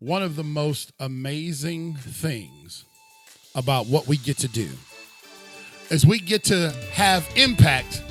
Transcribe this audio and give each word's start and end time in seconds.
one 0.00 0.22
of 0.22 0.36
the 0.36 0.44
most 0.44 0.92
amazing 1.00 1.94
things 1.94 2.84
about 3.56 3.86
what 3.86 4.06
we 4.06 4.16
get 4.16 4.38
to 4.38 4.46
do 4.48 4.68
is 5.90 6.06
we 6.06 6.20
get 6.20 6.44
to 6.44 6.70
have 6.92 7.28
impact 7.34 8.04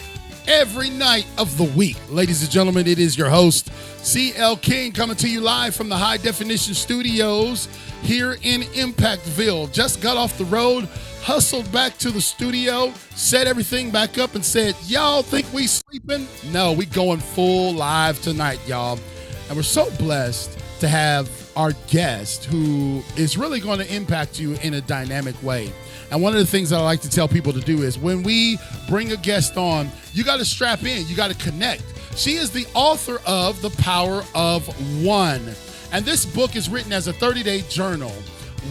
every 0.47 0.89
night 0.89 1.25
of 1.37 1.57
the 1.57 1.63
week. 1.63 1.95
Ladies 2.09 2.41
and 2.41 2.51
gentlemen, 2.51 2.87
it 2.87 2.99
is 2.99 3.17
your 3.17 3.29
host, 3.29 3.71
CL 4.03 4.57
King, 4.57 4.91
coming 4.91 5.15
to 5.15 5.29
you 5.29 5.39
live 5.39 5.75
from 5.75 5.87
the 5.87 5.95
High 5.95 6.17
Definition 6.17 6.73
Studios 6.73 7.69
here 8.01 8.37
in 8.41 8.61
Impactville. 8.61 9.71
Just 9.71 10.01
got 10.01 10.17
off 10.17 10.37
the 10.37 10.45
road, 10.45 10.89
hustled 11.21 11.71
back 11.71 11.97
to 11.99 12.11
the 12.11 12.21
studio, 12.21 12.91
set 13.15 13.47
everything 13.47 13.91
back 13.91 14.17
up, 14.17 14.35
and 14.35 14.43
said, 14.43 14.75
Y'all 14.87 15.21
think 15.21 15.45
we 15.53 15.67
sleeping? 15.67 16.27
No, 16.51 16.73
we 16.73 16.85
going 16.85 17.19
full 17.19 17.73
live 17.73 18.21
tonight, 18.21 18.59
y'all. 18.67 18.99
And 19.47 19.55
we're 19.55 19.63
so 19.63 19.89
blessed 19.91 20.59
to 20.81 20.89
have 20.89 21.46
our 21.57 21.71
guest 21.87 22.45
who 22.45 23.01
is 23.17 23.35
really 23.35 23.59
going 23.59 23.79
to 23.79 23.93
impact 23.93 24.39
you 24.39 24.53
in 24.61 24.75
a 24.75 24.81
dynamic 24.81 25.41
way. 25.41 25.73
And 26.11 26.21
one 26.21 26.33
of 26.33 26.39
the 26.39 26.45
things 26.45 26.69
that 26.69 26.79
I 26.79 26.83
like 26.83 27.01
to 27.01 27.09
tell 27.09 27.27
people 27.27 27.51
to 27.51 27.59
do 27.59 27.81
is 27.81 27.97
when 27.97 28.21
we 28.21 28.59
bring 28.87 29.11
a 29.11 29.17
guest 29.17 29.57
on, 29.57 29.89
you 30.13 30.23
got 30.23 30.37
to 30.37 30.45
strap 30.45 30.83
in, 30.83 31.07
you 31.07 31.15
got 31.15 31.31
to 31.31 31.37
connect. 31.37 31.83
She 32.15 32.35
is 32.35 32.51
the 32.51 32.67
author 32.75 33.19
of 33.25 33.59
The 33.63 33.71
Power 33.81 34.23
of 34.35 34.67
One. 35.03 35.53
And 35.91 36.05
this 36.05 36.25
book 36.25 36.55
is 36.55 36.69
written 36.69 36.93
as 36.93 37.07
a 37.07 37.13
30 37.13 37.41
day 37.41 37.61
journal, 37.69 38.11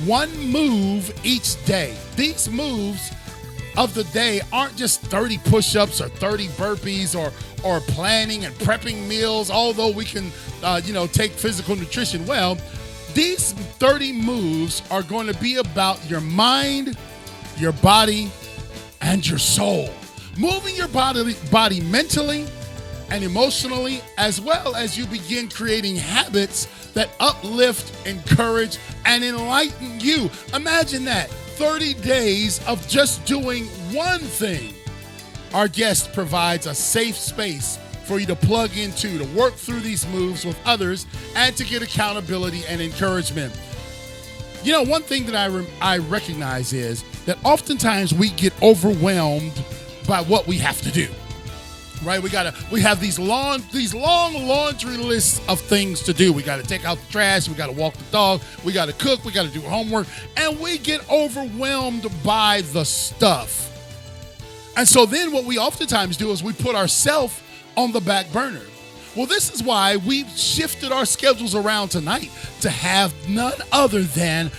one 0.05 0.35
move 0.39 1.13
each 1.25 1.63
day. 1.65 1.97
These 2.15 2.49
moves 2.49 3.11
of 3.77 3.95
the 3.95 4.05
day 4.05 4.41
aren't 4.53 4.77
just 4.77 5.01
30 5.03 5.39
push-ups 5.39 6.01
or 6.01 6.09
30 6.09 6.49
burpees 6.49 7.19
or 7.19 7.33
or 7.65 7.81
planning 7.81 8.45
and 8.45 8.55
prepping 8.57 9.07
meals 9.07 9.51
although 9.51 9.91
we 9.91 10.05
can 10.05 10.31
uh, 10.63 10.81
you 10.85 10.93
know 10.93 11.07
take 11.07 11.33
physical 11.33 11.77
nutrition 11.77 12.25
well. 12.27 12.57
These 13.15 13.53
30 13.53 14.13
moves 14.13 14.83
are 14.91 15.03
going 15.03 15.27
to 15.27 15.39
be 15.41 15.57
about 15.57 16.09
your 16.09 16.21
mind 16.21 16.97
your 17.57 17.73
body 17.73 18.31
and 19.01 19.27
your 19.27 19.39
soul. 19.39 19.89
Moving 20.39 20.75
your 20.77 20.89
body 20.89 21.35
body 21.51 21.81
mentally 21.81 22.47
and 23.11 23.23
emotionally 23.23 24.01
as 24.19 24.41
well 24.41 24.75
as 24.75 24.99
you 24.99 25.07
begin 25.07 25.49
creating 25.49 25.97
habits 25.97 26.67
that 26.93 27.11
uplift 27.21 28.07
encourage 28.07 28.79
and 29.05 29.25
enlighten 29.25 30.01
you. 30.01 30.31
Imagine 30.55 31.05
that 31.05 31.31
30 31.57 31.95
days 31.95 32.61
of 32.67 32.87
just 32.87 33.25
doing 33.25 33.65
one 33.95 34.21
thing. 34.21 34.75
Our 35.55 35.69
guest 35.69 36.13
provides 36.13 36.67
a 36.67 36.75
safe 36.75 37.17
space 37.17 37.79
for 38.05 38.19
you 38.19 38.27
to 38.27 38.37
plug 38.37 38.77
into, 38.77 39.17
to 39.19 39.25
work 39.37 39.55
through 39.55 39.81
these 39.81 40.07
moves 40.09 40.45
with 40.45 40.59
others, 40.67 41.07
and 41.35 41.57
to 41.57 41.65
get 41.65 41.83
accountability 41.83 42.63
and 42.69 42.81
encouragement. 42.81 43.59
You 44.63 44.73
know, 44.73 44.85
one 44.85 45.03
thing 45.03 45.25
that 45.27 45.35
I, 45.35 45.47
re- 45.47 45.67
I 45.81 45.99
recognize 45.99 46.75
is 46.75 47.03
that 47.25 47.39
oftentimes 47.43 48.13
we 48.13 48.31
get 48.31 48.53
overwhelmed 48.63 49.55
by 50.07 50.21
what 50.23 50.47
we 50.47 50.59
have 50.59 50.81
to 50.83 50.93
do 50.93 51.09
right? 52.03 52.23
We 52.23 52.31
gotta 52.31 52.55
we 52.71 52.81
have 52.81 53.01
these 53.01 53.19
long 53.19 53.63
these 53.73 53.95
long 53.95 54.35
laundry 54.47 54.97
lists 54.97 55.41
of 55.49 55.61
things 55.61 56.03
to 56.03 56.13
do. 56.13 56.33
We 56.33 56.43
gotta 56.43 56.63
take 56.63 56.85
out 56.85 56.99
the 56.99 57.13
trash, 57.13 57.49
we 57.49 57.55
gotta 57.55 57.73
walk 57.73 57.95
the 57.95 58.05
dog, 58.11 58.43
we 58.65 58.73
gotta 58.73 58.93
cook, 58.93 59.25
we 59.25 59.33
gotta 59.33 59.49
do 59.49 59.61
homework, 59.61 60.07
and 60.37 60.59
we 60.61 60.79
get 60.79 61.09
overwhelmed 61.11 62.07
by 62.25 62.63
the 62.73 62.85
stuff. 62.85 63.73
And 64.77 64.87
so 64.87 65.07
then 65.07 65.33
what 65.33 65.45
we 65.45 65.59
oftentimes 65.59 66.17
do 66.17 66.31
is 66.31 66.43
we 66.43 66.53
put 66.53 66.75
ourselves 66.75 67.41
on 67.77 67.93
the 67.93 68.01
back 68.01 68.31
burner. 68.33 68.63
Well, 69.17 69.27
this 69.27 69.55
is 69.55 69.63
why 69.63 69.97
we've 69.97 70.29
shifted 70.29 70.93
our 70.93 71.07
schedules 71.07 71.55
around 71.55 71.89
tonight 71.89 72.31
to 72.61 72.69
have 72.69 73.15
none 73.29 73.55
other 73.73 74.03
than 74.03 74.51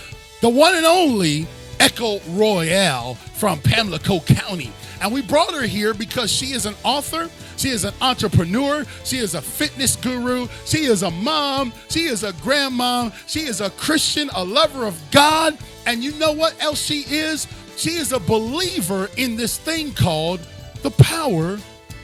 the 0.41 0.49
one 0.49 0.73
and 0.73 0.85
only 0.85 1.48
Echo 1.80 2.19
Royal 2.30 3.15
from 3.36 3.59
Pamlico 3.59 4.19
County. 4.25 4.71
And 5.02 5.13
we 5.13 5.21
brought 5.21 5.53
her 5.53 5.65
here 5.65 5.93
because 5.93 6.31
she 6.31 6.47
is 6.47 6.65
an 6.65 6.75
author, 6.83 7.30
she 7.58 7.69
is 7.69 7.83
an 7.83 7.93
entrepreneur, 8.02 8.85
she 9.03 9.17
is 9.17 9.35
a 9.35 9.41
fitness 9.41 9.95
guru, 9.95 10.47
she 10.65 10.85
is 10.85 11.03
a 11.03 11.11
mom, 11.11 11.73
she 11.89 12.05
is 12.05 12.23
a 12.23 12.33
grandmom, 12.33 13.13
she 13.27 13.41
is 13.41 13.61
a 13.61 13.69
Christian, 13.71 14.30
a 14.36 14.43
lover 14.43 14.86
of 14.86 14.99
God. 15.11 15.57
And 15.86 16.03
you 16.03 16.11
know 16.13 16.31
what 16.31 16.61
else 16.61 16.81
she 16.81 17.02
is? 17.07 17.47
She 17.77 17.91
is 17.91 18.11
a 18.11 18.19
believer 18.19 19.09
in 19.17 19.36
this 19.36 19.57
thing 19.57 19.93
called 19.93 20.39
the 20.81 20.91
power 20.91 21.59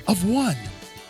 of 0.07 0.29
one. 0.29 0.57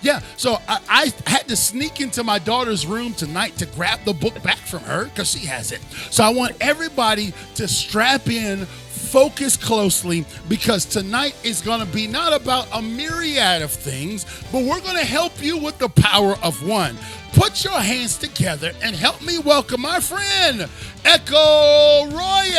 Yeah, 0.01 0.19
so 0.35 0.57
I, 0.67 0.79
I, 0.89 1.13
had 1.25 1.47
to 1.47 1.55
sneak 1.55 2.01
into 2.01 2.25
my 2.25 2.37
daughter's 2.37 2.85
room 2.85 3.13
tonight 3.13 3.55
to 3.57 3.65
grab 3.65 4.01
the 4.03 4.13
book 4.13 4.41
back 4.43 4.57
from 4.57 4.81
her 4.81 5.05
because 5.05 5.31
she 5.31 5.45
has 5.47 5.71
it. 5.71 5.79
So 6.11 6.25
I 6.25 6.29
want 6.29 6.57
everybody 6.59 7.33
to 7.55 7.69
strap 7.69 8.27
in 8.27 8.67
focus 9.13 9.55
closely 9.55 10.25
because 10.49 10.85
tonight 10.85 11.35
is 11.43 11.61
going 11.61 11.79
to 11.79 11.85
be 11.93 12.07
not 12.07 12.33
about 12.33 12.67
a 12.73 12.81
myriad 12.81 13.61
of 13.61 13.69
things, 13.69 14.25
but 14.51 14.63
we're 14.63 14.81
going 14.81 14.97
to 14.97 15.05
help 15.05 15.31
you 15.39 15.55
with 15.55 15.77
the 15.77 15.87
power 15.87 16.35
of 16.41 16.67
one. 16.67 16.97
Put 17.33 17.63
your 17.63 17.79
hands 17.79 18.17
together 18.17 18.71
and 18.81 18.95
help 18.95 19.21
me 19.21 19.37
welcome 19.37 19.81
my 19.81 19.99
friend, 19.99 20.67
Echo 21.05 22.07
Royal. 22.07 22.57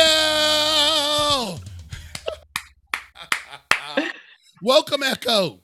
welcome, 4.61 5.03
Echo. 5.03 5.59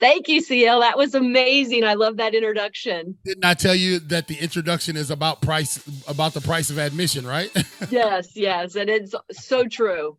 Thank 0.00 0.28
you, 0.28 0.42
CL. 0.42 0.80
That 0.80 0.98
was 0.98 1.14
amazing. 1.14 1.84
I 1.84 1.94
love 1.94 2.18
that 2.18 2.34
introduction. 2.34 3.16
Didn't 3.24 3.46
I 3.46 3.54
tell 3.54 3.74
you 3.74 4.00
that 4.00 4.28
the 4.28 4.36
introduction 4.38 4.98
is 4.98 5.10
about 5.10 5.40
price 5.40 5.82
about 6.06 6.34
the 6.34 6.42
price 6.42 6.68
of 6.68 6.76
admission, 6.76 7.26
right? 7.26 7.50
yes, 7.88 8.36
yes, 8.36 8.76
and 8.76 8.90
it's 8.90 9.14
so 9.32 9.66
true. 9.66 10.18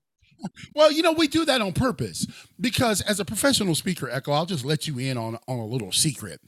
Well, 0.73 0.91
you 0.91 1.01
know, 1.01 1.13
we 1.13 1.27
do 1.27 1.45
that 1.45 1.61
on 1.61 1.73
purpose 1.73 2.27
because 2.59 3.01
as 3.01 3.19
a 3.19 3.25
professional 3.25 3.75
speaker, 3.75 4.09
Echo, 4.09 4.31
I'll 4.31 4.45
just 4.45 4.65
let 4.65 4.87
you 4.87 4.99
in 4.99 5.17
on, 5.17 5.37
on 5.47 5.59
a 5.59 5.65
little 5.65 5.91
secret. 5.91 6.39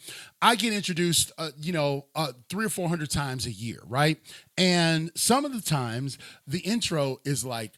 I 0.41 0.55
get 0.55 0.73
introduced, 0.73 1.31
uh, 1.38 1.51
you 1.59 1.73
know, 1.73 2.05
uh, 2.16 2.33
three 2.49 2.66
or 2.66 2.69
400 2.69 3.09
times 3.09 3.45
a 3.45 3.51
year, 3.51 3.79
right? 3.88 4.17
And 4.57 5.11
some 5.16 5.45
of 5.45 5.53
the 5.53 5.61
times 5.61 6.17
the 6.45 6.59
intro 6.59 7.19
is 7.25 7.44
like, 7.44 7.73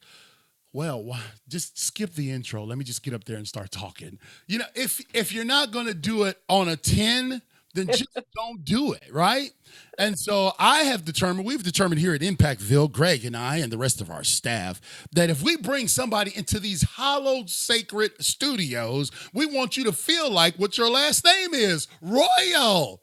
well, 0.74 1.18
just 1.50 1.78
skip 1.78 2.14
the 2.14 2.32
intro. 2.32 2.64
Let 2.64 2.78
me 2.78 2.84
just 2.84 3.04
get 3.04 3.14
up 3.14 3.26
there 3.26 3.38
and 3.38 3.48
start 3.48 3.72
talking. 3.72 4.20
You 4.48 4.60
know, 4.60 4.66
if 4.76 5.02
if 5.14 5.34
you're 5.34 5.46
not 5.46 5.72
going 5.72 5.88
to 5.88 5.94
do 5.94 6.24
it 6.24 6.42
on 6.48 6.70
a 6.70 6.78
10, 6.78 7.42
then 7.74 7.88
just 7.94 8.10
don't 8.36 8.64
do 8.64 8.94
it, 8.94 9.04
right? 9.12 9.52
And 9.98 10.18
so 10.18 10.54
I 10.60 10.80
have 10.84 11.06
determined, 11.06 11.46
we've 11.46 11.64
determined 11.64 12.02
here 12.02 12.14
at 12.14 12.22
Impactville, 12.22 12.92
Greg 12.92 13.26
and 13.26 13.36
I 13.36 13.58
and 13.58 13.72
the 13.72 13.78
rest 13.78 14.02
of 14.02 14.10
our 14.10 14.24
staff, 14.24 14.82
that 15.14 15.30
if 15.30 15.42
we 15.42 15.58
bring 15.58 15.88
somebody 15.88 16.36
into 16.36 16.60
these 16.60 16.84
hallowed 16.98 17.50
sacred 17.50 18.12
studios, 18.20 19.12
we 19.34 19.46
want 19.46 19.78
you 19.78 19.84
to 19.86 19.92
feel 19.92 20.30
like 20.30 20.56
what 20.56 20.78
your 20.78 20.90
last 20.90 21.24
name 21.26 21.54
is 21.54 21.88
Royal. 22.02 23.02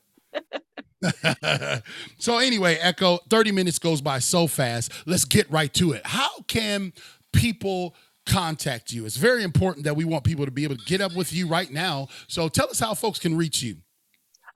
so 2.18 2.38
anyway, 2.38 2.76
Echo, 2.80 3.18
30 3.30 3.52
minutes 3.52 3.78
goes 3.78 4.00
by 4.00 4.18
so 4.18 4.46
fast. 4.46 4.92
Let's 5.06 5.24
get 5.24 5.50
right 5.50 5.72
to 5.74 5.92
it. 5.92 6.02
How 6.04 6.40
can 6.48 6.92
people 7.32 7.94
contact 8.26 8.92
you? 8.92 9.06
It's 9.06 9.16
very 9.16 9.42
important 9.42 9.84
that 9.84 9.96
we 9.96 10.04
want 10.04 10.24
people 10.24 10.44
to 10.44 10.50
be 10.50 10.64
able 10.64 10.76
to 10.76 10.84
get 10.84 11.00
up 11.00 11.14
with 11.14 11.32
you 11.32 11.46
right 11.46 11.70
now. 11.70 12.08
So 12.26 12.48
tell 12.48 12.68
us 12.68 12.80
how 12.80 12.94
folks 12.94 13.18
can 13.18 13.36
reach 13.36 13.62
you. 13.62 13.76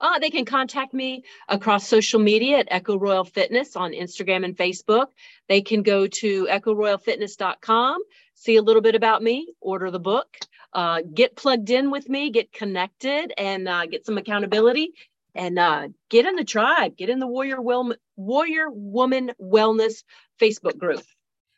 Uh, 0.01 0.19
they 0.19 0.29
can 0.29 0.45
contact 0.45 0.93
me 0.93 1.23
across 1.47 1.87
social 1.87 2.19
media 2.19 2.59
at 2.59 2.67
Echo 2.69 2.97
Royal 2.97 3.23
Fitness 3.23 3.75
on 3.75 3.91
Instagram 3.91 4.43
and 4.45 4.57
Facebook. 4.57 5.07
They 5.47 5.61
can 5.61 5.83
go 5.83 6.07
to 6.07 6.45
echoroyalfitness.com, 6.45 8.01
see 8.35 8.55
a 8.55 8.61
little 8.61 8.81
bit 8.81 8.95
about 8.95 9.23
me, 9.23 9.53
order 9.61 9.91
the 9.91 9.99
book, 9.99 10.37
uh, 10.73 11.01
get 11.13 11.35
plugged 11.35 11.69
in 11.69 11.91
with 11.91 12.09
me, 12.09 12.31
get 12.31 12.51
connected, 12.51 13.33
and 13.37 13.67
uh, 13.67 13.85
get 13.85 14.05
some 14.05 14.17
accountability, 14.17 14.93
and 15.35 15.57
uh, 15.57 15.87
get 16.09 16.25
in 16.25 16.35
the 16.35 16.43
tribe, 16.43 16.97
get 16.97 17.09
in 17.09 17.19
the 17.19 17.27
Warrior 17.27 17.61
well, 17.61 17.93
Warrior 18.15 18.67
Woman 18.69 19.31
Wellness 19.41 20.03
Facebook 20.39 20.77
group. 20.77 21.03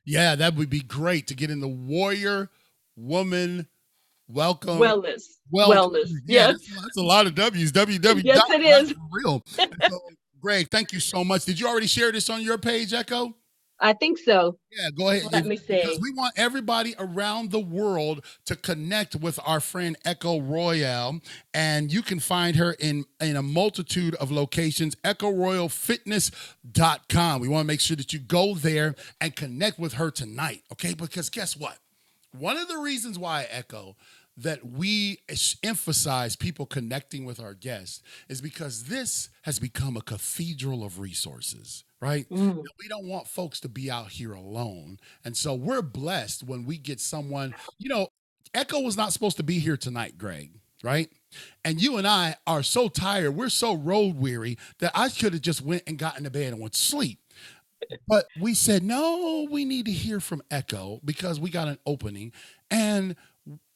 Yeah, 0.06 0.36
that 0.36 0.56
would 0.56 0.70
be 0.70 0.82
great 0.82 1.28
to 1.28 1.36
get 1.36 1.50
in 1.50 1.60
the 1.60 1.68
Warrior 1.68 2.50
Woman 2.96 3.68
Welcome. 4.28 4.80
Wellness. 4.80 5.24
Wellness. 5.54 6.10
Yeah, 6.26 6.50
yes. 6.50 6.52
That's, 6.52 6.82
that's, 6.82 6.98
a 6.98 7.04
lot 7.04 7.28
of 7.28 7.36
W's. 7.36 7.72
WW. 7.72 8.24
Yes, 8.24 8.42
it 8.50 8.62
is. 8.62 8.96
Real. 9.12 9.44
so, 9.48 10.02
Greg, 10.42 10.70
thank 10.72 10.92
you 10.92 11.00
so 11.00 11.24
much. 11.24 11.46
Did 11.46 11.60
you 11.60 11.68
already 11.68 11.86
share 11.88 12.12
this 12.12 12.30
on 12.30 12.42
your 12.42 12.58
page, 12.58 12.94
Echo? 12.94 13.36
I 13.80 13.94
think 13.94 14.18
so. 14.18 14.58
Yeah, 14.72 14.90
go 14.98 15.10
ahead. 15.10 15.32
Let 15.32 15.46
me 15.46 15.58
see. 15.58 15.84
we 16.02 16.12
want 16.14 16.34
everybody 16.38 16.96
around 16.98 17.52
the 17.52 17.60
world 17.60 18.26
to 18.46 18.56
connect 18.56 19.18
with 19.18 19.38
our 19.46 19.60
friend 19.60 19.98
Echo 20.06 20.40
Royal, 20.40 21.20
and 21.54 21.92
you 21.92 22.02
can 22.02 22.22
find 22.22 22.56
her 22.56 22.78
in 22.80 23.04
in 23.20 23.36
a 23.36 23.42
multitude 23.42 24.16
of 24.16 24.32
locations. 24.32 24.96
EchoRoyalFitness.com. 25.04 27.42
We 27.42 27.50
want 27.50 27.64
to 27.64 27.68
make 27.68 27.82
sure 27.82 27.98
that 27.98 28.14
you 28.14 28.20
go 28.20 28.56
there 28.56 28.96
and 29.20 29.36
connect 29.36 29.78
with 29.78 29.92
her 29.94 30.10
tonight, 30.10 30.64
okay? 30.72 30.94
Because 30.94 31.30
guess 31.30 31.58
what? 31.58 31.78
One 32.40 32.58
of 32.58 32.68
the 32.68 32.78
reasons 32.78 33.18
why 33.18 33.48
Echo 33.50 33.96
that 34.38 34.66
we 34.66 35.20
emphasize 35.64 36.36
people 36.36 36.66
connecting 36.66 37.26
with 37.26 37.40
our 37.40 37.54
guests 37.54 38.02
is 38.28 38.42
because 38.42 38.86
this 38.86 39.30
has 39.44 39.60
become 39.60 39.96
a 39.96 40.02
cathedral 40.02 40.84
of 40.84 41.00
resources, 41.00 41.86
right? 42.02 42.30
Mm. 42.30 42.64
We 42.80 42.88
don't 42.90 43.08
want 43.08 43.28
folks 43.28 43.62
to 43.62 43.70
be 43.70 43.90
out 43.90 44.10
here 44.10 44.34
alone. 44.34 44.98
And 45.24 45.38
so 45.38 45.54
we're 45.54 45.82
blessed 45.82 46.44
when 46.44 46.66
we 46.66 46.78
get 46.78 47.00
someone, 47.00 47.56
you 47.78 47.88
know, 47.88 48.10
Echo 48.54 48.82
was 48.82 48.98
not 48.98 49.14
supposed 49.14 49.38
to 49.38 49.44
be 49.44 49.60
here 49.60 49.78
tonight, 49.78 50.18
Greg, 50.18 50.52
right? 50.84 51.10
And 51.64 51.82
you 51.82 51.98
and 51.98 52.08
I 52.08 52.36
are 52.46 52.64
so 52.64 52.90
tired, 52.90 53.32
we're 53.32 53.50
so 53.50 53.74
road 53.74 54.18
weary 54.18 54.58
that 54.80 54.92
I 54.94 55.10
could 55.10 55.34
have 55.34 55.42
just 55.42 55.62
went 55.62 55.84
and 55.88 55.98
got 55.98 56.18
into 56.18 56.30
bed 56.30 56.54
and 56.54 56.62
went 56.62 56.74
to 56.74 56.80
sleep. 56.80 57.20
But 58.08 58.26
we 58.40 58.54
said, 58.54 58.84
no, 58.84 59.48
we 59.50 59.66
need 59.66 59.86
to 59.86 59.92
hear 59.92 60.20
from 60.20 60.42
Echo 60.52 61.00
because 61.06 61.40
we 61.40 61.50
got 61.50 61.68
an 61.68 61.78
opening. 61.86 62.32
And 62.72 63.16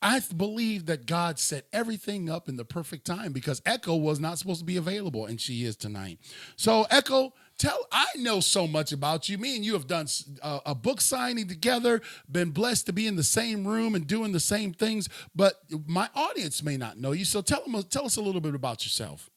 I 0.02 0.22
believe 0.36 0.86
that 0.88 1.06
God 1.06 1.40
set 1.40 1.68
everything 1.74 2.30
up 2.30 2.50
in 2.50 2.56
the 2.56 2.66
perfect 2.66 3.06
time 3.06 3.34
because 3.34 3.62
Echo 3.66 3.96
was 3.96 4.20
not 4.20 4.40
supposed 4.40 4.60
to 4.62 4.66
be 4.66 4.78
available, 4.78 5.26
and 5.26 5.40
she 5.40 5.64
is 5.64 5.76
tonight. 5.76 6.20
So, 6.56 6.88
Echo, 6.90 7.34
tell 7.58 7.86
I 7.92 8.06
know 8.18 8.40
so 8.40 8.66
much 8.66 8.92
about 8.92 9.30
you. 9.30 9.38
Me 9.38 9.56
and 9.58 9.66
you 9.66 9.74
have 9.74 9.88
done 9.88 10.08
a, 10.42 10.46
uh, 10.46 10.60
a 10.68 10.76
book 10.76 11.02
signing 11.02 11.48
together, 11.48 12.02
been 12.32 12.52
blessed 12.52 12.88
to 12.88 12.94
be 12.94 13.08
in 13.08 13.16
the 13.16 13.24
same 13.24 13.68
room 13.68 13.94
and 13.94 14.08
doing 14.08 14.32
the 14.32 14.40
same 14.40 14.74
things, 14.74 15.10
but 15.36 15.56
my 15.86 16.10
audience 16.16 16.64
may 16.64 16.78
not 16.78 16.98
know 16.98 17.12
you. 17.12 17.26
So, 17.26 17.42
tell 17.42 17.64
them, 17.66 17.82
tell 17.84 18.06
us 18.06 18.16
a 18.18 18.22
little 18.22 18.42
bit 18.42 18.56
about 18.56 18.86
yourself. 18.86 19.30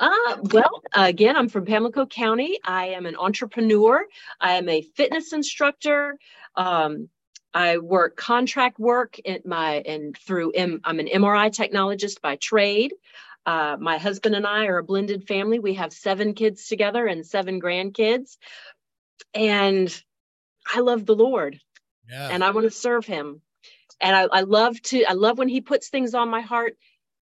Uh, 0.00 0.36
well, 0.52 0.82
again, 0.94 1.36
I'm 1.36 1.48
from 1.48 1.66
Pamlico 1.66 2.06
County. 2.06 2.58
I 2.64 2.88
am 2.88 3.06
an 3.06 3.16
entrepreneur. 3.16 4.04
I 4.40 4.54
am 4.54 4.68
a 4.68 4.82
fitness 4.82 5.32
instructor. 5.32 6.18
Um, 6.56 7.08
I 7.52 7.78
work 7.78 8.16
contract 8.16 8.80
work 8.80 9.18
in 9.20 9.40
my 9.44 9.76
and 9.86 10.16
through 10.18 10.50
M, 10.52 10.80
I'm 10.84 10.98
an 10.98 11.06
MRI 11.06 11.50
technologist 11.50 12.20
by 12.20 12.36
trade. 12.36 12.92
Uh, 13.46 13.76
my 13.78 13.98
husband 13.98 14.34
and 14.34 14.46
I 14.46 14.66
are 14.66 14.78
a 14.78 14.84
blended 14.84 15.28
family. 15.28 15.60
We 15.60 15.74
have 15.74 15.92
seven 15.92 16.34
kids 16.34 16.66
together 16.66 17.06
and 17.06 17.24
seven 17.24 17.60
grandkids, 17.60 18.38
and 19.34 20.02
I 20.74 20.80
love 20.80 21.06
the 21.06 21.14
Lord, 21.14 21.60
yeah. 22.08 22.30
and 22.30 22.42
I 22.42 22.50
want 22.50 22.64
to 22.64 22.70
serve 22.70 23.06
Him. 23.06 23.42
And 24.00 24.16
I, 24.16 24.22
I 24.22 24.40
love 24.40 24.80
to. 24.82 25.04
I 25.04 25.12
love 25.12 25.38
when 25.38 25.48
He 25.48 25.60
puts 25.60 25.90
things 25.90 26.14
on 26.14 26.30
my 26.30 26.40
heart 26.40 26.76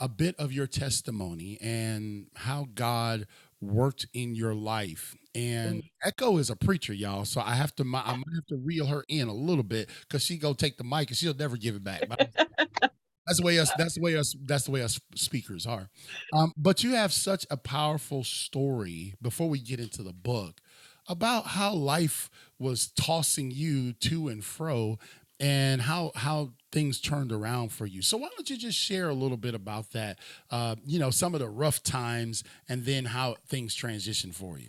a 0.00 0.08
bit 0.08 0.34
of 0.38 0.52
your 0.52 0.66
testimony 0.66 1.58
and 1.60 2.26
how 2.34 2.66
God 2.74 3.26
worked 3.60 4.06
in 4.12 4.34
your 4.34 4.54
life 4.54 5.14
and 5.36 5.82
mm. 5.82 5.90
Echo 6.02 6.38
is 6.38 6.48
a 6.48 6.56
preacher, 6.56 6.94
y'all. 6.94 7.26
So 7.26 7.42
I 7.42 7.54
have 7.54 7.74
to, 7.76 7.82
I 7.82 7.84
might 7.84 8.34
have 8.34 8.46
to 8.48 8.56
reel 8.56 8.86
her 8.86 9.04
in 9.08 9.28
a 9.28 9.34
little 9.34 9.62
bit 9.62 9.90
because 10.00 10.24
she 10.24 10.38
go 10.38 10.54
take 10.54 10.78
the 10.78 10.84
mic 10.84 11.08
and 11.08 11.16
she'll 11.16 11.34
never 11.34 11.58
give 11.58 11.76
it 11.76 11.84
back. 11.84 12.08
that's 12.80 13.38
the 13.38 13.44
way 13.44 13.58
us. 13.58 13.70
That's 13.76 13.96
the 13.96 14.00
way 14.00 14.16
us. 14.16 14.34
That's 14.44 14.64
the 14.64 14.70
way 14.70 14.82
us 14.82 14.98
speakers 15.14 15.66
are. 15.66 15.90
Um, 16.32 16.52
but 16.56 16.82
you 16.82 16.94
have 16.94 17.12
such 17.12 17.46
a 17.50 17.58
powerful 17.58 18.24
story. 18.24 19.14
Before 19.20 19.48
we 19.50 19.60
get 19.60 19.78
into 19.78 20.02
the 20.02 20.14
book, 20.14 20.60
about 21.06 21.48
how 21.48 21.74
life 21.74 22.30
was 22.58 22.88
tossing 22.88 23.50
you 23.50 23.92
to 23.92 24.28
and 24.28 24.42
fro, 24.42 24.98
and 25.38 25.82
how 25.82 26.12
how 26.14 26.52
things 26.72 27.00
turned 27.00 27.32
around 27.32 27.72
for 27.72 27.86
you. 27.86 28.02
So 28.02 28.16
why 28.16 28.28
don't 28.34 28.48
you 28.50 28.56
just 28.56 28.78
share 28.78 29.08
a 29.08 29.14
little 29.14 29.36
bit 29.36 29.54
about 29.54 29.92
that? 29.92 30.18
Uh, 30.50 30.76
you 30.84 30.98
know, 30.98 31.10
some 31.10 31.34
of 31.34 31.40
the 31.40 31.48
rough 31.48 31.82
times, 31.82 32.44
and 32.68 32.84
then 32.84 33.04
how 33.04 33.36
things 33.46 33.74
transitioned 33.76 34.34
for 34.34 34.58
you. 34.58 34.68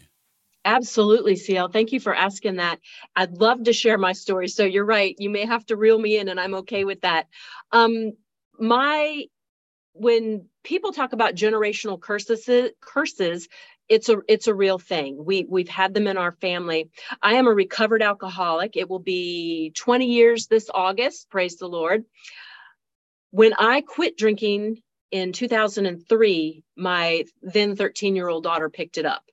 Absolutely, 0.65 1.37
CL. 1.37 1.69
Thank 1.69 1.93
you 1.93 1.99
for 1.99 2.13
asking 2.13 2.57
that. 2.57 2.79
I'd 3.15 3.37
love 3.37 3.63
to 3.63 3.73
share 3.73 3.97
my 3.97 4.11
story. 4.11 4.49
So 4.49 4.65
you're 4.65 4.85
right. 4.85 5.15
You 5.17 5.29
may 5.29 5.45
have 5.45 5.65
to 5.67 5.77
reel 5.77 5.97
me 5.97 6.17
in, 6.17 6.27
and 6.27 6.39
I'm 6.39 6.55
okay 6.55 6.83
with 6.83 7.01
that. 7.01 7.27
Um, 7.71 8.11
my 8.59 9.23
when 9.93 10.47
people 10.63 10.91
talk 10.91 11.13
about 11.13 11.35
generational 11.35 11.99
curses, 11.99 12.71
curses, 12.81 13.47
it's 13.89 14.09
a 14.09 14.17
it's 14.27 14.47
a 14.47 14.53
real 14.53 14.79
thing. 14.79 15.23
We 15.23 15.45
we've 15.47 15.69
had 15.69 15.93
them 15.93 16.07
in 16.07 16.17
our 16.17 16.33
family. 16.33 16.89
I 17.21 17.35
am 17.35 17.47
a 17.47 17.53
recovered 17.53 18.01
alcoholic. 18.01 18.75
It 18.75 18.89
will 18.89 18.99
be 18.99 19.71
20 19.75 20.05
years 20.05 20.47
this 20.47 20.69
August. 20.73 21.29
Praise 21.29 21.57
the 21.57 21.67
Lord. 21.67 22.03
When 23.31 23.53
I 23.57 23.81
quit 23.81 24.17
drinking 24.17 24.81
in 25.11 25.31
2003, 25.31 26.63
my 26.75 27.25
then 27.41 27.75
13 27.75 28.15
year 28.15 28.27
old 28.27 28.43
daughter 28.43 28.69
picked 28.69 28.97
it 28.97 29.05
up. 29.05 29.23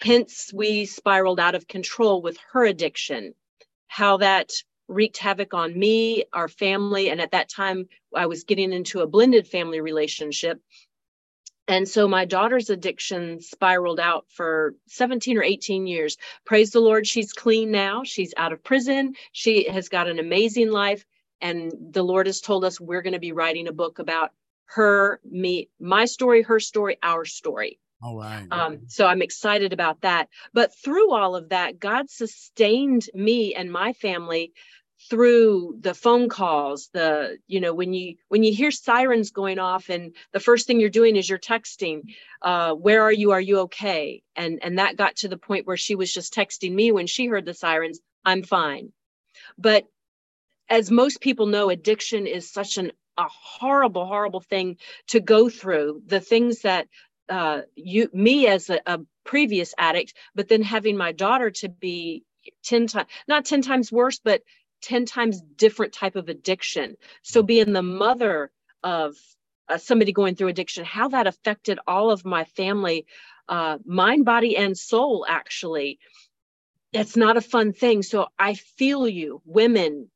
Hence, 0.00 0.50
we 0.52 0.84
spiraled 0.86 1.40
out 1.40 1.54
of 1.54 1.68
control 1.68 2.20
with 2.20 2.36
her 2.52 2.64
addiction, 2.64 3.34
how 3.86 4.18
that 4.18 4.50
wreaked 4.88 5.18
havoc 5.18 5.54
on 5.54 5.78
me, 5.78 6.24
our 6.32 6.48
family. 6.48 7.08
And 7.08 7.20
at 7.20 7.30
that 7.30 7.48
time, 7.48 7.88
I 8.14 8.26
was 8.26 8.44
getting 8.44 8.72
into 8.72 9.00
a 9.00 9.06
blended 9.06 9.46
family 9.46 9.80
relationship. 9.80 10.60
And 11.66 11.88
so 11.88 12.06
my 12.06 12.24
daughter's 12.24 12.68
addiction 12.68 13.40
spiraled 13.40 13.98
out 13.98 14.26
for 14.28 14.74
17 14.88 15.38
or 15.38 15.42
18 15.42 15.86
years. 15.86 16.16
Praise 16.44 16.70
the 16.70 16.80
Lord, 16.80 17.06
she's 17.06 17.32
clean 17.32 17.70
now. 17.70 18.02
She's 18.04 18.34
out 18.36 18.52
of 18.52 18.62
prison. 18.62 19.14
She 19.32 19.68
has 19.68 19.88
got 19.88 20.08
an 20.08 20.18
amazing 20.18 20.70
life. 20.70 21.06
And 21.40 21.72
the 21.90 22.02
Lord 22.02 22.26
has 22.26 22.40
told 22.40 22.64
us 22.64 22.80
we're 22.80 23.02
going 23.02 23.14
to 23.14 23.18
be 23.18 23.32
writing 23.32 23.68
a 23.68 23.72
book 23.72 23.98
about 23.98 24.32
her, 24.66 25.20
me, 25.24 25.68
my 25.80 26.04
story, 26.04 26.42
her 26.42 26.60
story, 26.60 26.98
our 27.02 27.24
story. 27.24 27.78
All 28.02 28.18
right. 28.18 28.46
Um, 28.50 28.80
so 28.86 29.06
I'm 29.06 29.22
excited 29.22 29.72
about 29.72 30.02
that. 30.02 30.28
But 30.52 30.74
through 30.74 31.12
all 31.12 31.34
of 31.36 31.48
that, 31.48 31.78
God 31.78 32.10
sustained 32.10 33.08
me 33.14 33.54
and 33.54 33.72
my 33.72 33.94
family 33.94 34.52
through 35.10 35.76
the 35.80 35.94
phone 35.94 36.28
calls 36.28 36.88
the 36.92 37.38
you 37.46 37.60
know 37.60 37.74
when 37.74 37.92
you 37.92 38.16
when 38.28 38.42
you 38.42 38.54
hear 38.54 38.70
sirens 38.70 39.30
going 39.30 39.58
off 39.58 39.90
and 39.90 40.14
the 40.32 40.40
first 40.40 40.66
thing 40.66 40.80
you're 40.80 40.90
doing 40.90 41.16
is 41.16 41.28
you're 41.28 41.38
texting 41.38 42.02
uh, 42.42 42.74
where 42.74 43.02
are 43.02 43.12
you? 43.12 43.32
Are 43.32 43.40
you 43.40 43.60
okay? 43.60 44.22
And 44.36 44.60
and 44.62 44.78
that 44.78 44.96
got 44.96 45.16
to 45.16 45.28
the 45.28 45.36
point 45.36 45.66
where 45.66 45.76
she 45.76 45.94
was 45.94 46.12
just 46.12 46.34
texting 46.34 46.72
me 46.72 46.92
when 46.92 47.06
she 47.06 47.26
heard 47.26 47.46
the 47.46 47.54
sirens 47.54 48.00
i'm 48.24 48.42
fine. 48.42 48.92
But 49.58 49.84
as 50.68 50.90
most 50.90 51.20
people 51.20 51.46
know 51.46 51.70
addiction 51.70 52.26
is 52.26 52.50
such 52.50 52.78
an 52.78 52.92
a 53.16 53.26
horrible 53.28 54.06
horrible 54.06 54.40
thing 54.40 54.76
to 55.08 55.20
go 55.20 55.48
through. 55.48 56.02
The 56.06 56.20
things 56.20 56.62
that 56.62 56.88
uh, 57.28 57.62
you 57.74 58.10
me 58.12 58.46
as 58.46 58.70
a, 58.70 58.80
a 58.86 59.00
previous 59.24 59.74
addict, 59.78 60.14
but 60.34 60.48
then 60.48 60.62
having 60.62 60.96
my 60.96 61.12
daughter 61.12 61.50
to 61.50 61.68
be 61.68 62.24
10 62.64 62.88
times 62.88 63.08
not 63.26 63.46
10 63.46 63.62
times 63.62 63.90
worse 63.90 64.20
but 64.22 64.42
10 64.84 65.06
times 65.06 65.40
different 65.56 65.92
type 65.92 66.14
of 66.14 66.28
addiction 66.28 66.96
so 67.22 67.42
being 67.42 67.72
the 67.72 67.82
mother 67.82 68.50
of 68.82 69.16
uh, 69.68 69.78
somebody 69.78 70.12
going 70.12 70.34
through 70.34 70.48
addiction 70.48 70.84
how 70.84 71.08
that 71.08 71.26
affected 71.26 71.78
all 71.86 72.10
of 72.10 72.24
my 72.24 72.44
family 72.44 73.06
uh, 73.48 73.78
mind 73.84 74.24
body 74.24 74.56
and 74.56 74.76
soul 74.76 75.24
actually 75.28 75.98
it's 76.92 77.16
not 77.16 77.36
a 77.36 77.40
fun 77.40 77.72
thing 77.72 78.02
so 78.02 78.26
i 78.38 78.54
feel 78.54 79.08
you 79.08 79.40
women 79.46 80.10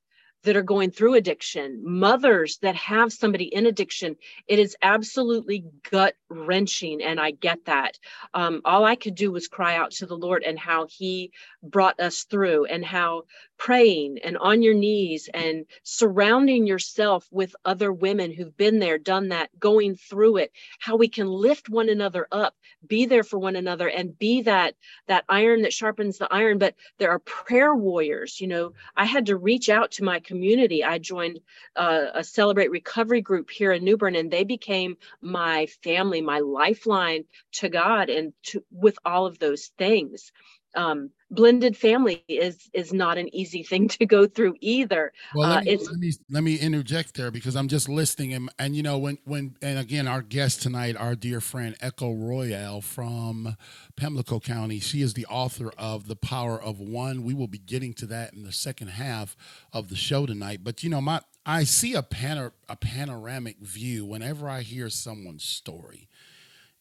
that 0.44 0.56
are 0.56 0.62
going 0.62 0.90
through 0.90 1.14
addiction, 1.14 1.82
mothers 1.84 2.58
that 2.62 2.76
have 2.76 3.12
somebody 3.12 3.44
in 3.44 3.66
addiction, 3.66 4.16
it 4.46 4.58
is 4.58 4.76
absolutely 4.82 5.64
gut 5.90 6.14
wrenching. 6.30 7.02
And 7.02 7.20
I 7.20 7.32
get 7.32 7.64
that. 7.64 7.98
Um, 8.34 8.62
all 8.64 8.84
I 8.84 8.94
could 8.94 9.14
do 9.14 9.32
was 9.32 9.48
cry 9.48 9.76
out 9.76 9.90
to 9.92 10.06
the 10.06 10.16
Lord 10.16 10.44
and 10.44 10.58
how 10.58 10.86
He 10.86 11.32
brought 11.62 11.98
us 12.00 12.24
through, 12.24 12.66
and 12.66 12.84
how 12.84 13.24
praying 13.58 14.18
and 14.24 14.38
on 14.38 14.62
your 14.62 14.74
knees 14.74 15.28
and 15.34 15.66
surrounding 15.82 16.66
yourself 16.66 17.26
with 17.30 17.54
other 17.64 17.92
women 17.92 18.32
who've 18.32 18.56
been 18.56 18.78
there, 18.78 18.98
done 18.98 19.28
that, 19.28 19.50
going 19.58 19.96
through 19.96 20.36
it, 20.36 20.52
how 20.78 20.96
we 20.96 21.08
can 21.08 21.26
lift 21.26 21.68
one 21.68 21.88
another 21.88 22.26
up, 22.30 22.54
be 22.86 23.04
there 23.04 23.24
for 23.24 23.38
one 23.38 23.56
another, 23.56 23.88
and 23.88 24.18
be 24.18 24.42
that 24.42 24.74
that 25.08 25.24
iron 25.28 25.62
that 25.62 25.72
sharpens 25.72 26.18
the 26.18 26.32
iron. 26.32 26.58
But 26.58 26.76
there 26.98 27.10
are 27.10 27.18
prayer 27.18 27.74
warriors. 27.74 28.40
You 28.40 28.46
know, 28.46 28.72
I 28.96 29.04
had 29.04 29.26
to 29.26 29.36
reach 29.36 29.68
out 29.68 29.90
to 29.92 30.04
my 30.04 30.20
community. 30.20 30.84
I 30.84 30.98
joined 30.98 31.40
uh, 31.74 32.06
a 32.14 32.24
Celebrate 32.24 32.70
Recovery 32.70 33.20
group 33.20 33.50
here 33.50 33.72
in 33.72 33.84
New 33.84 33.96
Bern, 33.96 34.14
and 34.14 34.30
they 34.30 34.44
became 34.44 34.96
my 35.20 35.66
family, 35.82 36.20
my 36.20 36.38
lifeline 36.38 37.24
to 37.54 37.68
God, 37.68 38.08
and 38.08 38.32
to 38.44 38.64
with 38.70 38.98
all 39.04 39.26
of 39.26 39.38
those 39.38 39.66
things. 39.78 40.32
Um, 40.76 41.10
blended 41.30 41.76
family 41.76 42.24
is 42.28 42.70
is 42.72 42.92
not 42.92 43.18
an 43.18 43.34
easy 43.34 43.62
thing 43.62 43.88
to 43.88 44.06
go 44.06 44.26
through 44.26 44.56
either. 44.60 45.12
Well, 45.34 45.50
let, 45.50 45.58
uh, 45.58 45.62
me, 45.62 45.76
let 45.76 45.96
me 45.98 46.12
let 46.30 46.44
me 46.44 46.56
interject 46.56 47.14
there 47.14 47.30
because 47.30 47.56
I'm 47.56 47.68
just 47.68 47.88
listening 47.88 48.32
and 48.34 48.50
and 48.58 48.74
you 48.74 48.82
know 48.82 48.98
when 48.98 49.18
when 49.24 49.56
and 49.62 49.78
again 49.78 50.08
our 50.08 50.22
guest 50.22 50.62
tonight, 50.62 50.96
our 50.96 51.14
dear 51.14 51.40
friend 51.40 51.76
Echo 51.80 52.12
Royal 52.12 52.80
from 52.80 53.56
Pamlico 53.96 54.40
County, 54.40 54.80
she 54.80 55.02
is 55.02 55.14
the 55.14 55.26
author 55.26 55.70
of 55.76 56.08
The 56.08 56.16
Power 56.16 56.60
of 56.60 56.80
One. 56.80 57.24
We 57.24 57.34
will 57.34 57.48
be 57.48 57.58
getting 57.58 57.94
to 57.94 58.06
that 58.06 58.32
in 58.32 58.44
the 58.44 58.52
second 58.52 58.88
half 58.88 59.36
of 59.72 59.88
the 59.88 59.96
show 59.96 60.26
tonight. 60.26 60.60
But 60.62 60.82
you 60.82 60.90
know, 60.90 61.00
my 61.00 61.20
I 61.44 61.64
see 61.64 61.94
a 61.94 62.02
panor- 62.02 62.52
a 62.68 62.76
panoramic 62.76 63.58
view 63.60 64.04
whenever 64.04 64.48
I 64.48 64.62
hear 64.62 64.90
someone's 64.90 65.44
story. 65.44 66.08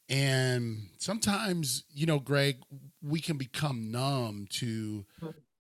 And 0.10 0.90
sometimes, 0.98 1.84
you 1.94 2.06
know, 2.06 2.20
Greg, 2.20 2.58
we 3.02 3.20
can 3.20 3.38
become 3.38 3.92
numb 3.92 4.48
to 4.52 5.06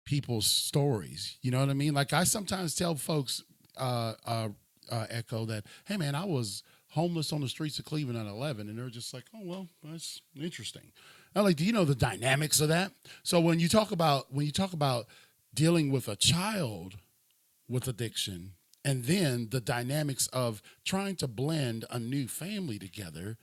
people's 0.04 0.46
stories. 0.46 1.36
You 1.42 1.50
know 1.50 1.60
what 1.60 1.68
I 1.68 1.74
mean? 1.74 1.94
Like 1.94 2.12
I 2.12 2.24
sometimes 2.24 2.74
tell 2.74 2.94
folks, 2.94 3.42
uh, 3.76 4.14
uh, 4.24 4.48
uh, 4.90 5.06
Echo, 5.10 5.44
that, 5.46 5.64
hey, 5.86 5.96
man, 5.96 6.14
I 6.14 6.24
was 6.24 6.62
homeless 6.90 7.32
on 7.32 7.40
the 7.40 7.48
streets 7.48 7.78
of 7.78 7.84
Cleveland 7.84 8.18
at 8.18 8.26
11. 8.26 8.68
And 8.68 8.78
they're 8.78 8.88
just 8.88 9.12
like, 9.12 9.24
oh, 9.34 9.42
well, 9.42 9.68
that's 9.82 10.22
interesting. 10.40 10.92
I'm 11.34 11.44
like, 11.44 11.56
do 11.56 11.64
you 11.64 11.72
know 11.72 11.84
the 11.84 11.94
dynamics 11.94 12.60
of 12.60 12.68
that? 12.68 12.92
So 13.22 13.40
when 13.40 13.60
you 13.60 13.68
talk 13.68 13.90
about, 13.90 14.32
when 14.32 14.46
you 14.46 14.52
talk 14.52 14.72
about 14.72 15.06
dealing 15.52 15.90
with 15.90 16.08
a 16.08 16.16
child 16.16 16.96
with 17.68 17.88
addiction, 17.88 18.52
and 18.84 19.04
then 19.04 19.48
the 19.50 19.60
dynamics 19.60 20.28
of 20.28 20.62
trying 20.84 21.16
to 21.16 21.26
blend 21.26 21.84
a 21.90 21.98
new 21.98 22.28
family 22.28 22.78
together, 22.78 23.36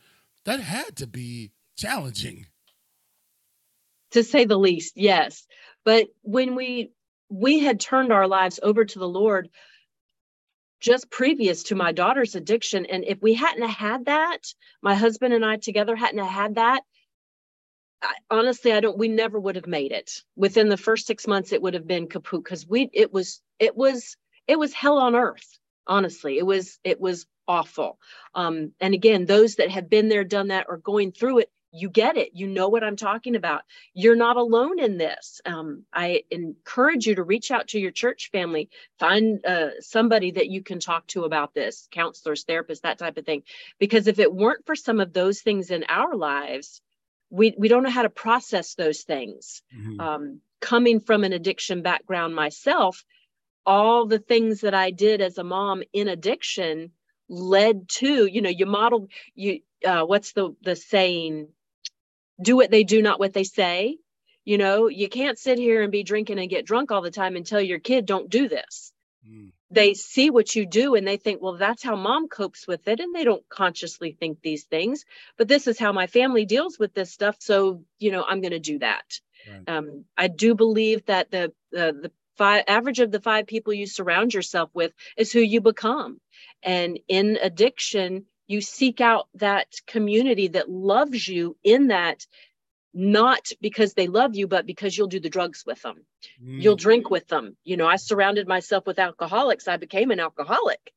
that 0.45 0.59
had 0.59 0.97
to 0.97 1.07
be 1.07 1.51
challenging. 1.77 2.47
To 4.11 4.23
say 4.23 4.45
the 4.45 4.57
least 4.57 4.93
yes. 4.95 5.45
But 5.85 6.07
when 6.21 6.55
we 6.55 6.91
we 7.29 7.59
had 7.59 7.79
turned 7.79 8.11
our 8.11 8.27
lives 8.27 8.59
over 8.61 8.85
to 8.85 8.99
the 8.99 9.07
lord 9.07 9.49
just 10.79 11.09
previous 11.09 11.63
to 11.63 11.75
my 11.75 11.91
daughter's 11.91 12.35
addiction 12.35 12.85
and 12.85 13.03
if 13.05 13.19
we 13.21 13.33
hadn't 13.33 13.67
had 13.67 14.05
that 14.05 14.39
my 14.83 14.93
husband 14.93 15.33
and 15.33 15.43
i 15.43 15.57
together 15.57 15.95
hadn't 15.95 16.23
had 16.23 16.55
that 16.55 16.83
I, 18.03 18.13
honestly 18.29 18.71
i 18.71 18.81
don't 18.81 18.99
we 18.99 19.07
never 19.07 19.39
would 19.39 19.55
have 19.55 19.65
made 19.65 19.93
it. 19.93 20.11
Within 20.35 20.69
the 20.69 20.77
first 20.77 21.07
six 21.07 21.25
months 21.25 21.53
it 21.53 21.61
would 21.61 21.73
have 21.73 21.87
been 21.87 22.07
kaput 22.07 22.43
because 22.43 22.67
we 22.67 22.89
it 22.93 23.11
was 23.11 23.41
it 23.59 23.75
was 23.75 24.15
it 24.47 24.59
was 24.59 24.73
hell 24.73 24.99
on 24.99 25.15
earth 25.15 25.57
honestly. 25.87 26.37
It 26.37 26.45
was 26.45 26.79
it 26.83 26.99
was 26.99 27.25
awful. 27.47 27.99
Um, 28.35 28.71
and 28.79 28.93
again 28.93 29.25
those 29.25 29.55
that 29.55 29.69
have 29.69 29.89
been 29.89 30.09
there 30.09 30.23
done 30.23 30.47
that 30.47 30.65
or 30.69 30.77
going 30.77 31.11
through 31.11 31.39
it 31.39 31.51
you 31.75 31.89
get 31.89 32.17
it. 32.17 32.29
You 32.33 32.47
know 32.47 32.69
what 32.69 32.83
i'm 32.83 32.95
talking 32.95 33.35
about. 33.35 33.63
You're 33.95 34.15
not 34.15 34.37
alone 34.37 34.79
in 34.79 34.97
this. 34.97 35.41
Um, 35.43 35.83
i 35.91 36.23
encourage 36.29 37.07
you 37.07 37.15
to 37.15 37.23
reach 37.23 37.49
out 37.49 37.69
to 37.69 37.79
your 37.79 37.91
church 37.91 38.29
family. 38.31 38.69
Find 38.99 39.43
uh, 39.43 39.81
somebody 39.81 40.31
that 40.31 40.49
you 40.49 40.61
can 40.61 40.79
talk 40.79 41.07
to 41.07 41.23
about 41.23 41.53
this 41.53 41.87
counselors 41.91 42.45
therapists 42.45 42.81
that 42.81 42.99
type 42.99 43.17
of 43.17 43.25
thing. 43.25 43.41
Because 43.79 44.07
if 44.07 44.19
it 44.19 44.33
weren't 44.33 44.65
for 44.67 44.75
some 44.75 44.99
of 44.99 45.13
those 45.13 45.41
things 45.41 45.71
in 45.71 45.83
our 45.89 46.15
lives 46.15 46.81
we, 47.31 47.55
we 47.57 47.67
don't 47.67 47.81
know 47.81 47.89
how 47.89 48.03
to 48.03 48.11
process 48.11 48.75
those 48.75 49.01
things. 49.01 49.63
Mm-hmm. 49.75 49.99
um, 49.99 50.41
coming 50.61 50.99
from 50.99 51.23
an 51.23 51.33
addiction 51.33 51.81
background 51.81 52.35
myself 52.35 53.03
all 53.65 54.05
the 54.05 54.19
things 54.19 54.61
that 54.61 54.73
I 54.73 54.91
did 54.91 55.21
as 55.21 55.37
a 55.37 55.43
mom 55.43 55.83
in 55.93 56.07
addiction 56.07 56.91
led 57.29 57.89
to, 57.89 58.25
you 58.25 58.41
know, 58.41 58.49
you 58.49 58.65
model 58.65 59.07
you 59.35 59.61
uh, 59.85 60.03
what's 60.03 60.33
the 60.33 60.55
the 60.61 60.75
saying? 60.75 61.47
Do 62.41 62.55
what 62.55 62.71
they 62.71 62.83
do, 62.83 63.01
not 63.01 63.19
what 63.19 63.33
they 63.33 63.43
say. 63.43 63.97
You 64.45 64.57
know, 64.57 64.87
you 64.87 65.07
can't 65.07 65.39
sit 65.39 65.57
here 65.57 65.81
and 65.81 65.91
be 65.91 66.03
drinking 66.03 66.39
and 66.39 66.49
get 66.49 66.65
drunk 66.65 66.91
all 66.91 67.01
the 67.01 67.11
time 67.11 67.35
and 67.35 67.45
tell 67.45 67.61
your 67.61 67.79
kid 67.79 68.05
don't 68.05 68.29
do 68.29 68.49
this. 68.49 68.91
Mm. 69.27 69.51
They 69.71 69.93
see 69.93 70.29
what 70.29 70.55
you 70.55 70.65
do 70.65 70.95
and 70.95 71.07
they 71.07 71.17
think, 71.17 71.41
well, 71.41 71.55
that's 71.57 71.81
how 71.81 71.95
mom 71.95 72.27
copes 72.27 72.67
with 72.67 72.87
it. 72.87 72.99
And 72.99 73.15
they 73.15 73.23
don't 73.23 73.47
consciously 73.49 74.11
think 74.19 74.41
these 74.41 74.65
things, 74.65 75.05
but 75.37 75.47
this 75.47 75.67
is 75.67 75.79
how 75.79 75.93
my 75.93 76.07
family 76.07 76.45
deals 76.45 76.77
with 76.77 76.93
this 76.93 77.11
stuff. 77.11 77.37
So, 77.39 77.83
you 77.99 78.11
know, 78.11 78.23
I'm 78.27 78.41
going 78.41 78.51
to 78.51 78.59
do 78.59 78.79
that. 78.79 79.19
Right. 79.49 79.63
Um, 79.67 80.05
I 80.17 80.27
do 80.27 80.55
believe 80.55 81.05
that 81.05 81.31
the, 81.31 81.53
the, 81.71 81.93
the 82.03 82.11
five 82.37 82.63
average 82.67 82.99
of 82.99 83.11
the 83.11 83.21
five 83.21 83.47
people 83.47 83.73
you 83.73 83.87
surround 83.87 84.33
yourself 84.33 84.69
with 84.73 84.93
is 85.17 85.31
who 85.31 85.39
you 85.39 85.61
become. 85.61 86.19
And 86.61 86.99
in 87.07 87.37
addiction 87.41 88.25
you 88.47 88.61
seek 88.61 89.01
out 89.01 89.27
that 89.35 89.67
community 89.87 90.49
that 90.49 90.69
loves 90.69 91.27
you 91.27 91.55
in 91.63 91.87
that 91.87 92.25
not 92.93 93.49
because 93.61 93.93
they 93.93 94.07
love 94.07 94.35
you 94.35 94.47
but 94.47 94.65
because 94.65 94.95
you'll 94.97 95.07
do 95.07 95.19
the 95.19 95.29
drugs 95.29 95.63
with 95.65 95.81
them. 95.81 96.05
Mm. 96.43 96.61
you'll 96.61 96.75
drink 96.75 97.09
with 97.09 97.27
them. 97.27 97.57
You 97.63 97.77
know 97.77 97.87
i 97.87 97.95
surrounded 97.95 98.47
myself 98.47 98.85
with 98.85 98.99
alcoholics. 98.99 99.67
I 99.67 99.77
became 99.77 100.11
an 100.11 100.19
alcoholic 100.19 100.93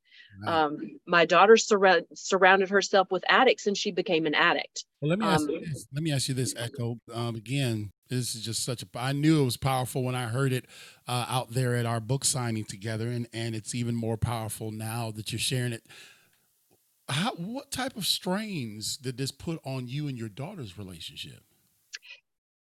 um, 0.46 0.78
my 1.06 1.24
daughter 1.24 1.56
sur- 1.56 2.02
surrounded 2.14 2.68
herself 2.68 3.08
with 3.10 3.24
addicts 3.28 3.66
and 3.66 3.76
she 3.76 3.90
became 3.90 4.26
an 4.26 4.34
addict 4.34 4.84
well 5.00 5.10
let 5.10 5.18
me 5.18 5.26
ask, 5.26 5.42
um, 5.42 5.50
you 5.50 5.60
this. 5.60 5.86
Let 5.92 6.02
me 6.02 6.12
ask 6.12 6.28
you 6.28 6.34
this 6.34 6.54
echo 6.56 6.98
um, 7.12 7.36
again 7.36 7.92
this 8.08 8.34
is 8.34 8.42
just 8.42 8.64
such 8.64 8.82
a. 8.82 8.86
I 8.94 9.12
knew 9.12 9.42
it 9.42 9.44
was 9.44 9.56
powerful 9.56 10.02
when 10.02 10.14
I 10.14 10.26
heard 10.26 10.52
it 10.52 10.66
uh, 11.08 11.26
out 11.28 11.50
there 11.50 11.74
at 11.74 11.86
our 11.86 12.00
book 12.00 12.24
signing 12.24 12.64
together, 12.64 13.08
and 13.08 13.26
and 13.32 13.54
it's 13.54 13.74
even 13.74 13.94
more 13.94 14.16
powerful 14.16 14.70
now 14.70 15.10
that 15.12 15.32
you're 15.32 15.38
sharing 15.38 15.72
it. 15.72 15.84
How, 17.08 17.32
what 17.32 17.70
type 17.70 17.96
of 17.96 18.06
strains 18.06 18.96
did 18.96 19.16
this 19.16 19.30
put 19.30 19.60
on 19.64 19.86
you 19.86 20.08
and 20.08 20.18
your 20.18 20.28
daughter's 20.28 20.76
relationship? 20.76 21.42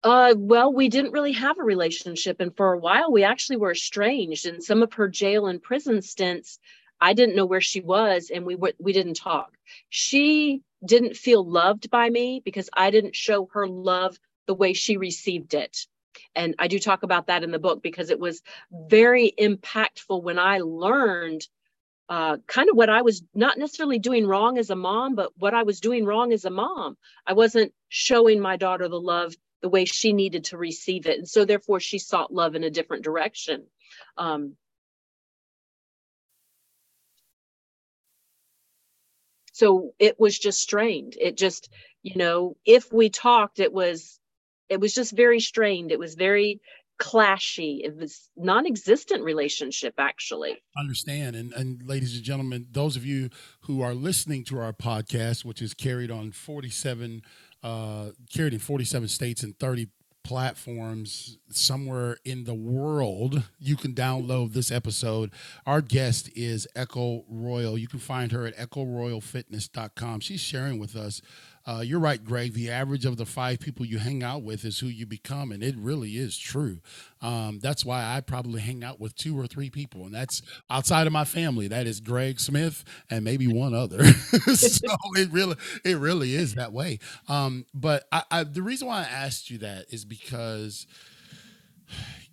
Uh, 0.03 0.33
well, 0.37 0.73
we 0.73 0.89
didn't 0.89 1.11
really 1.11 1.33
have 1.33 1.59
a 1.59 1.63
relationship, 1.63 2.39
and 2.39 2.55
for 2.55 2.73
a 2.73 2.77
while 2.77 3.11
we 3.11 3.23
actually 3.23 3.57
were 3.57 3.71
estranged. 3.71 4.45
And 4.45 4.63
some 4.63 4.81
of 4.81 4.93
her 4.93 5.07
jail 5.07 5.47
and 5.47 5.61
prison 5.61 6.01
stints, 6.01 6.59
I 7.01 7.13
didn't 7.13 7.35
know 7.35 7.45
where 7.45 7.61
she 7.61 7.81
was, 7.81 8.29
and 8.33 8.45
we 8.45 8.55
were, 8.55 8.73
we 8.79 8.93
didn't 8.93 9.15
talk. 9.15 9.57
She 9.89 10.61
didn't 10.85 11.17
feel 11.17 11.43
loved 11.43 11.89
by 11.89 12.09
me 12.09 12.41
because 12.45 12.69
I 12.73 12.91
didn't 12.91 13.15
show 13.15 13.49
her 13.53 13.67
love 13.67 14.19
the 14.47 14.53
way 14.53 14.73
she 14.73 14.97
received 14.97 15.53
it. 15.53 15.87
And 16.35 16.55
I 16.59 16.67
do 16.67 16.79
talk 16.79 17.03
about 17.03 17.27
that 17.27 17.43
in 17.43 17.51
the 17.51 17.59
book 17.59 17.81
because 17.81 18.09
it 18.09 18.19
was 18.19 18.41
very 18.71 19.33
impactful 19.37 20.21
when 20.21 20.39
I 20.39 20.59
learned 20.59 21.47
uh, 22.09 22.37
kind 22.45 22.69
of 22.69 22.75
what 22.75 22.89
I 22.89 23.01
was 23.01 23.23
not 23.33 23.57
necessarily 23.57 23.97
doing 23.97 24.27
wrong 24.27 24.57
as 24.57 24.69
a 24.69 24.75
mom, 24.75 25.15
but 25.15 25.31
what 25.37 25.53
I 25.53 25.63
was 25.63 25.79
doing 25.79 26.05
wrong 26.05 26.33
as 26.33 26.43
a 26.43 26.49
mom. 26.49 26.97
I 27.25 27.33
wasn't 27.33 27.73
showing 27.87 28.41
my 28.41 28.57
daughter 28.57 28.89
the 28.89 28.99
love 28.99 29.33
the 29.61 29.69
way 29.69 29.85
she 29.85 30.11
needed 30.11 30.45
to 30.45 30.57
receive 30.57 31.05
it. 31.05 31.19
And 31.19 31.27
so, 31.27 31.45
therefore, 31.45 31.79
she 31.79 31.99
sought 31.99 32.33
love 32.33 32.55
in 32.55 32.65
a 32.65 32.69
different 32.69 33.05
direction. 33.05 33.63
Um, 34.17 34.57
so 39.51 39.93
it 39.99 40.19
was 40.19 40.37
just 40.37 40.61
strained. 40.61 41.15
It 41.19 41.37
just, 41.37 41.69
you 42.03 42.15
know, 42.15 42.57
if 42.65 42.91
we 42.91 43.09
talked, 43.09 43.59
it 43.59 43.73
was 43.73 44.19
it 44.69 44.79
was 44.79 44.93
just 44.93 45.11
very 45.11 45.41
strained. 45.41 45.91
It 45.91 45.99
was 45.99 46.15
very 46.15 46.61
clashy. 46.99 47.79
It 47.83 47.97
was 47.97 48.29
non-existent 48.37 49.23
relationship 49.23 49.95
actually. 49.97 50.61
Understand 50.77 51.35
and 51.35 51.51
and 51.53 51.83
ladies 51.83 52.15
and 52.15 52.23
gentlemen, 52.23 52.67
those 52.71 52.95
of 52.95 53.05
you 53.05 53.29
who 53.61 53.81
are 53.81 53.93
listening 53.93 54.43
to 54.45 54.59
our 54.59 54.71
podcast, 54.71 55.43
which 55.43 55.61
is 55.61 55.73
carried 55.73 56.11
on 56.11 56.31
47 56.31 57.21
uh 57.63 58.09
carried 58.33 58.53
in 58.53 58.59
47 58.59 59.07
states 59.07 59.43
and 59.43 59.57
30 59.59 59.87
platforms 60.23 61.37
somewhere 61.49 62.17
in 62.23 62.43
the 62.43 62.53
world 62.53 63.43
you 63.59 63.75
can 63.75 63.93
download 63.93 64.53
this 64.53 64.71
episode. 64.71 65.31
Our 65.65 65.81
guest 65.81 66.29
is 66.35 66.67
echo 66.75 67.25
royal. 67.27 67.77
You 67.77 67.87
can 67.87 67.99
find 67.99 68.31
her 68.31 68.45
at 68.45 68.55
echoroyalfitness.com 68.57 70.19
she's 70.19 70.39
sharing 70.39 70.79
with 70.79 70.95
us 70.95 71.21
uh, 71.65 71.81
you're 71.85 71.99
right, 71.99 72.23
Greg. 72.23 72.53
The 72.53 72.69
average 72.71 73.05
of 73.05 73.17
the 73.17 73.25
five 73.25 73.59
people 73.59 73.85
you 73.85 73.99
hang 73.99 74.23
out 74.23 74.41
with 74.43 74.65
is 74.65 74.79
who 74.79 74.87
you 74.87 75.05
become, 75.05 75.51
and 75.51 75.63
it 75.63 75.75
really 75.77 76.17
is 76.17 76.37
true. 76.37 76.79
Um, 77.21 77.59
that's 77.61 77.85
why 77.85 78.03
I 78.03 78.21
probably 78.21 78.61
hang 78.61 78.83
out 78.83 78.99
with 78.99 79.15
two 79.15 79.39
or 79.39 79.47
three 79.47 79.69
people, 79.69 80.05
and 80.05 80.13
that's 80.13 80.41
outside 80.69 81.05
of 81.07 81.13
my 81.13 81.25
family. 81.25 81.67
That 81.67 81.87
is 81.87 81.99
Greg 81.99 82.39
Smith 82.39 82.83
and 83.09 83.23
maybe 83.23 83.47
one 83.47 83.73
other. 83.73 84.03
so 84.55 84.95
it 85.15 85.31
really, 85.31 85.55
it 85.85 85.97
really 85.97 86.33
is 86.35 86.55
that 86.55 86.73
way. 86.73 86.99
Um, 87.27 87.65
but 87.73 88.05
I, 88.11 88.23
I, 88.31 88.43
the 88.43 88.63
reason 88.63 88.87
why 88.87 89.01
I 89.01 89.03
asked 89.03 89.49
you 89.49 89.59
that 89.59 89.85
is 89.89 90.05
because 90.05 90.87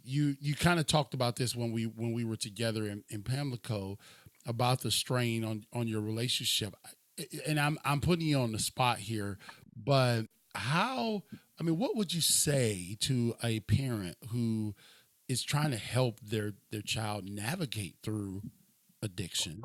you 0.04 0.37
you 0.40 0.54
kind 0.54 0.80
of 0.80 0.87
talked 0.87 1.14
about 1.14 1.37
this 1.37 1.54
when 1.54 1.73
we 1.73 1.85
when 1.85 2.12
we 2.12 2.25
were 2.25 2.37
together 2.37 2.87
in, 2.87 3.04
in 3.11 3.23
Pamlico 3.23 3.99
about 4.47 4.80
the 4.80 4.90
strain 4.90 5.44
on 5.44 5.64
on 5.73 5.87
your 5.87 6.00
relationship 6.00 6.75
and 7.46 7.58
I'm 7.58 7.78
I'm 7.84 8.00
putting 8.00 8.26
you 8.26 8.38
on 8.38 8.52
the 8.52 8.58
spot 8.58 8.98
here, 8.98 9.38
but 9.76 10.22
how 10.54 11.22
I 11.60 11.62
mean, 11.62 11.78
what 11.78 11.96
would 11.96 12.12
you 12.12 12.20
say 12.20 12.96
to 13.00 13.34
a 13.42 13.60
parent 13.60 14.16
who 14.30 14.75
is 15.28 15.42
trying 15.42 15.70
to 15.70 15.76
help 15.76 16.20
their 16.20 16.52
their 16.70 16.82
child 16.82 17.28
navigate 17.28 17.96
through 18.02 18.42
addiction 19.02 19.62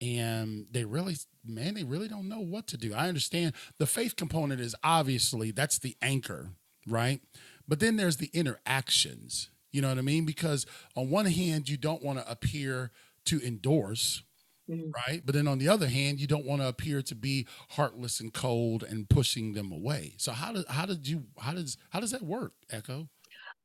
and 0.00 0.66
they 0.70 0.84
really 0.84 1.16
man 1.44 1.74
they 1.74 1.82
really 1.82 2.06
don't 2.06 2.28
know 2.28 2.38
what 2.38 2.68
to 2.68 2.76
do 2.76 2.94
i 2.94 3.08
understand 3.08 3.52
the 3.78 3.86
faith 3.86 4.14
component 4.14 4.60
is 4.60 4.76
obviously 4.84 5.50
that's 5.50 5.78
the 5.78 5.96
anchor 6.02 6.50
right 6.86 7.20
but 7.68 7.80
then 7.80 7.96
there's 7.96 8.18
the 8.18 8.30
interactions. 8.32 9.50
You 9.72 9.82
know 9.82 9.88
what 9.88 9.98
I 9.98 10.02
mean? 10.02 10.24
Because 10.24 10.66
on 10.94 11.10
one 11.10 11.26
hand, 11.26 11.68
you 11.68 11.76
don't 11.76 12.02
want 12.02 12.18
to 12.18 12.30
appear 12.30 12.92
to 13.26 13.44
endorse, 13.44 14.22
mm-hmm. 14.70 14.90
right? 14.90 15.22
But 15.24 15.34
then 15.34 15.48
on 15.48 15.58
the 15.58 15.68
other 15.68 15.88
hand, 15.88 16.20
you 16.20 16.26
don't 16.26 16.46
want 16.46 16.62
to 16.62 16.68
appear 16.68 17.02
to 17.02 17.14
be 17.14 17.46
heartless 17.70 18.20
and 18.20 18.32
cold 18.32 18.82
and 18.82 19.08
pushing 19.08 19.52
them 19.52 19.72
away. 19.72 20.14
So 20.18 20.32
how 20.32 20.52
did 20.52 20.66
how 20.68 20.86
did 20.86 21.06
you 21.06 21.24
how 21.38 21.52
does 21.52 21.76
how 21.90 22.00
does 22.00 22.10
that 22.12 22.22
work, 22.22 22.52
Echo? 22.70 23.08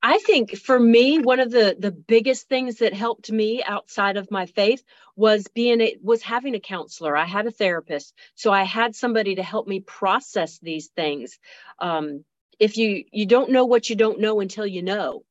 I 0.04 0.18
think 0.18 0.58
for 0.58 0.80
me, 0.80 1.20
one 1.20 1.40
of 1.40 1.52
the 1.52 1.76
the 1.78 1.92
biggest 1.92 2.50
things 2.50 2.78
that 2.78 2.94
helped 2.94 3.32
me 3.32 3.64
outside 3.64 4.18
of 4.18 4.32
my 4.32 4.48
faith 4.48 4.84
was 5.16 5.48
being 5.54 5.82
it 5.82 6.04
was 6.04 6.24
having 6.24 6.56
a 6.56 6.60
counselor. 6.60 7.16
I 7.16 7.26
had 7.26 7.46
a 7.46 7.52
therapist, 7.52 8.14
so 8.36 8.52
I 8.52 8.64
had 8.64 8.96
somebody 8.96 9.36
to 9.36 9.44
help 9.44 9.68
me 9.68 9.80
process 9.80 10.58
these 10.60 10.88
things. 10.88 11.38
Um, 11.78 12.26
if 12.60 12.78
you 12.78 13.06
you 13.12 13.28
don't 13.28 13.52
know 13.52 13.66
what 13.66 13.90
you 13.90 13.96
don't 13.96 14.20
know 14.20 14.40
until 14.40 14.66
you 14.66 14.82
know, 14.82 15.24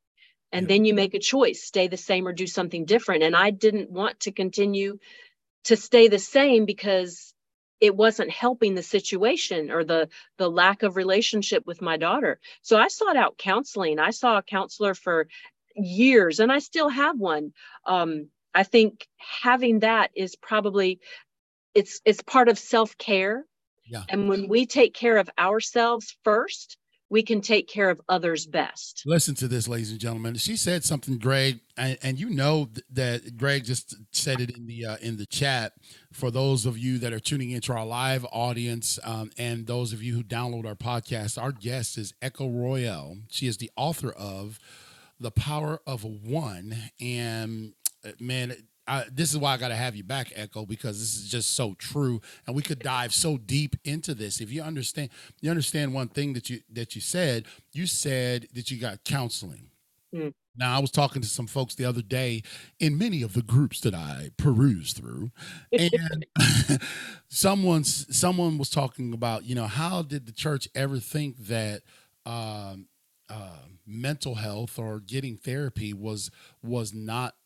and 0.52 0.68
then 0.68 0.84
you 0.84 0.94
make 0.94 1.14
a 1.14 1.20
choice, 1.20 1.62
stay 1.62 1.88
the 1.88 1.96
same 1.96 2.26
or 2.26 2.32
do 2.32 2.46
something 2.46 2.84
different. 2.84 3.24
And 3.24 3.34
I 3.34 3.50
didn't 3.50 3.90
want 3.90 4.20
to 4.20 4.32
continue 4.32 4.98
to 5.64 5.76
stay 5.76 6.08
the 6.08 6.18
same 6.18 6.64
because 6.64 7.34
it 7.80 7.96
wasn't 7.96 8.30
helping 8.30 8.74
the 8.74 8.82
situation 8.82 9.70
or 9.70 9.84
the 9.84 10.08
the 10.36 10.50
lack 10.50 10.82
of 10.82 10.96
relationship 10.96 11.66
with 11.66 11.80
my 11.80 11.96
daughter. 11.96 12.38
So 12.62 12.76
i 12.76 12.88
sought 12.88 13.16
out 13.16 13.38
counseling. 13.38 13.98
I 13.98 14.10
saw 14.10 14.38
a 14.38 14.42
counselor 14.42 14.94
for 14.94 15.28
years 15.76 16.40
and 16.40 16.52
i 16.52 16.58
still 16.58 16.88
have 16.88 17.18
one. 17.18 17.52
Um, 17.86 18.28
i 18.54 18.64
think 18.64 19.06
having 19.42 19.80
that 19.80 20.10
is 20.14 20.36
probably 20.36 21.00
it's 21.74 22.00
it's 22.04 22.22
part 22.22 22.48
of 22.48 22.58
self-care. 22.58 23.44
Yeah. 23.86 24.04
and 24.08 24.28
when 24.28 24.48
we 24.48 24.66
take 24.66 24.94
care 24.94 25.16
of 25.16 25.28
ourselves 25.38 26.16
first 26.22 26.76
we 27.10 27.24
can 27.24 27.40
take 27.40 27.68
care 27.68 27.90
of 27.90 28.00
others 28.08 28.46
best. 28.46 29.02
Listen 29.04 29.34
to 29.34 29.48
this, 29.48 29.66
ladies 29.66 29.90
and 29.90 30.00
gentlemen. 30.00 30.36
She 30.36 30.56
said 30.56 30.84
something, 30.84 31.18
Greg, 31.18 31.60
and, 31.76 31.98
and 32.02 32.18
you 32.18 32.30
know 32.30 32.70
that 32.92 33.36
Greg 33.36 33.64
just 33.64 33.96
said 34.12 34.40
it 34.40 34.56
in 34.56 34.66
the 34.66 34.86
uh, 34.86 34.96
in 35.02 35.16
the 35.16 35.26
chat. 35.26 35.72
For 36.12 36.30
those 36.30 36.64
of 36.64 36.78
you 36.78 36.98
that 36.98 37.12
are 37.12 37.20
tuning 37.20 37.50
into 37.50 37.72
our 37.72 37.84
live 37.84 38.24
audience, 38.32 38.98
um, 39.02 39.30
and 39.36 39.66
those 39.66 39.92
of 39.92 40.02
you 40.02 40.14
who 40.14 40.22
download 40.22 40.66
our 40.66 40.76
podcast, 40.76 41.40
our 41.40 41.52
guest 41.52 41.98
is 41.98 42.14
Echo 42.22 42.48
Royal. 42.48 43.18
She 43.28 43.48
is 43.48 43.58
the 43.58 43.70
author 43.76 44.12
of 44.12 44.60
"The 45.18 45.32
Power 45.32 45.80
of 45.86 46.04
One," 46.04 46.76
and 47.00 47.74
uh, 48.04 48.12
man, 48.20 48.54
I, 48.90 49.04
this 49.12 49.30
is 49.30 49.38
why 49.38 49.54
I 49.54 49.56
got 49.56 49.68
to 49.68 49.76
have 49.76 49.94
you 49.94 50.02
back, 50.02 50.32
Echo, 50.34 50.66
because 50.66 50.98
this 50.98 51.14
is 51.14 51.28
just 51.28 51.54
so 51.54 51.74
true, 51.74 52.20
and 52.44 52.56
we 52.56 52.62
could 52.62 52.80
dive 52.80 53.14
so 53.14 53.38
deep 53.38 53.76
into 53.84 54.14
this. 54.14 54.40
If 54.40 54.50
you 54.50 54.62
understand, 54.62 55.10
you 55.40 55.48
understand 55.48 55.94
one 55.94 56.08
thing 56.08 56.32
that 56.32 56.50
you 56.50 56.60
that 56.72 56.96
you 56.96 57.00
said. 57.00 57.44
You 57.72 57.86
said 57.86 58.48
that 58.52 58.72
you 58.72 58.80
got 58.80 59.04
counseling. 59.04 59.70
Mm. 60.12 60.34
Now, 60.56 60.76
I 60.76 60.80
was 60.80 60.90
talking 60.90 61.22
to 61.22 61.28
some 61.28 61.46
folks 61.46 61.76
the 61.76 61.84
other 61.84 62.02
day 62.02 62.42
in 62.80 62.98
many 62.98 63.22
of 63.22 63.34
the 63.34 63.42
groups 63.42 63.80
that 63.82 63.94
I 63.94 64.30
peruse 64.36 64.92
through, 64.92 65.30
and 65.70 66.26
someone 67.28 67.84
someone 67.84 68.58
was 68.58 68.70
talking 68.70 69.12
about, 69.12 69.44
you 69.44 69.54
know, 69.54 69.68
how 69.68 70.02
did 70.02 70.26
the 70.26 70.32
church 70.32 70.68
ever 70.74 70.98
think 70.98 71.36
that 71.46 71.82
um, 72.26 72.88
uh, 73.28 73.66
mental 73.86 74.34
health 74.34 74.80
or 74.80 74.98
getting 74.98 75.36
therapy 75.36 75.92
was 75.92 76.32
was 76.60 76.92
not 76.92 77.36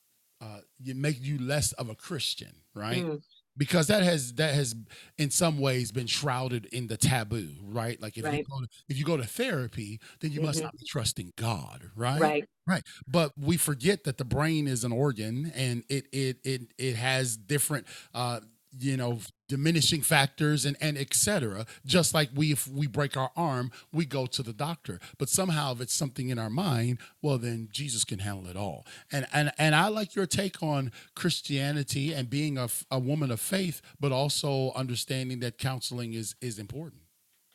uh, 0.41 0.61
it 0.85 0.97
make 0.97 1.21
you 1.21 1.39
less 1.39 1.73
of 1.73 1.89
a 1.89 1.95
Christian, 1.95 2.55
right? 2.75 3.05
Mm. 3.05 3.23
Because 3.57 3.87
that 3.87 4.03
has 4.03 4.35
that 4.35 4.53
has 4.55 4.75
in 5.17 5.31
some 5.31 5.61
ways 5.61 5.93
been 5.93 6.09
shrouded 6.09 6.67
in 6.67 6.89
the 6.89 6.97
taboo, 6.97 7.51
right? 7.63 8.01
Like 8.03 8.17
if 8.19 8.25
right. 8.25 8.39
you 8.39 8.45
go 8.45 8.61
to, 8.61 8.67
if 8.89 8.99
you 8.99 9.05
go 9.05 9.17
to 9.17 9.25
therapy, 9.25 10.01
then 10.21 10.33
you 10.33 10.39
mm-hmm. 10.39 10.47
must 10.47 10.63
not 10.63 10.73
be 10.73 10.85
trusting 10.89 11.35
God, 11.37 11.91
right? 11.95 12.21
Right. 12.21 12.45
Right. 12.67 12.83
But 13.07 13.31
we 13.39 13.57
forget 13.57 14.05
that 14.05 14.19
the 14.19 14.25
brain 14.25 14.67
is 14.67 14.83
an 14.83 14.91
organ 14.91 15.53
and 15.55 15.85
it 15.89 16.07
it 16.13 16.39
it 16.43 16.63
it 16.79 16.97
has 16.97 17.37
different 17.37 17.87
uh 18.13 18.41
you 18.77 18.97
know 18.97 19.19
diminishing 19.55 20.03
factors 20.03 20.65
and 20.65 20.77
and 20.81 20.99
etc 20.99 21.65
just 21.87 22.13
like 22.13 22.29
we 22.35 22.51
if 22.51 22.67
we 22.67 22.89
break 22.89 23.17
our 23.17 23.31
arm 23.37 23.71
we 23.93 24.05
go 24.05 24.27
to 24.27 24.43
the 24.43 24.53
doctor. 24.53 24.99
But 25.17 25.29
somehow 25.29 25.75
if 25.75 25.81
it's 25.81 25.95
something 25.95 26.29
in 26.29 26.41
our 26.41 26.51
mind 26.51 26.99
well 27.23 27.39
then 27.39 27.69
jesus 27.71 28.03
can 28.03 28.19
handle 28.19 28.49
it 28.51 28.57
all. 28.57 28.85
And 29.13 29.29
and 29.33 29.53
and 29.57 29.77
i 29.77 29.87
like 29.87 30.17
your 30.17 30.27
take 30.27 30.61
on 30.61 30.91
christianity 31.15 32.13
and 32.13 32.29
being 32.29 32.59
a, 32.59 32.69
a 32.91 32.99
woman 32.99 33.31
of 33.31 33.39
faith 33.39 33.81
but 34.01 34.11
also 34.11 34.73
understanding 34.73 35.39
that 35.39 35.57
counseling 35.57 36.15
is 36.15 36.35
is 36.41 36.59
important. 36.59 37.03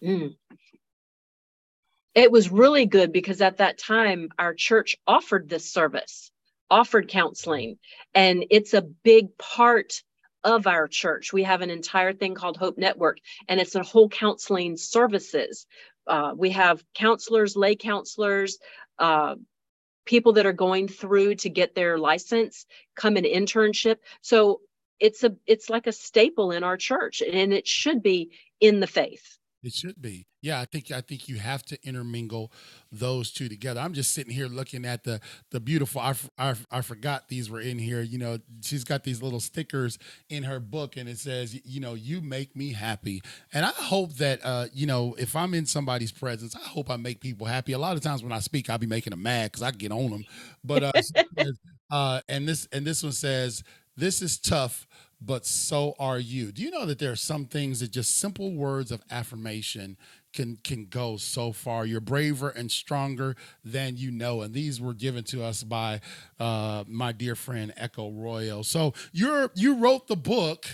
Mm. 0.01 0.37
it 2.15 2.31
was 2.31 2.49
really 2.49 2.85
good 2.85 3.11
because 3.11 3.41
at 3.41 3.57
that 3.57 3.77
time 3.77 4.29
our 4.39 4.53
church 4.53 4.95
offered 5.05 5.49
this 5.49 5.69
service 5.69 6.31
offered 6.71 7.07
counseling. 7.07 7.77
And 8.13 8.45
it's 8.49 8.73
a 8.73 8.81
big 8.81 9.37
part 9.37 10.01
of 10.43 10.67
our 10.67 10.87
church. 10.87 11.33
We 11.33 11.43
have 11.43 11.61
an 11.61 11.69
entire 11.69 12.13
thing 12.13 12.35
called 12.35 12.57
Hope 12.57 12.77
Network, 12.77 13.17
and 13.47 13.59
it's 13.59 13.75
a 13.75 13.83
whole 13.83 14.09
counseling 14.09 14.77
services. 14.77 15.65
Uh, 16.07 16.33
we 16.35 16.51
have 16.51 16.83
counselors, 16.93 17.55
lay 17.55 17.75
counselors, 17.75 18.57
uh, 18.97 19.35
people 20.05 20.33
that 20.33 20.45
are 20.45 20.53
going 20.53 20.87
through 20.87 21.35
to 21.35 21.49
get 21.49 21.75
their 21.75 21.97
license, 21.97 22.65
come 22.95 23.17
in 23.17 23.25
internship. 23.25 23.97
So 24.21 24.61
it's 24.99 25.23
a 25.23 25.35
it's 25.45 25.69
like 25.69 25.87
a 25.87 25.91
staple 25.91 26.51
in 26.51 26.63
our 26.63 26.77
church, 26.77 27.21
and 27.21 27.53
it 27.53 27.67
should 27.67 28.01
be 28.01 28.31
in 28.59 28.79
the 28.79 28.87
faith. 28.87 29.37
It 29.63 29.73
should 29.73 30.01
be. 30.01 30.25
Yeah, 30.41 30.61
I 30.61 30.65
think 30.65 30.89
I 30.91 31.01
think 31.01 31.27
you 31.27 31.37
have 31.37 31.63
to 31.65 31.77
intermingle 31.85 32.51
those 32.91 33.31
two 33.31 33.49
together. 33.49 33.81
I'm 33.81 33.93
just 33.93 34.13
sitting 34.13 34.33
here 34.33 34.47
looking 34.47 34.85
at 34.85 35.03
the 35.03 35.19
the 35.51 35.59
beautiful. 35.59 35.99
I, 35.99 36.15
I, 36.37 36.55
I 36.71 36.81
forgot 36.81 37.27
these 37.27 37.49
were 37.49 37.59
in 37.59 37.77
here. 37.77 38.01
You 38.01 38.19
know, 38.19 38.37
she's 38.61 38.85
got 38.85 39.03
these 39.03 39.21
little 39.21 39.41
stickers 39.41 39.97
in 40.29 40.43
her 40.43 40.59
book, 40.59 40.95
and 40.95 41.09
it 41.09 41.17
says, 41.19 41.59
you 41.65 41.81
know, 41.81 41.93
you 41.93 42.21
make 42.21 42.55
me 42.55 42.71
happy. 42.71 43.21
And 43.53 43.65
I 43.65 43.71
hope 43.71 44.13
that 44.15 44.39
uh, 44.43 44.67
you 44.73 44.87
know, 44.87 45.13
if 45.19 45.35
I'm 45.35 45.53
in 45.53 45.65
somebody's 45.65 46.11
presence, 46.11 46.55
I 46.55 46.59
hope 46.67 46.89
I 46.89 46.95
make 46.95 47.19
people 47.19 47.45
happy. 47.45 47.73
A 47.73 47.79
lot 47.79 47.97
of 47.97 48.01
times 48.01 48.23
when 48.23 48.31
I 48.31 48.39
speak, 48.39 48.69
I'll 48.69 48.77
be 48.77 48.87
making 48.87 49.11
them 49.11 49.23
mad 49.23 49.51
because 49.51 49.63
I 49.63 49.71
get 49.71 49.91
on 49.91 50.09
them. 50.09 50.25
But 50.63 50.83
uh, 50.83 50.91
uh, 51.91 52.21
and 52.29 52.47
this 52.47 52.67
and 52.71 52.85
this 52.85 53.03
one 53.03 53.11
says, 53.11 53.63
this 53.97 54.21
is 54.21 54.39
tough 54.39 54.87
but 55.21 55.45
so 55.45 55.95
are 55.99 56.19
you. 56.19 56.51
Do 56.51 56.61
you 56.61 56.71
know 56.71 56.85
that 56.85 56.99
there 56.99 57.11
are 57.11 57.17
some 57.17 57.45
things 57.45 57.81
that 57.81 57.91
just 57.91 58.17
simple 58.17 58.53
words 58.53 58.91
of 58.91 59.01
affirmation 59.11 59.97
can 60.33 60.57
can 60.63 60.85
go 60.85 61.17
so 61.17 61.51
far. 61.51 61.85
You're 61.85 62.01
braver 62.01 62.49
and 62.49 62.71
stronger 62.71 63.35
than 63.63 63.97
you 63.97 64.11
know, 64.11 64.41
and 64.41 64.53
these 64.53 64.79
were 64.79 64.93
given 64.93 65.23
to 65.25 65.43
us 65.43 65.63
by 65.63 66.01
uh, 66.39 66.83
my 66.87 67.11
dear 67.11 67.35
friend 67.35 67.73
Echo 67.75 68.11
Royal. 68.11 68.63
So 68.63 68.93
you're 69.11 69.51
you 69.55 69.75
wrote 69.75 70.07
the 70.07 70.15
book 70.15 70.67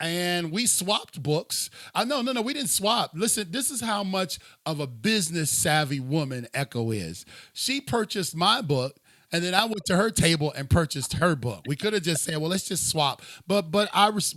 and 0.00 0.50
we 0.50 0.66
swapped 0.66 1.22
books. 1.22 1.70
I 1.94 2.04
know, 2.04 2.20
no, 2.20 2.32
no, 2.32 2.42
we 2.42 2.52
didn't 2.52 2.70
swap. 2.70 3.12
Listen, 3.14 3.50
this 3.50 3.70
is 3.70 3.80
how 3.80 4.02
much 4.02 4.38
of 4.66 4.80
a 4.80 4.86
business 4.86 5.50
savvy 5.50 6.00
woman 6.00 6.46
Echo 6.52 6.90
is. 6.90 7.24
She 7.52 7.80
purchased 7.80 8.34
my 8.34 8.60
book 8.60 8.96
and 9.34 9.42
then 9.42 9.52
I 9.52 9.64
went 9.64 9.84
to 9.86 9.96
her 9.96 10.10
table 10.10 10.52
and 10.56 10.70
purchased 10.70 11.14
her 11.14 11.34
book. 11.34 11.64
We 11.66 11.74
could 11.74 11.92
have 11.92 12.04
just 12.04 12.22
said, 12.22 12.36
"Well, 12.36 12.50
let's 12.50 12.68
just 12.68 12.88
swap." 12.88 13.20
But 13.48 13.72
but 13.72 13.90
I 13.92 14.08
res- 14.10 14.36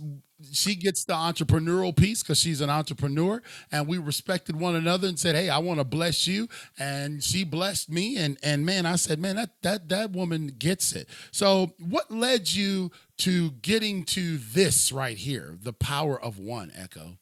she 0.52 0.74
gets 0.74 1.04
the 1.04 1.12
entrepreneurial 1.12 1.96
piece 1.96 2.24
because 2.24 2.40
she's 2.40 2.60
an 2.60 2.68
entrepreneur, 2.68 3.40
and 3.70 3.86
we 3.86 3.98
respected 3.98 4.56
one 4.56 4.74
another 4.74 5.06
and 5.06 5.16
said, 5.16 5.36
"Hey, 5.36 5.50
I 5.50 5.58
want 5.58 5.78
to 5.78 5.84
bless 5.84 6.26
you," 6.26 6.48
and 6.76 7.22
she 7.22 7.44
blessed 7.44 7.88
me. 7.92 8.16
And 8.16 8.38
and 8.42 8.66
man, 8.66 8.86
I 8.86 8.96
said, 8.96 9.20
"Man, 9.20 9.36
that 9.36 9.62
that 9.62 9.88
that 9.88 10.10
woman 10.10 10.48
gets 10.58 10.92
it." 10.92 11.08
So, 11.30 11.74
what 11.78 12.10
led 12.10 12.52
you 12.52 12.90
to 13.18 13.52
getting 13.52 14.02
to 14.06 14.38
this 14.38 14.90
right 14.90 15.16
here, 15.16 15.56
the 15.62 15.72
power 15.72 16.20
of 16.20 16.40
one? 16.40 16.72
Echo. 16.74 17.18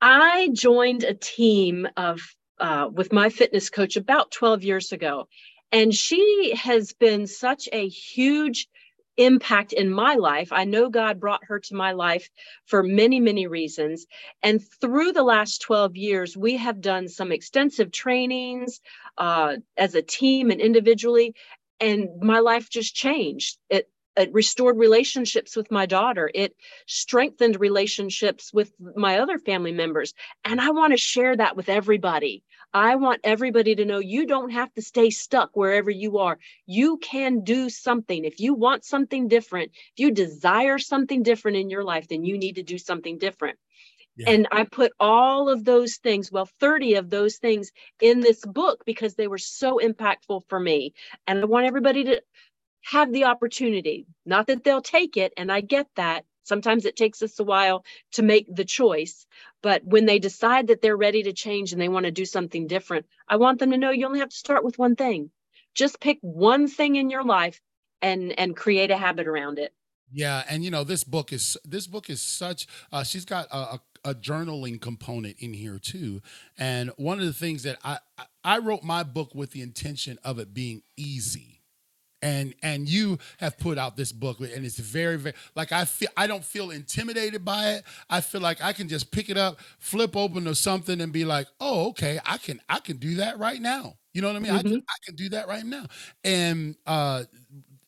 I 0.00 0.48
joined 0.52 1.04
a 1.04 1.14
team 1.14 1.86
of 1.96 2.20
uh, 2.58 2.88
with 2.92 3.12
my 3.12 3.28
fitness 3.28 3.70
coach 3.70 3.96
about 3.96 4.32
12 4.32 4.64
years 4.64 4.90
ago. 4.90 5.28
And 5.72 5.94
she 5.94 6.54
has 6.54 6.92
been 6.92 7.26
such 7.26 7.68
a 7.72 7.88
huge 7.88 8.68
impact 9.16 9.72
in 9.72 9.90
my 9.90 10.14
life. 10.14 10.52
I 10.52 10.64
know 10.64 10.88
God 10.88 11.20
brought 11.20 11.44
her 11.44 11.58
to 11.60 11.74
my 11.74 11.92
life 11.92 12.28
for 12.66 12.82
many, 12.82 13.20
many 13.20 13.46
reasons. 13.46 14.06
And 14.42 14.62
through 14.80 15.12
the 15.12 15.22
last 15.22 15.62
12 15.62 15.96
years, 15.96 16.36
we 16.36 16.56
have 16.56 16.80
done 16.80 17.08
some 17.08 17.32
extensive 17.32 17.92
trainings 17.92 18.80
uh, 19.18 19.56
as 19.76 19.94
a 19.94 20.02
team 20.02 20.50
and 20.50 20.60
individually. 20.60 21.34
And 21.80 22.08
my 22.20 22.38
life 22.38 22.70
just 22.70 22.94
changed. 22.94 23.58
It, 23.68 23.88
it 24.16 24.32
restored 24.32 24.78
relationships 24.78 25.56
with 25.56 25.70
my 25.70 25.86
daughter. 25.86 26.30
It 26.34 26.54
strengthened 26.86 27.60
relationships 27.60 28.52
with 28.52 28.72
my 28.78 29.18
other 29.18 29.38
family 29.38 29.72
members. 29.72 30.14
And 30.44 30.60
I 30.60 30.70
want 30.70 30.92
to 30.92 30.98
share 30.98 31.36
that 31.36 31.56
with 31.56 31.68
everybody. 31.68 32.44
I 32.74 32.96
want 32.96 33.20
everybody 33.24 33.74
to 33.74 33.84
know 33.84 33.98
you 33.98 34.26
don't 34.26 34.50
have 34.50 34.72
to 34.74 34.82
stay 34.82 35.10
stuck 35.10 35.50
wherever 35.54 35.90
you 35.90 36.18
are. 36.18 36.38
You 36.66 36.98
can 36.98 37.44
do 37.44 37.68
something. 37.68 38.24
If 38.24 38.40
you 38.40 38.54
want 38.54 38.84
something 38.84 39.28
different, 39.28 39.72
if 39.74 39.98
you 39.98 40.10
desire 40.10 40.78
something 40.78 41.22
different 41.22 41.58
in 41.58 41.70
your 41.70 41.84
life, 41.84 42.08
then 42.08 42.24
you 42.24 42.38
need 42.38 42.56
to 42.56 42.62
do 42.62 42.78
something 42.78 43.18
different. 43.18 43.58
Yeah. 44.16 44.30
And 44.30 44.48
I 44.52 44.64
put 44.64 44.92
all 45.00 45.48
of 45.48 45.64
those 45.64 45.96
things, 45.96 46.30
well, 46.30 46.48
30 46.60 46.94
of 46.94 47.10
those 47.10 47.36
things 47.36 47.72
in 48.00 48.20
this 48.20 48.44
book 48.44 48.82
because 48.84 49.14
they 49.14 49.26
were 49.26 49.38
so 49.38 49.78
impactful 49.82 50.42
for 50.48 50.60
me. 50.60 50.92
And 51.26 51.40
I 51.40 51.44
want 51.46 51.66
everybody 51.66 52.04
to 52.04 52.22
have 52.84 53.12
the 53.12 53.24
opportunity, 53.24 54.06
not 54.26 54.48
that 54.48 54.64
they'll 54.64 54.82
take 54.82 55.16
it, 55.16 55.32
and 55.36 55.50
I 55.50 55.60
get 55.60 55.86
that. 55.96 56.24
Sometimes 56.42 56.84
it 56.84 56.96
takes 56.96 57.22
us 57.22 57.38
a 57.38 57.44
while 57.44 57.84
to 58.12 58.22
make 58.22 58.46
the 58.52 58.64
choice, 58.64 59.26
but 59.62 59.84
when 59.84 60.06
they 60.06 60.18
decide 60.18 60.68
that 60.68 60.82
they're 60.82 60.96
ready 60.96 61.22
to 61.24 61.32
change 61.32 61.72
and 61.72 61.80
they 61.80 61.88
want 61.88 62.04
to 62.04 62.10
do 62.10 62.24
something 62.24 62.66
different, 62.66 63.06
I 63.28 63.36
want 63.36 63.58
them 63.58 63.70
to 63.70 63.78
know 63.78 63.90
you 63.90 64.06
only 64.06 64.20
have 64.20 64.30
to 64.30 64.36
start 64.36 64.64
with 64.64 64.78
one 64.78 64.96
thing. 64.96 65.30
Just 65.74 66.00
pick 66.00 66.18
one 66.20 66.68
thing 66.68 66.96
in 66.96 67.10
your 67.10 67.24
life 67.24 67.60
and 68.02 68.38
and 68.38 68.56
create 68.56 68.90
a 68.90 68.96
habit 68.96 69.26
around 69.26 69.58
it. 69.58 69.72
Yeah, 70.12 70.44
and 70.48 70.62
you 70.62 70.70
know 70.70 70.84
this 70.84 71.04
book 71.04 71.32
is 71.32 71.56
this 71.64 71.86
book 71.86 72.10
is 72.10 72.20
such. 72.22 72.66
Uh, 72.92 73.02
she's 73.02 73.24
got 73.24 73.46
a, 73.50 73.56
a, 73.56 73.80
a, 74.04 74.14
journaling 74.14 74.78
component 74.78 75.36
in 75.38 75.54
here 75.54 75.78
too, 75.78 76.20
and 76.58 76.90
one 76.96 77.18
of 77.18 77.24
the 77.24 77.32
things 77.32 77.62
that 77.62 77.78
I 77.82 77.98
I 78.44 78.58
wrote 78.58 78.82
my 78.82 79.04
book 79.04 79.34
with 79.34 79.52
the 79.52 79.62
intention 79.62 80.18
of 80.22 80.38
it 80.38 80.52
being 80.52 80.82
easy, 80.98 81.61
and 82.22 82.54
and 82.62 82.88
you 82.88 83.18
have 83.38 83.58
put 83.58 83.78
out 83.78 83.96
this 83.96 84.12
booklet 84.12 84.52
and 84.52 84.64
it's 84.64 84.78
very 84.78 85.18
very 85.18 85.34
like 85.54 85.72
I 85.72 85.84
feel 85.84 86.08
I 86.16 86.26
don't 86.26 86.44
feel 86.44 86.70
intimidated 86.70 87.44
by 87.44 87.70
it. 87.72 87.84
I 88.08 88.20
feel 88.20 88.40
like 88.40 88.62
I 88.62 88.72
can 88.72 88.88
just 88.88 89.10
pick 89.10 89.28
it 89.28 89.36
up, 89.36 89.58
flip 89.78 90.16
open 90.16 90.46
or 90.46 90.54
something, 90.54 91.00
and 91.00 91.12
be 91.12 91.24
like, 91.24 91.48
oh 91.60 91.88
okay, 91.90 92.18
I 92.24 92.38
can 92.38 92.60
I 92.68 92.78
can 92.78 92.96
do 92.96 93.16
that 93.16 93.38
right 93.38 93.60
now. 93.60 93.96
You 94.14 94.20
know 94.22 94.28
what 94.28 94.36
I 94.36 94.40
mean? 94.40 94.52
Mm-hmm. 94.52 94.58
I, 94.58 94.70
can, 94.70 94.82
I 94.88 94.96
can 95.06 95.14
do 95.16 95.28
that 95.30 95.48
right 95.48 95.64
now. 95.64 95.86
And 96.22 96.76
uh, 96.86 97.24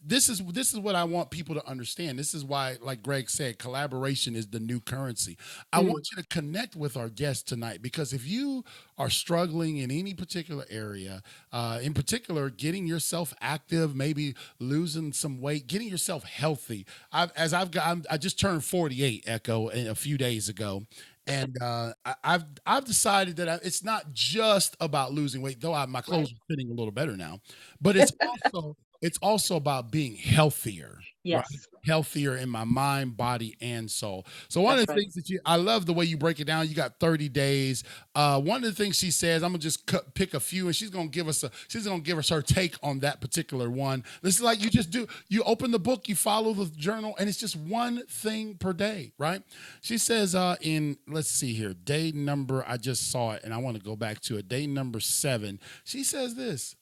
this 0.07 0.29
is 0.29 0.43
this 0.53 0.73
is 0.73 0.79
what 0.79 0.95
I 0.95 1.05
want 1.05 1.31
people 1.31 1.55
to 1.55 1.67
understand. 1.67 2.19
This 2.19 2.35
is 2.35 2.45
why, 2.45 2.77
like 2.83 3.03
Greg 3.03 3.31
said, 3.31 3.59
collaboration 3.59 4.37
is 4.37 4.47
the 4.47 4.61
new 4.61 4.81
currency. 4.81 5.39
I 5.73 5.83
mm. 5.83 5.89
want 5.89 6.09
you 6.11 6.23
to 6.23 6.29
connect 6.29 6.77
with 6.77 6.97
our 6.97 7.09
guest 7.09 7.49
tonight 7.49 7.81
because 7.81 8.13
if 8.13 8.27
you 8.27 8.65
are 8.99 9.11
struggling 9.11 9.79
in 9.79 9.91
any 9.91 10.15
particular 10.15 10.65
area, 10.69 11.23
uh, 11.53 11.81
in 11.83 11.95
particular, 11.95 12.51
getting 12.51 12.87
yourself 12.87 13.33
active, 13.41 13.97
maybe 13.97 14.35
losing 14.59 15.13
some 15.13 15.41
weight, 15.41 15.67
getting 15.67 15.89
yourself 15.89 16.25
healthy. 16.25 16.87
I've, 17.13 17.33
as 17.37 17.55
I've 17.55 17.71
got, 17.71 17.87
I'm, 17.87 18.05
i 18.11 18.17
just 18.17 18.39
turned 18.39 18.65
48, 18.65 19.25
Echo, 19.27 19.69
a 19.71 19.95
few 19.95 20.19
days 20.19 20.49
ago, 20.49 20.83
and 21.27 21.57
uh, 21.63 21.93
I, 22.05 22.15
have 22.23 22.47
I've 22.67 22.85
decided 22.85 23.37
that 23.37 23.49
I, 23.49 23.55
it's 23.63 23.83
not 23.83 24.13
just 24.13 24.77
about 24.81 25.13
losing 25.13 25.41
weight, 25.43 25.61
though 25.61 25.73
I, 25.73 25.87
my 25.87 26.03
clothes 26.03 26.31
right. 26.31 26.37
are 26.37 26.55
fitting 26.55 26.71
a 26.71 26.75
little 26.75 26.93
better 26.93 27.17
now, 27.17 27.41
but 27.81 27.97
it's 27.97 28.13
also 28.53 28.77
it's 29.05 29.19
also 29.19 29.57
about 29.57 29.91
being 29.91 30.17
healthier. 30.17 30.99
Yes. 31.25 31.47
Right? 31.51 31.61
Healthier 31.87 32.37
in 32.39 32.49
my 32.49 32.65
mind, 32.65 33.19
body, 33.19 33.55
and 33.61 33.91
soul. 33.91 34.27
So 34.49 34.63
one 34.63 34.79
That's 34.79 34.83
of 34.83 34.87
the 34.87 34.93
right. 34.95 35.01
things 35.01 35.15
that 35.15 35.29
you 35.29 35.41
I 35.45 35.57
love 35.57 35.85
the 35.85 35.93
way 35.93 36.07
you 36.07 36.17
break 36.17 36.41
it 36.41 36.47
down. 36.47 36.67
You 36.69 36.75
got 36.75 36.99
30 37.01 37.29
days. 37.29 37.85
Uh, 38.15 38.41
one 38.41 38.65
of 38.65 38.75
the 38.75 38.83
things 38.83 38.97
she 38.97 39.11
says, 39.11 39.43
I'm 39.43 39.51
gonna 39.51 39.59
just 39.59 39.87
cut, 39.87 40.15
pick 40.15 40.33
a 40.33 40.41
few, 40.41 40.67
and 40.67 40.75
she's 40.75 40.89
gonna 40.89 41.09
give 41.09 41.29
us 41.29 41.45
a 41.45 41.51
she's 41.69 41.87
gonna 41.87 42.01
give 42.01 42.17
us 42.17 42.31
her 42.31 42.41
take 42.41 42.77
on 42.83 43.01
that 43.01 43.21
particular 43.21 43.69
one. 43.69 44.05
This 44.23 44.37
is 44.37 44.43
like 44.43 44.63
you 44.63 44.71
just 44.71 44.89
do 44.89 45.07
you 45.29 45.43
open 45.43 45.71
the 45.71 45.79
book, 45.79 46.09
you 46.09 46.15
follow 46.15 46.55
the 46.55 46.65
journal, 46.75 47.15
and 47.19 47.29
it's 47.29 47.39
just 47.39 47.57
one 47.57 48.07
thing 48.07 48.55
per 48.55 48.73
day, 48.73 49.13
right? 49.19 49.43
She 49.83 49.99
says 49.99 50.35
uh 50.35 50.57
in 50.63 50.97
let's 51.07 51.31
see 51.31 51.53
here, 51.53 51.75
day 51.75 52.11
number, 52.11 52.65
I 52.67 52.79
just 52.79 53.11
saw 53.11 53.33
it 53.33 53.45
and 53.45 53.53
I 53.53 53.59
want 53.59 53.77
to 53.77 53.83
go 53.83 53.97
back 53.97 54.21
to 54.23 54.39
it. 54.39 54.49
Day 54.49 54.67
number 54.67 55.01
seven, 55.01 55.61
she 55.85 56.05
says 56.05 56.37
this 56.37 56.75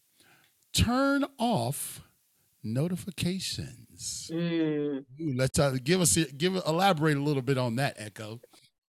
turn 0.73 1.25
off 1.39 2.01
notifications. 2.65 4.31
Mm. 4.33 5.05
Ooh, 5.21 5.35
let's 5.35 5.59
uh, 5.59 5.77
give 5.83 6.01
us 6.01 6.17
give 6.37 6.55
elaborate 6.67 7.17
a 7.17 7.23
little 7.23 7.43
bit 7.43 7.59
on 7.59 7.77
that, 7.77 7.97
Echo. 7.99 8.41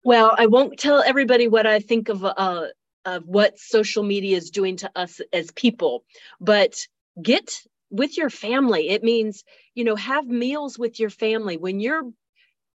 Well, 0.03 0.34
I 0.38 0.47
won't 0.47 0.79
tell 0.79 1.01
everybody 1.01 1.47
what 1.47 1.67
I 1.67 1.79
think 1.79 2.10
of 2.10 2.23
uh, 2.25 2.67
of 3.05 3.23
what 3.25 3.60
social 3.60 4.03
media 4.03 4.38
is 4.38 4.49
doing 4.49 4.77
to 4.77 4.91
us 4.95 5.21
as 5.34 5.51
people, 5.51 6.03
but 6.39 6.75
get 7.21 7.62
with 7.89 8.17
your 8.17 8.29
family. 8.29 8.89
It 8.89 9.03
means 9.03 9.43
you 9.75 9.84
know 9.84 9.95
have 9.95 10.25
meals 10.27 10.77
with 10.77 10.99
your 10.99 11.10
family 11.10 11.57
when 11.57 11.79
you're 11.79 12.03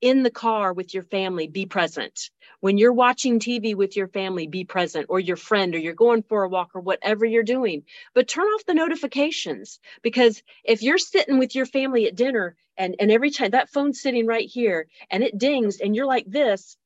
in 0.06 0.22
the 0.22 0.30
car 0.30 0.72
with 0.72 0.94
your 0.94 1.02
family, 1.02 1.48
be 1.48 1.66
present. 1.66 2.30
When 2.60 2.78
you're 2.78 2.94
watching 2.94 3.40
TV 3.40 3.74
with 3.74 3.98
your 3.98 4.08
family, 4.08 4.46
be 4.46 4.64
present, 4.64 5.08
or 5.10 5.20
your 5.20 5.36
friend, 5.36 5.74
or 5.74 5.80
you're 5.80 5.96
going 5.96 6.22
for 6.22 6.44
a 6.44 6.48
walk, 6.48 6.76
or 6.76 6.82
whatever 6.82 7.26
you're 7.26 7.42
doing. 7.42 7.86
But 8.14 8.28
turn 8.28 8.46
off 8.46 8.68
the 8.68 8.76
notifications 8.76 9.80
because 10.04 10.44
if 10.64 10.84
you're 10.84 11.00
sitting 11.00 11.40
with 11.40 11.56
your 11.56 11.66
family 11.66 12.06
at 12.06 12.16
dinner 12.16 12.56
and, 12.78 12.96
and 13.00 13.12
every 13.12 13.32
time 13.32 13.50
that 13.52 13.72
phone's 13.72 14.00
sitting 14.00 14.28
right 14.28 14.48
here 14.48 14.86
and 15.10 15.24
it 15.24 15.40
dings 15.40 15.80
and 15.82 15.96
you're 15.96 16.06
like 16.06 16.26
this, 16.28 16.78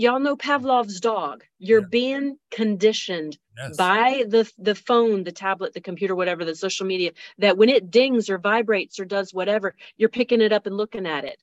y'all 0.00 0.20
know 0.20 0.36
Pavlov's 0.36 1.00
dog. 1.00 1.44
You're 1.58 1.80
yeah. 1.80 1.88
being 1.90 2.38
conditioned 2.50 3.38
yes. 3.56 3.76
by 3.76 4.24
the 4.28 4.50
the 4.58 4.74
phone, 4.74 5.24
the 5.24 5.32
tablet, 5.32 5.74
the 5.74 5.80
computer, 5.80 6.14
whatever, 6.14 6.44
the 6.44 6.54
social 6.54 6.86
media, 6.86 7.12
that 7.38 7.56
when 7.56 7.68
it 7.68 7.90
dings 7.90 8.30
or 8.30 8.38
vibrates 8.38 8.98
or 9.00 9.04
does 9.04 9.32
whatever, 9.32 9.74
you're 9.96 10.08
picking 10.08 10.40
it 10.40 10.52
up 10.52 10.66
and 10.66 10.76
looking 10.76 11.06
at 11.06 11.24
it 11.24 11.40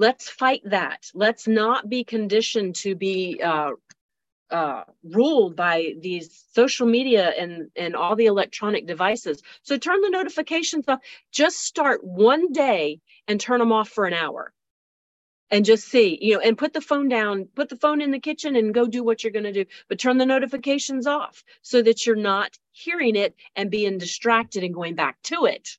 let's 0.00 0.30
fight 0.30 0.62
that. 0.64 1.10
Let's 1.14 1.46
not 1.46 1.88
be 1.88 2.04
conditioned 2.04 2.76
to 2.76 2.94
be 2.94 3.40
uh, 3.44 3.72
uh, 4.50 4.84
ruled 5.04 5.56
by 5.56 5.94
these 6.00 6.44
social 6.52 6.86
media 6.86 7.28
and, 7.28 7.70
and 7.76 7.94
all 7.94 8.16
the 8.16 8.26
electronic 8.26 8.86
devices. 8.86 9.42
So 9.62 9.76
turn 9.76 10.00
the 10.00 10.08
notifications 10.08 10.86
off. 10.88 11.00
Just 11.32 11.58
start 11.58 12.02
one 12.02 12.52
day 12.52 13.00
and 13.28 13.38
turn 13.38 13.60
them 13.60 13.72
off 13.72 13.90
for 13.90 14.06
an 14.06 14.14
hour 14.14 14.52
and 15.50 15.64
just 15.64 15.88
see, 15.88 16.18
you 16.20 16.34
know, 16.34 16.40
and 16.40 16.56
put 16.56 16.72
the 16.72 16.80
phone 16.80 17.08
down, 17.08 17.46
put 17.54 17.68
the 17.68 17.76
phone 17.76 18.00
in 18.00 18.10
the 18.10 18.20
kitchen 18.20 18.56
and 18.56 18.74
go 18.74 18.86
do 18.86 19.02
what 19.02 19.22
you're 19.22 19.32
going 19.32 19.44
to 19.44 19.52
do, 19.52 19.64
but 19.88 19.98
turn 19.98 20.18
the 20.18 20.26
notifications 20.26 21.06
off 21.06 21.44
so 21.62 21.82
that 21.82 22.06
you're 22.06 22.16
not 22.16 22.58
hearing 22.72 23.16
it 23.16 23.34
and 23.56 23.70
being 23.70 23.98
distracted 23.98 24.62
and 24.62 24.74
going 24.74 24.94
back 24.94 25.20
to 25.22 25.46
it 25.46 25.78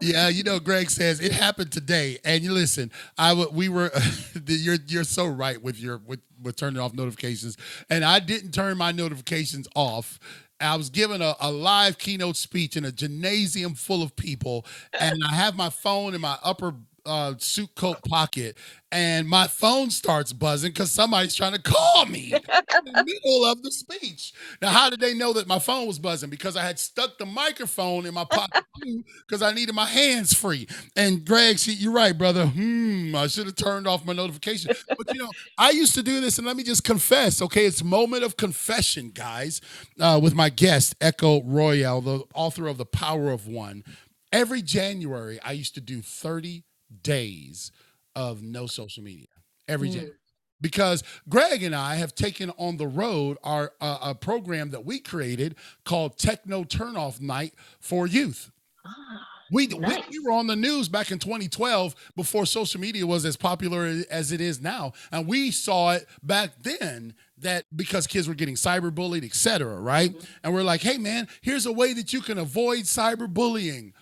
yeah, 0.00 0.28
you 0.28 0.42
know, 0.42 0.58
Greg 0.58 0.90
says 0.90 1.20
it 1.20 1.32
happened 1.32 1.72
today, 1.72 2.18
and 2.24 2.42
you 2.42 2.52
listen. 2.52 2.90
I 3.18 3.34
we 3.34 3.68
were, 3.68 3.90
you're 4.46 4.78
you're 4.86 5.04
so 5.04 5.26
right 5.26 5.60
with 5.60 5.78
your 5.78 5.98
with 5.98 6.20
with 6.40 6.56
turning 6.56 6.80
off 6.80 6.94
notifications, 6.94 7.56
and 7.88 8.04
I 8.04 8.18
didn't 8.18 8.52
turn 8.52 8.76
my 8.78 8.92
notifications 8.92 9.68
off. 9.74 10.18
I 10.60 10.76
was 10.76 10.90
giving 10.90 11.22
a, 11.22 11.34
a 11.40 11.50
live 11.50 11.96
keynote 11.96 12.36
speech 12.36 12.76
in 12.76 12.84
a 12.84 12.92
gymnasium 12.92 13.74
full 13.74 14.02
of 14.02 14.14
people, 14.16 14.66
and 14.98 15.18
I 15.26 15.34
have 15.34 15.56
my 15.56 15.70
phone 15.70 16.14
in 16.14 16.20
my 16.20 16.36
upper 16.42 16.74
uh, 17.06 17.34
suit 17.38 17.74
coat 17.74 17.98
pocket, 18.04 18.56
and 18.92 19.28
my 19.28 19.46
phone 19.46 19.90
starts 19.90 20.32
buzzing 20.32 20.70
because 20.72 20.90
somebody's 20.90 21.34
trying 21.34 21.52
to 21.52 21.62
call 21.62 22.06
me 22.06 22.32
in 22.34 22.84
the 22.84 23.04
middle 23.04 23.44
of 23.44 23.62
the 23.62 23.70
speech. 23.70 24.32
Now, 24.60 24.70
how 24.70 24.90
did 24.90 25.00
they 25.00 25.14
know 25.14 25.32
that 25.34 25.46
my 25.46 25.58
phone 25.58 25.86
was 25.86 25.98
buzzing? 25.98 26.30
Because 26.30 26.56
I 26.56 26.62
had 26.62 26.78
stuck 26.78 27.18
the 27.18 27.26
microphone 27.26 28.06
in 28.06 28.14
my 28.14 28.24
pocket 28.24 28.64
because 29.28 29.42
I 29.42 29.52
needed 29.52 29.74
my 29.74 29.86
hands 29.86 30.34
free. 30.34 30.66
And 30.96 31.24
Greg, 31.24 31.58
see, 31.58 31.74
you're 31.74 31.92
right, 31.92 32.16
brother. 32.16 32.46
Hmm, 32.46 33.14
I 33.14 33.26
should 33.28 33.46
have 33.46 33.56
turned 33.56 33.86
off 33.86 34.04
my 34.04 34.12
notification. 34.12 34.72
But 34.96 35.12
you 35.12 35.20
know, 35.20 35.30
I 35.58 35.70
used 35.70 35.94
to 35.94 36.02
do 36.02 36.20
this, 36.20 36.38
and 36.38 36.46
let 36.46 36.56
me 36.56 36.62
just 36.62 36.84
confess. 36.84 37.40
Okay, 37.42 37.66
it's 37.66 37.82
moment 37.84 38.24
of 38.24 38.36
confession, 38.36 39.10
guys, 39.14 39.60
uh, 40.00 40.18
with 40.22 40.34
my 40.34 40.48
guest 40.50 40.94
Echo 41.00 41.42
Royal, 41.42 42.00
the 42.00 42.24
author 42.34 42.66
of 42.66 42.78
The 42.78 42.86
Power 42.86 43.30
of 43.30 43.46
One. 43.46 43.84
Every 44.32 44.62
January, 44.62 45.40
I 45.42 45.52
used 45.52 45.74
to 45.74 45.80
do 45.80 46.02
30 46.02 46.64
days 47.02 47.72
of 48.14 48.42
no 48.42 48.66
social 48.66 49.02
media 49.02 49.28
every 49.68 49.90
day. 49.90 49.98
Mm. 49.98 50.12
Because 50.60 51.02
Greg 51.28 51.62
and 51.62 51.74
I 51.74 51.94
have 51.94 52.14
taken 52.14 52.50
on 52.58 52.76
the 52.76 52.86
road 52.86 53.38
our 53.42 53.72
uh, 53.80 53.98
a 54.02 54.14
program 54.14 54.70
that 54.70 54.84
we 54.84 55.00
created 55.00 55.54
called 55.84 56.18
Techno 56.18 56.64
Turnoff 56.64 57.20
Night 57.20 57.54
for 57.80 58.06
Youth. 58.06 58.50
Ah, 58.84 59.26
we, 59.50 59.68
nice. 59.68 60.02
we, 60.10 60.18
we 60.18 60.24
were 60.24 60.32
on 60.32 60.46
the 60.46 60.56
news 60.56 60.88
back 60.88 61.10
in 61.10 61.18
2012 61.18 61.94
before 62.14 62.44
social 62.44 62.80
media 62.80 63.06
was 63.06 63.24
as 63.24 63.36
popular 63.36 64.02
as 64.10 64.32
it 64.32 64.40
is 64.40 64.60
now, 64.60 64.92
and 65.10 65.26
we 65.26 65.50
saw 65.50 65.92
it 65.92 66.06
back 66.22 66.50
then 66.62 67.14
that 67.38 67.64
because 67.74 68.06
kids 68.06 68.28
were 68.28 68.34
getting 68.34 68.54
cyberbullied, 68.54 69.24
et 69.24 69.34
cetera, 69.34 69.80
right? 69.80 70.10
Mm-hmm. 70.10 70.32
And 70.44 70.54
we're 70.54 70.62
like, 70.62 70.82
hey 70.82 70.98
man, 70.98 71.26
here's 71.40 71.64
a 71.64 71.72
way 71.72 71.94
that 71.94 72.12
you 72.12 72.20
can 72.20 72.36
avoid 72.36 72.80
cyberbullying. 72.80 73.92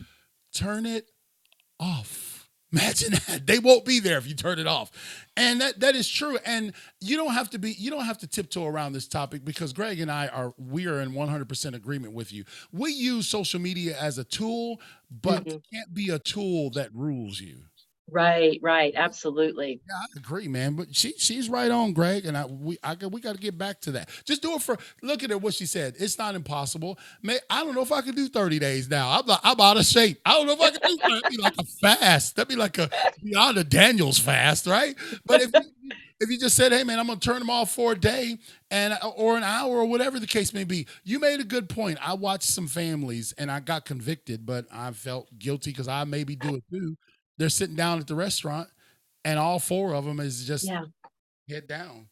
Turn 0.53 0.87
it 0.87 1.09
off 1.79 2.27
Imagine 2.72 3.12
that. 3.28 3.46
They 3.46 3.59
won't 3.59 3.85
be 3.85 4.00
there 4.00 4.18
if 4.18 4.26
you 4.26 4.35
turn 4.35 4.59
it 4.59 4.66
off. 4.66 4.90
And 5.37 5.61
that 5.61 5.81
that 5.81 5.94
is 5.94 6.09
true. 6.09 6.38
And 6.44 6.72
you 7.00 7.16
don't 7.16 7.33
have 7.33 7.50
to 7.50 7.59
be 7.59 7.72
you 7.72 7.90
don't 7.90 8.04
have 8.04 8.18
to 8.18 8.26
tiptoe 8.26 8.66
around 8.66 8.92
this 8.92 9.07
topic 9.07 9.44
because 9.44 9.72
Greg 9.72 10.00
and 10.00 10.11
I 10.11 10.28
are 10.28 10.54
we 10.59 10.87
are 10.87 11.00
in 11.00 11.12
100% 11.12 11.74
agreement 11.74 12.12
with 12.12 12.33
you. 12.33 12.44
We 12.72 12.92
use 12.92 13.26
social 13.26 13.61
media 13.61 13.96
as 13.98 14.18
a 14.18 14.24
tool, 14.24 14.81
but 15.11 15.44
mm-hmm. 15.44 15.57
it 15.57 15.62
can't 15.72 15.94
be 15.94 16.11
a 16.11 16.18
tool 16.18 16.70
that 16.70 16.94
rules 16.94 17.40
you. 17.40 17.67
Right, 18.11 18.59
right, 18.62 18.94
absolutely. 18.97 19.83
Yeah, 19.87 19.94
I 19.97 20.18
agree, 20.18 20.49
man. 20.49 20.77
But 20.77 20.97
she 20.97 21.12
she's 21.18 21.51
right 21.51 21.71
on, 21.71 21.92
Greg, 21.92 22.25
and 22.25 22.38
I 22.38 22.47
we 22.47 22.79
I 22.83 22.94
we 22.94 23.21
got 23.21 23.35
to 23.35 23.40
get 23.40 23.59
back 23.59 23.83
to 23.83 23.92
that. 23.92 24.09
Just 24.25 24.40
do 24.40 24.55
it 24.55 24.62
for. 24.62 24.79
Look 25.03 25.23
at. 25.23 25.29
What 25.42 25.53
she 25.53 25.66
said. 25.66 25.94
It's 25.99 26.16
not 26.16 26.35
impossible. 26.35 26.99
Man, 27.23 27.38
I 27.51 27.62
don't 27.62 27.75
know 27.75 27.83
if 27.83 27.92
I 27.92 28.01
can 28.01 28.14
do 28.14 28.27
thirty 28.29 28.59
days 28.59 28.88
now. 28.88 29.11
I'm 29.11 29.27
like, 29.27 29.40
I'm 29.44 29.61
out 29.61 29.77
of 29.77 29.85
shape. 29.85 30.21
I 30.25 30.33
don't 30.33 30.47
know 30.47 30.55
if 30.55 30.61
I 30.61 30.71
can 30.71 30.81
do 30.83 30.97
that'd 30.97 31.29
be 31.29 31.37
like 31.37 31.53
a 31.59 31.64
fast. 31.64 32.35
That'd 32.37 32.49
be 32.49 32.57
like 32.57 32.79
a 32.79 32.88
beyond 33.23 33.59
a 33.59 33.64
Daniel's 33.64 34.18
fast, 34.18 34.66
right? 34.66 34.97
But 35.27 35.42
if 35.42 35.51
if 36.21 36.31
you 36.31 36.38
just 36.38 36.57
said, 36.57 36.73
"Hey, 36.73 36.83
man, 36.85 36.99
I'm 36.99 37.07
gonna 37.07 37.21
turn 37.21 37.38
them 37.38 37.51
off 37.51 37.73
for 37.75 37.92
a 37.92 37.99
day 37.99 38.38
and 38.71 38.99
or 39.16 39.37
an 39.37 39.44
hour 39.44 39.77
or 39.79 39.85
whatever 39.87 40.18
the 40.18 40.27
case 40.27 40.53
may 40.53 40.64
be," 40.64 40.87
you 41.05 41.18
made 41.21 41.40
a 41.40 41.44
good 41.44 41.68
point. 41.68 41.99
I 42.03 42.14
watched 42.14 42.49
some 42.49 42.66
families 42.68 43.33
and 43.38 43.51
I 43.51 43.61
got 43.61 43.85
convicted, 43.85 44.44
but 44.47 44.66
I 44.73 44.90
felt 44.92 45.29
guilty 45.38 45.71
because 45.71 45.88
I 45.88 46.05
maybe 46.05 46.35
do 46.37 46.57
it 46.57 46.64
too 46.71 46.97
they're 47.38 47.48
sitting 47.48 47.77
down 47.77 47.98
at 47.98 48.07
the 48.07 48.14
restaurant 48.14 48.68
and 49.24 49.38
all 49.38 49.59
four 49.59 49.94
of 49.94 50.05
them 50.05 50.20
is 50.20 50.44
just 50.46 50.66
Yeah, 50.66 50.85
head 51.48 51.66
down. 51.66 52.09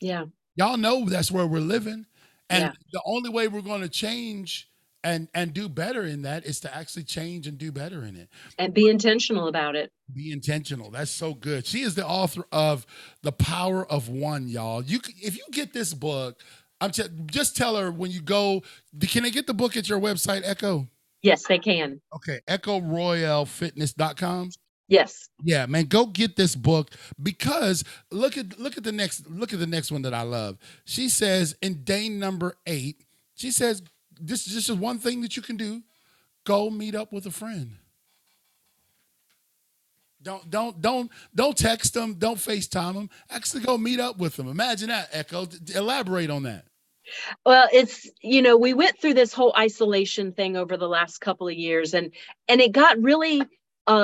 yeah, 0.00 0.24
Y'all 0.56 0.76
know 0.76 1.04
that's 1.08 1.30
where 1.30 1.46
we're 1.46 1.60
living. 1.60 2.06
And 2.50 2.64
Yeah. 2.64 2.72
the 2.92 3.00
only 3.06 3.30
way 3.30 3.46
we're 3.48 3.60
going 3.62 3.82
to 3.82 3.88
change 3.88 4.68
and 5.02 5.28
and 5.32 5.54
do 5.54 5.68
better 5.68 6.02
in 6.04 6.22
that 6.22 6.44
is 6.44 6.60
to 6.60 6.74
actually 6.74 7.04
change 7.04 7.46
and 7.46 7.56
do 7.56 7.72
better 7.72 8.02
in 8.04 8.16
it. 8.16 8.28
and 8.58 8.74
be 8.74 8.88
intentional 8.88 9.48
about 9.48 9.74
it. 9.76 9.90
Be 10.12 10.30
intentional. 10.32 10.90
That's 10.90 11.10
so 11.10 11.32
good. 11.32 11.66
She 11.66 11.80
is 11.82 11.94
the 11.94 12.06
author 12.06 12.44
of 12.52 12.84
The 13.22 13.32
Power 13.32 13.86
of 13.90 14.08
One, 14.10 14.48
y'all. 14.48 14.82
You 14.82 15.00
if 15.22 15.36
you 15.38 15.44
get 15.52 15.72
this 15.72 15.94
book, 15.94 16.42
I'm 16.82 16.90
t- 16.90 17.04
just 17.26 17.56
tell 17.56 17.76
her 17.76 17.90
when 17.90 18.10
you 18.10 18.20
go, 18.20 18.62
can 19.08 19.22
they 19.22 19.30
get 19.30 19.46
the 19.46 19.54
book 19.54 19.76
at 19.76 19.88
your 19.88 20.00
website, 20.00 20.42
Echo? 20.44 20.88
Yes, 21.22 21.46
they 21.46 21.58
can. 21.58 22.00
Okay, 22.16 22.40
echo 22.48 22.80
echoroyalfitness.com. 22.80 24.50
Yes. 24.90 25.30
Yeah, 25.42 25.66
man, 25.66 25.86
go 25.86 26.06
get 26.06 26.36
this 26.36 26.56
book 26.56 26.90
because 27.22 27.84
look 28.10 28.38
at 28.38 28.58
look 28.60 28.76
at 28.78 28.84
the 28.84 28.92
next 28.92 29.30
look 29.30 29.54
at 29.54 29.60
the 29.60 29.68
next 29.68 29.92
one 29.92 30.02
that 30.02 30.14
I 30.14 30.22
love. 30.22 30.58
She 30.84 31.08
says 31.08 31.56
in 31.62 31.84
day 31.84 32.10
number 32.10 32.56
eight, 32.66 33.04
she 33.34 33.52
says 33.52 33.82
this, 34.20 34.44
this 34.46 34.68
is 34.68 34.76
one 34.76 34.98
thing 34.98 35.22
that 35.22 35.36
you 35.36 35.42
can 35.42 35.56
do: 35.56 35.82
go 36.44 36.70
meet 36.70 36.94
up 36.96 37.12
with 37.12 37.26
a 37.26 37.32
friend. 37.32 37.76
Don't 40.22 40.50
don't 40.50 40.80
don't 40.82 41.10
don't 41.34 41.56
text 41.56 41.94
them, 41.94 42.14
don't 42.14 42.38
FaceTime 42.38 42.94
them. 42.94 43.10
Actually, 43.30 43.62
go 43.62 43.78
meet 43.78 44.00
up 44.00 44.18
with 44.18 44.36
them. 44.36 44.48
Imagine 44.48 44.88
that, 44.90 45.10
Echo. 45.12 45.46
Elaborate 45.74 46.30
on 46.30 46.44
that. 46.44 46.66
Well, 47.46 47.68
it's, 47.72 48.08
you 48.22 48.42
know, 48.42 48.56
we 48.56 48.74
went 48.74 49.00
through 49.00 49.14
this 49.14 49.32
whole 49.32 49.54
isolation 49.58 50.32
thing 50.32 50.56
over 50.56 50.76
the 50.76 50.88
last 50.88 51.20
couple 51.20 51.48
of 51.48 51.54
years 51.54 51.94
and 51.94 52.12
and 52.48 52.60
it 52.60 52.72
got 52.72 53.02
really 53.02 53.42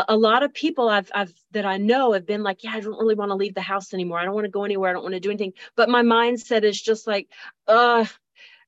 a 0.08 0.16
lot 0.16 0.42
of 0.42 0.52
people 0.54 0.88
I've 0.88 1.10
I've 1.14 1.32
that 1.52 1.64
I 1.66 1.76
know 1.78 2.12
have 2.12 2.26
been 2.26 2.42
like, 2.42 2.64
yeah, 2.64 2.72
I 2.72 2.80
don't 2.80 2.98
really 2.98 3.14
want 3.14 3.30
to 3.30 3.36
leave 3.36 3.54
the 3.54 3.60
house 3.60 3.94
anymore. 3.94 4.18
I 4.18 4.24
don't 4.24 4.34
want 4.34 4.46
to 4.46 4.50
go 4.50 4.64
anywhere. 4.64 4.90
I 4.90 4.92
don't 4.94 5.02
want 5.02 5.14
to 5.14 5.20
do 5.20 5.30
anything. 5.30 5.52
But 5.76 5.88
my 5.88 6.02
mindset 6.02 6.64
is 6.64 6.80
just 6.80 7.06
like, 7.06 7.28
uh 7.68 8.04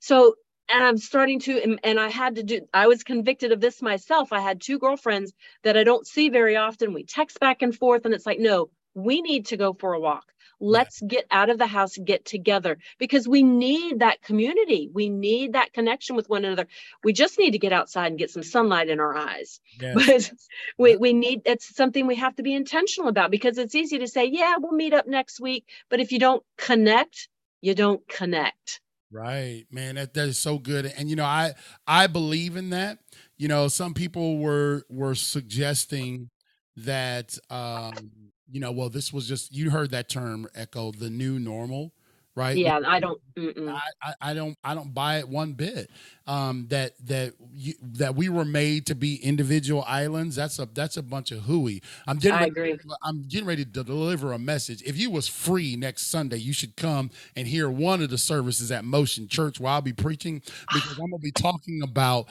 so 0.01 0.37
and 0.71 0.85
I'm 0.85 0.99
starting 0.99 1.41
to 1.41 1.63
and, 1.63 1.81
and 1.85 1.99
I 2.01 2.09
had 2.09 2.37
to 2.37 2.43
do 2.43 2.61
I 2.75 2.87
was 2.87 3.03
convicted 3.05 3.53
of 3.53 3.61
this 3.61 3.83
myself. 3.83 4.33
I 4.33 4.41
had 4.41 4.61
two 4.61 4.79
girlfriends 4.79 5.33
that 5.65 5.77
I 5.77 5.85
don't 5.85 6.07
see 6.07 6.29
very 6.29 6.57
often. 6.57 6.95
We 6.95 7.05
text 7.05 7.41
back 7.41 7.63
and 7.63 7.75
forth 7.75 8.05
and 8.05 8.15
it's 8.15 8.27
like, 8.27 8.39
no, 8.41 8.71
we 8.95 9.23
need 9.23 9.47
to 9.47 9.57
go 9.57 9.73
for 9.73 9.95
a 9.95 10.01
walk. 10.01 10.27
Let's 10.61 11.01
get 11.01 11.27
out 11.31 11.51
of 11.51 11.59
the 11.59 11.67
house, 11.67 11.97
get 11.97 12.25
together 12.25 12.79
because 12.99 13.29
we 13.29 13.43
need 13.43 14.01
that 14.01 14.23
community. 14.23 14.91
We 14.93 15.09
need 15.09 15.53
that 15.53 15.73
connection 15.73 16.17
with 16.17 16.29
one 16.29 16.45
another. 16.45 16.67
We 17.05 17.13
just 17.13 17.39
need 17.39 17.53
to 17.53 17.59
get 17.59 17.73
outside 17.73 18.09
and 18.09 18.19
get 18.19 18.31
some 18.31 18.43
sunlight 18.43 18.89
in 18.89 19.01
our 19.01 19.17
eyes. 19.17 19.61
But 19.95 20.33
we, 20.77 20.97
we 20.97 21.13
need 21.13 21.43
it's 21.45 21.75
something 21.75 22.07
we 22.07 22.17
have 22.17 22.37
to 22.37 22.43
be 22.43 22.55
intentional 22.55 23.09
about 23.09 23.31
because 23.31 23.59
it's 23.59 23.75
easy 23.75 23.99
to 23.99 24.07
say, 24.07 24.27
yeah, 24.27 24.57
we'll 24.59 24.73
meet 24.73 24.93
up 24.93 25.07
next 25.07 25.41
week. 25.41 25.67
But 25.89 26.01
if 26.01 26.13
you 26.13 26.19
don't 26.19 26.43
connect, 26.57 27.29
you 27.61 27.75
don't 27.75 28.07
connect. 28.09 28.81
Right, 29.11 29.65
man, 29.71 29.95
that, 29.95 30.13
that 30.15 30.29
is 30.29 30.39
so 30.39 30.59
good. 30.59 30.87
And 30.87 31.09
you 31.09 31.17
know, 31.17 31.25
I 31.25 31.55
I 31.87 32.07
believe 32.07 32.57
in 32.57 32.71
that. 32.71 32.99
You 33.37 33.49
know, 33.49 33.69
some 33.69 33.95
people 33.95 34.39
were 34.39 34.83
were 34.89 35.15
suggesting 35.15 36.31
that 36.77 37.39
um, 37.49 38.28
you 38.51 38.61
know, 38.61 38.73
well, 38.73 38.89
this 38.89 39.13
was 39.13 39.29
just 39.29 39.55
you 39.55 39.71
heard 39.71 39.91
that 39.91 40.09
term 40.09 40.49
echo, 40.55 40.93
the 40.93 41.11
new 41.11 41.39
normal, 41.39 41.93
right? 42.35 42.57
Yeah, 42.57 42.81
I 42.87 43.01
don't. 43.01 43.21
I, 43.37 44.15
I, 44.21 44.35
don't 44.35 44.57
I 44.65 44.75
don't 44.75 44.95
buy 44.95 45.19
it 45.19 45.29
one 45.29 45.53
bit. 45.53 45.91
Um, 46.27 46.67
that 46.71 46.93
that 47.07 47.35
you, 47.53 47.75
that 47.83 48.15
we 48.15 48.29
were 48.29 48.45
made 48.45 48.87
to 48.87 48.95
be 48.95 49.17
individual 49.17 49.85
islands. 49.87 50.37
That's 50.37 50.59
a 50.59 50.67
that's 50.67 50.97
a 50.97 51.03
bunch 51.03 51.33
of 51.33 51.41
hooey. 51.41 51.83
I'm 52.07 52.19
getting 52.19 52.39
I 52.39 52.49
ready, 52.49 52.73
agree. 52.73 52.79
I'm 53.03 53.23
getting 53.29 53.47
ready 53.47 53.65
to 53.65 53.83
deliver 53.83 54.33
a 54.33 54.39
message. 54.39 54.83
If 54.83 54.97
you 54.97 55.11
was 55.11 55.29
free 55.29 55.77
next 55.77 56.07
Sunday, 56.07 56.39
you 56.39 56.53
should 56.53 56.77
come 56.77 57.11
and 57.37 57.47
hear 57.47 57.69
one 57.69 58.01
of 58.01 58.11
the 58.11 58.19
services 58.19 58.71
at 58.71 58.85
Motion 58.85 59.29
Church 59.29 59.61
where 59.61 59.73
I'll 59.73 59.83
be 59.83 59.93
preaching 59.93 60.43
because 60.73 60.93
I'm 60.93 61.11
gonna 61.11 61.19
be 61.19 61.33
talking 61.33 61.83
about 61.83 62.29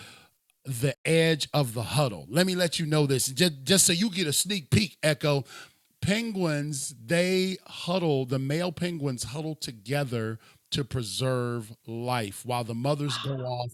the 0.65 0.95
edge 1.05 1.47
of 1.53 1.73
the 1.73 1.83
huddle. 1.83 2.25
Let 2.29 2.45
me 2.45 2.55
let 2.55 2.79
you 2.79 2.85
know 2.85 3.05
this 3.05 3.27
just 3.27 3.63
just 3.63 3.85
so 3.85 3.93
you 3.93 4.09
get 4.09 4.27
a 4.27 4.33
sneak 4.33 4.69
peek. 4.69 4.97
Echo 5.03 5.45
penguins 6.01 6.95
they 7.03 7.57
huddle 7.67 8.25
the 8.25 8.39
male 8.39 8.71
penguins 8.71 9.23
huddle 9.23 9.55
together 9.55 10.39
to 10.71 10.83
preserve 10.83 11.71
life 11.85 12.45
while 12.45 12.63
the 12.63 12.75
mothers 12.75 13.17
go 13.23 13.33
off 13.37 13.71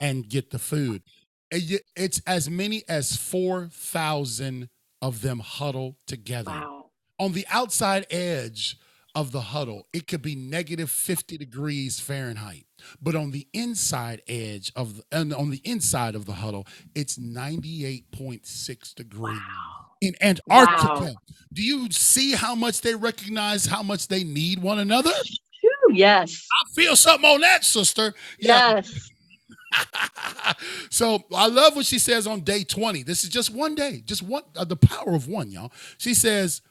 and 0.00 0.28
get 0.28 0.50
the 0.50 0.58
food 0.58 1.02
eh, 1.50 1.78
it's 1.96 2.20
as 2.26 2.48
many 2.50 2.82
as 2.88 3.16
4000 3.16 4.68
of 5.00 5.20
them 5.22 5.40
huddle 5.40 5.96
together 6.06 6.50
Wow. 6.50 6.90
on 7.18 7.32
the 7.32 7.46
outside 7.50 8.06
edge 8.10 8.76
of 9.14 9.30
the 9.30 9.42
huddle, 9.42 9.86
it 9.92 10.06
could 10.06 10.22
be 10.22 10.34
negative 10.34 10.90
50 10.90 11.36
degrees 11.36 12.00
Fahrenheit. 12.00 12.64
But 12.98 13.14
on 13.14 13.30
the 13.30 13.46
inside 13.52 14.22
edge 14.26 14.72
of 14.74 14.96
the, 14.96 15.02
and 15.12 15.34
on 15.34 15.50
the 15.50 15.60
inside 15.64 16.14
of 16.14 16.24
the 16.24 16.32
huddle, 16.32 16.66
it's 16.94 17.18
98.6 17.18 18.94
degrees. 18.94 19.38
Wow. 19.38 19.71
In 20.02 20.14
Antarctica, 20.20 21.04
Wow. 21.04 21.14
do 21.52 21.62
you 21.62 21.88
see 21.90 22.32
how 22.32 22.54
much 22.56 22.80
they 22.80 22.94
recognize 22.94 23.66
how 23.66 23.82
much 23.82 24.08
they 24.08 24.24
need 24.24 24.60
one 24.60 24.80
another? 24.80 25.12
Yes. 25.92 26.46
I 26.50 26.74
feel 26.74 26.96
something 26.96 27.28
on 27.28 27.40
that, 27.42 27.64
sister. 27.64 28.12
Yeah. 28.38 28.76
Yes. 28.76 29.10
so 30.90 31.22
I 31.34 31.46
love 31.46 31.76
what 31.76 31.86
she 31.86 31.98
says 31.98 32.26
on 32.26 32.40
day 32.40 32.64
20. 32.64 33.04
This 33.04 33.22
is 33.24 33.30
just 33.30 33.54
one 33.54 33.74
day, 33.76 34.02
just 34.04 34.22
one, 34.22 34.42
uh, 34.56 34.64
the 34.64 34.76
power 34.76 35.14
of 35.14 35.28
one, 35.28 35.50
y'all. 35.50 35.72
She 35.98 36.14
says, 36.14 36.62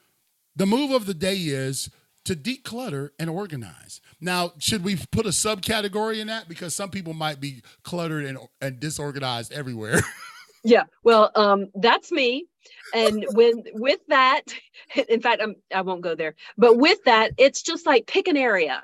the 0.55 0.65
move 0.65 0.91
of 0.91 1.05
the 1.05 1.13
day 1.13 1.37
is 1.37 1.89
to 2.25 2.35
declutter 2.35 3.11
and 3.17 3.29
organize. 3.29 4.01
Now, 4.19 4.51
should 4.59 4.83
we 4.83 4.97
put 5.11 5.25
a 5.25 5.29
subcategory 5.29 6.19
in 6.19 6.27
that? 6.27 6.49
Because 6.49 6.75
some 6.75 6.89
people 6.89 7.13
might 7.13 7.39
be 7.39 7.61
cluttered 7.83 8.25
and, 8.25 8.37
and 8.59 8.79
disorganized 8.79 9.53
everywhere. 9.53 10.01
Yeah. 10.63 10.83
Well, 11.03 11.31
um, 11.33 11.71
that's 11.73 12.11
me. 12.11 12.45
And 12.93 13.25
when 13.33 13.63
with 13.73 13.99
that, 14.09 14.41
in 15.09 15.21
fact, 15.21 15.41
I'm, 15.41 15.55
I 15.73 15.81
won't 15.81 16.01
go 16.01 16.15
there. 16.15 16.35
But 16.57 16.77
with 16.77 17.03
that, 17.05 17.31
it's 17.37 17.61
just 17.61 17.85
like 17.85 18.07
pick 18.07 18.27
an 18.27 18.37
area. 18.37 18.83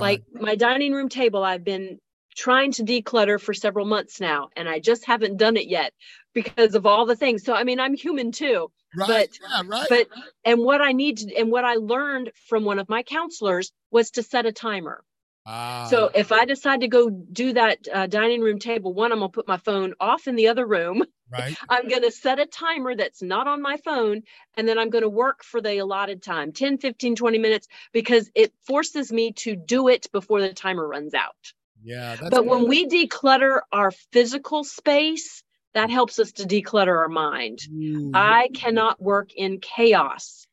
Like 0.00 0.22
my 0.32 0.54
dining 0.54 0.92
room 0.92 1.08
table, 1.08 1.42
I've 1.44 1.64
been 1.64 1.98
trying 2.36 2.72
to 2.72 2.82
declutter 2.82 3.40
for 3.40 3.54
several 3.54 3.86
months 3.86 4.20
now, 4.20 4.48
and 4.56 4.68
I 4.68 4.80
just 4.80 5.04
haven't 5.06 5.36
done 5.36 5.56
it 5.56 5.68
yet 5.68 5.92
because 6.32 6.74
of 6.74 6.86
all 6.86 7.06
the 7.06 7.16
things. 7.16 7.44
So 7.44 7.54
I 7.54 7.64
mean, 7.64 7.78
I'm 7.80 7.94
human 7.94 8.32
too. 8.32 8.70
right, 8.96 9.28
but- 9.30 9.38
yeah, 9.50 9.62
right. 9.66 9.86
But 9.88 10.08
and 10.44 10.60
what 10.60 10.80
I 10.80 10.92
need 10.92 11.18
to 11.18 11.36
and 11.36 11.50
what 11.50 11.64
I 11.64 11.74
learned 11.74 12.32
from 12.48 12.64
one 12.64 12.78
of 12.78 12.88
my 12.88 13.02
counselors 13.02 13.72
was 13.90 14.10
to 14.12 14.22
set 14.22 14.46
a 14.46 14.52
timer. 14.52 15.04
Ah, 15.46 15.88
So 15.90 16.10
if 16.14 16.32
I 16.32 16.44
decide 16.44 16.80
to 16.80 16.88
go 16.88 17.10
do 17.10 17.52
that 17.52 17.86
uh, 17.92 18.06
dining 18.06 18.40
room 18.40 18.58
table, 18.58 18.94
one, 18.94 19.12
I'm 19.12 19.18
gonna 19.18 19.28
put 19.28 19.48
my 19.48 19.58
phone 19.58 19.94
off 20.00 20.26
in 20.26 20.36
the 20.36 20.48
other 20.48 20.66
room. 20.66 21.04
right, 21.30 21.54
I'm 21.68 21.88
going 21.88 22.02
to 22.02 22.10
set 22.10 22.38
a 22.38 22.46
timer 22.46 22.94
that's 22.94 23.22
not 23.22 23.46
on 23.46 23.60
my 23.60 23.76
phone 23.78 24.22
and 24.56 24.68
then 24.68 24.78
I'm 24.78 24.90
going 24.90 25.02
to 25.02 25.08
work 25.08 25.42
for 25.42 25.60
the 25.60 25.78
allotted 25.78 26.22
time 26.22 26.52
10, 26.52 26.78
15, 26.78 27.16
20 27.16 27.38
minutes 27.38 27.68
because 27.92 28.30
it 28.34 28.52
forces 28.66 29.12
me 29.12 29.32
to 29.32 29.56
do 29.56 29.88
it 29.88 30.10
before 30.12 30.40
the 30.40 30.52
timer 30.52 30.86
runs 30.86 31.14
out. 31.14 31.52
yeah. 31.82 32.16
That's 32.16 32.30
But 32.30 32.46
when 32.46 32.68
we 32.68 32.86
declutter 32.86 33.60
our 33.72 33.90
physical 34.12 34.64
space, 34.64 35.42
that 35.74 35.90
helps 35.90 36.18
us 36.18 36.32
to 36.32 36.44
declutter 36.44 36.96
our 36.96 37.08
mind. 37.08 37.60
Ooh, 37.72 38.12
I 38.14 38.48
cannot 38.54 39.02
work 39.02 39.32
in 39.34 39.58
chaos, 39.60 40.46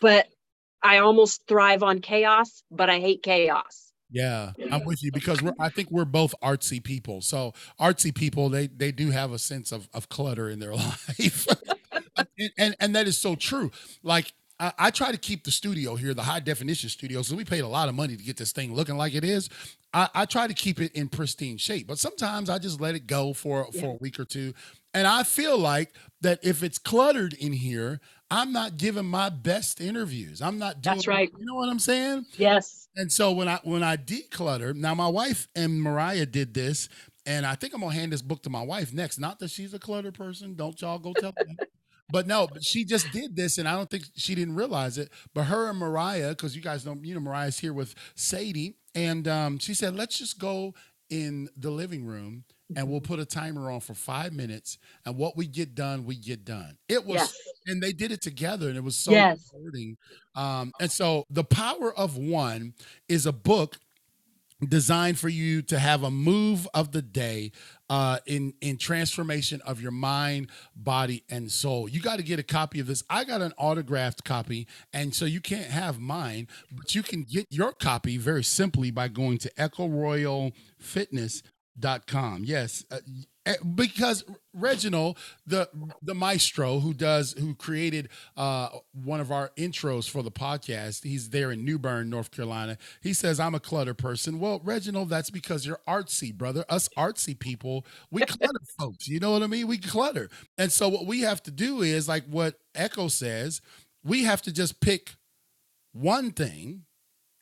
but 0.00 0.28
I 0.82 0.98
almost 0.98 1.46
thrive 1.46 1.82
on 1.82 2.00
chaos, 2.00 2.62
but 2.70 2.90
I 2.90 3.00
hate 3.00 3.22
chaos. 3.22 3.90
Yeah, 4.10 4.52
I'm 4.70 4.84
with 4.84 5.02
you 5.02 5.10
because 5.12 5.42
we're. 5.42 5.54
I 5.58 5.68
think 5.68 5.90
we're 5.90 6.04
both 6.04 6.34
artsy 6.42 6.82
people. 6.82 7.20
So 7.20 7.52
artsy 7.80 8.14
people, 8.14 8.48
they 8.48 8.66
they 8.68 8.92
do 8.92 9.10
have 9.10 9.32
a 9.32 9.38
sense 9.38 9.72
of 9.72 9.88
of 9.92 10.08
clutter 10.08 10.48
in 10.48 10.60
their 10.60 10.74
life, 10.74 11.46
and, 12.16 12.50
and 12.56 12.76
and 12.78 12.94
that 12.94 13.06
is 13.08 13.18
so 13.18 13.34
true. 13.34 13.70
Like 14.02 14.32
I, 14.60 14.72
I, 14.78 14.90
try 14.90 15.10
to 15.10 15.18
keep 15.18 15.44
the 15.44 15.50
studio 15.50 15.96
here, 15.96 16.14
the 16.14 16.22
high 16.22 16.40
definition 16.40 16.88
studio, 16.88 17.22
so 17.22 17.34
we 17.34 17.44
paid 17.44 17.60
a 17.60 17.68
lot 17.68 17.88
of 17.88 17.94
money 17.94 18.16
to 18.16 18.22
get 18.22 18.36
this 18.36 18.52
thing 18.52 18.74
looking 18.74 18.96
like 18.96 19.14
it 19.14 19.24
is. 19.24 19.48
I, 19.92 20.08
I 20.14 20.24
try 20.26 20.46
to 20.46 20.54
keep 20.54 20.80
it 20.80 20.92
in 20.92 21.08
pristine 21.08 21.56
shape, 21.56 21.86
but 21.86 21.98
sometimes 21.98 22.50
I 22.50 22.58
just 22.58 22.80
let 22.80 22.94
it 22.94 23.06
go 23.06 23.32
for 23.32 23.66
yeah. 23.72 23.80
for 23.80 23.86
a 23.92 23.98
week 24.00 24.20
or 24.20 24.24
two. 24.24 24.54
And 24.92 25.06
I 25.08 25.24
feel 25.24 25.58
like 25.58 25.94
that 26.20 26.38
if 26.42 26.62
it's 26.62 26.78
cluttered 26.78 27.34
in 27.34 27.52
here, 27.52 28.00
I'm 28.30 28.52
not 28.52 28.78
giving 28.78 29.04
my 29.04 29.28
best 29.28 29.80
interviews. 29.80 30.42
I'm 30.42 30.58
not 30.58 30.82
doing 30.82 30.96
That's 30.96 31.06
right. 31.06 31.30
You 31.38 31.44
know 31.44 31.54
what 31.54 31.68
I'm 31.68 31.78
saying? 31.78 32.26
Yes. 32.36 32.88
And 32.96 33.10
so 33.12 33.32
when 33.32 33.48
I 33.48 33.60
when 33.64 33.82
I 33.82 33.96
declutter, 33.96 34.74
now 34.74 34.94
my 34.94 35.08
wife 35.08 35.48
and 35.54 35.80
Mariah 35.80 36.26
did 36.26 36.54
this, 36.54 36.88
and 37.26 37.44
I 37.46 37.54
think 37.54 37.74
I'm 37.74 37.80
gonna 37.80 37.94
hand 37.94 38.12
this 38.12 38.22
book 38.22 38.42
to 38.44 38.50
my 38.50 38.62
wife 38.62 38.92
next. 38.92 39.18
Not 39.18 39.38
that 39.40 39.50
she's 39.50 39.74
a 39.74 39.78
clutter 39.78 40.12
person. 40.12 40.54
Don't 40.54 40.80
y'all 40.80 40.98
go 40.98 41.12
tell 41.12 41.34
me. 41.46 41.56
But 42.12 42.26
no, 42.26 42.46
but 42.46 42.62
she 42.62 42.84
just 42.84 43.10
did 43.12 43.34
this, 43.34 43.56
and 43.56 43.66
I 43.66 43.72
don't 43.72 43.88
think 43.88 44.04
she 44.14 44.34
didn't 44.34 44.56
realize 44.56 44.98
it. 44.98 45.10
But 45.32 45.44
her 45.44 45.70
and 45.70 45.78
Mariah, 45.78 46.28
because 46.28 46.54
you 46.54 46.60
guys 46.60 46.84
know, 46.84 46.96
you 47.02 47.14
know, 47.14 47.18
Mariah's 47.18 47.58
here 47.58 47.72
with 47.72 47.94
Sadie, 48.14 48.76
and 48.94 49.26
um, 49.26 49.58
she 49.58 49.72
said, 49.72 49.96
"Let's 49.96 50.18
just 50.18 50.38
go 50.38 50.74
in 51.10 51.48
the 51.56 51.70
living 51.70 52.04
room 52.04 52.44
and 52.76 52.88
we'll 52.88 53.00
put 53.00 53.18
a 53.18 53.24
timer 53.24 53.70
on 53.70 53.80
for 53.80 53.94
five 53.94 54.32
minutes. 54.32 54.78
And 55.04 55.16
what 55.16 55.36
we 55.36 55.46
get 55.46 55.74
done, 55.74 56.04
we 56.04 56.16
get 56.16 56.44
done. 56.44 56.76
It 56.88 57.04
was, 57.04 57.16
yes. 57.16 57.38
And 57.66 57.82
they 57.82 57.92
did 57.92 58.12
it 58.12 58.22
together, 58.22 58.68
and 58.68 58.76
it 58.76 58.84
was 58.84 58.96
so 58.96 59.10
yes. 59.10 59.50
rewarding. 59.52 59.96
Um, 60.34 60.72
and 60.80 60.90
so, 60.90 61.24
the 61.30 61.44
power 61.44 61.92
of 61.96 62.16
one 62.16 62.74
is 63.08 63.26
a 63.26 63.32
book 63.32 63.78
designed 64.68 65.18
for 65.18 65.28
you 65.28 65.60
to 65.60 65.78
have 65.78 66.02
a 66.02 66.10
move 66.10 66.66
of 66.72 66.92
the 66.92 67.02
day 67.02 67.52
uh, 67.90 68.18
in 68.24 68.54
in 68.60 68.78
transformation 68.78 69.60
of 69.62 69.80
your 69.80 69.90
mind, 69.90 70.48
body, 70.74 71.22
and 71.28 71.50
soul. 71.50 71.88
You 71.88 72.00
got 72.00 72.16
to 72.16 72.22
get 72.22 72.38
a 72.38 72.44
copy 72.44 72.80
of 72.80 72.86
this. 72.86 73.02
I 73.10 73.24
got 73.24 73.42
an 73.42 73.52
autographed 73.58 74.24
copy, 74.24 74.66
and 74.92 75.14
so 75.14 75.24
you 75.24 75.40
can't 75.40 75.70
have 75.70 76.00
mine, 76.00 76.48
but 76.72 76.94
you 76.94 77.02
can 77.02 77.24
get 77.24 77.46
your 77.50 77.72
copy 77.72 78.16
very 78.16 78.44
simply 78.44 78.90
by 78.90 79.08
going 79.08 79.38
to 79.38 79.50
Echo 79.60 79.88
Royal 79.88 80.52
Fitness 80.78 81.42
dot 81.78 82.06
com. 82.06 82.44
Yes, 82.44 82.84
uh, 82.90 82.98
because 83.74 84.24
Reginald, 84.54 85.18
the 85.46 85.68
the 86.02 86.14
maestro 86.14 86.78
who 86.80 86.94
does 86.94 87.32
who 87.32 87.54
created 87.54 88.08
uh, 88.36 88.68
one 88.92 89.20
of 89.20 89.30
our 89.30 89.50
intros 89.56 90.08
for 90.08 90.22
the 90.22 90.30
podcast, 90.30 91.04
he's 91.04 91.30
there 91.30 91.50
in 91.50 91.64
New 91.64 91.78
Bern, 91.78 92.08
North 92.08 92.30
Carolina. 92.30 92.78
He 93.02 93.12
says 93.12 93.38
I'm 93.38 93.54
a 93.54 93.60
clutter 93.60 93.94
person. 93.94 94.38
Well, 94.40 94.60
Reginald, 94.64 95.10
that's 95.10 95.30
because 95.30 95.66
you're 95.66 95.80
artsy, 95.86 96.32
brother. 96.34 96.64
Us 96.68 96.88
artsy 96.96 97.38
people, 97.38 97.84
we 98.10 98.20
clutter, 98.26 98.60
folks. 98.78 99.08
You 99.08 99.20
know 99.20 99.32
what 99.32 99.42
I 99.42 99.46
mean? 99.46 99.66
We 99.66 99.78
clutter, 99.78 100.30
and 100.56 100.72
so 100.72 100.88
what 100.88 101.06
we 101.06 101.20
have 101.20 101.42
to 101.44 101.50
do 101.50 101.82
is 101.82 102.08
like 102.08 102.24
what 102.26 102.54
Echo 102.74 103.08
says. 103.08 103.60
We 104.04 104.24
have 104.24 104.42
to 104.42 104.52
just 104.52 104.80
pick 104.80 105.14
one 105.92 106.30
thing 106.32 106.84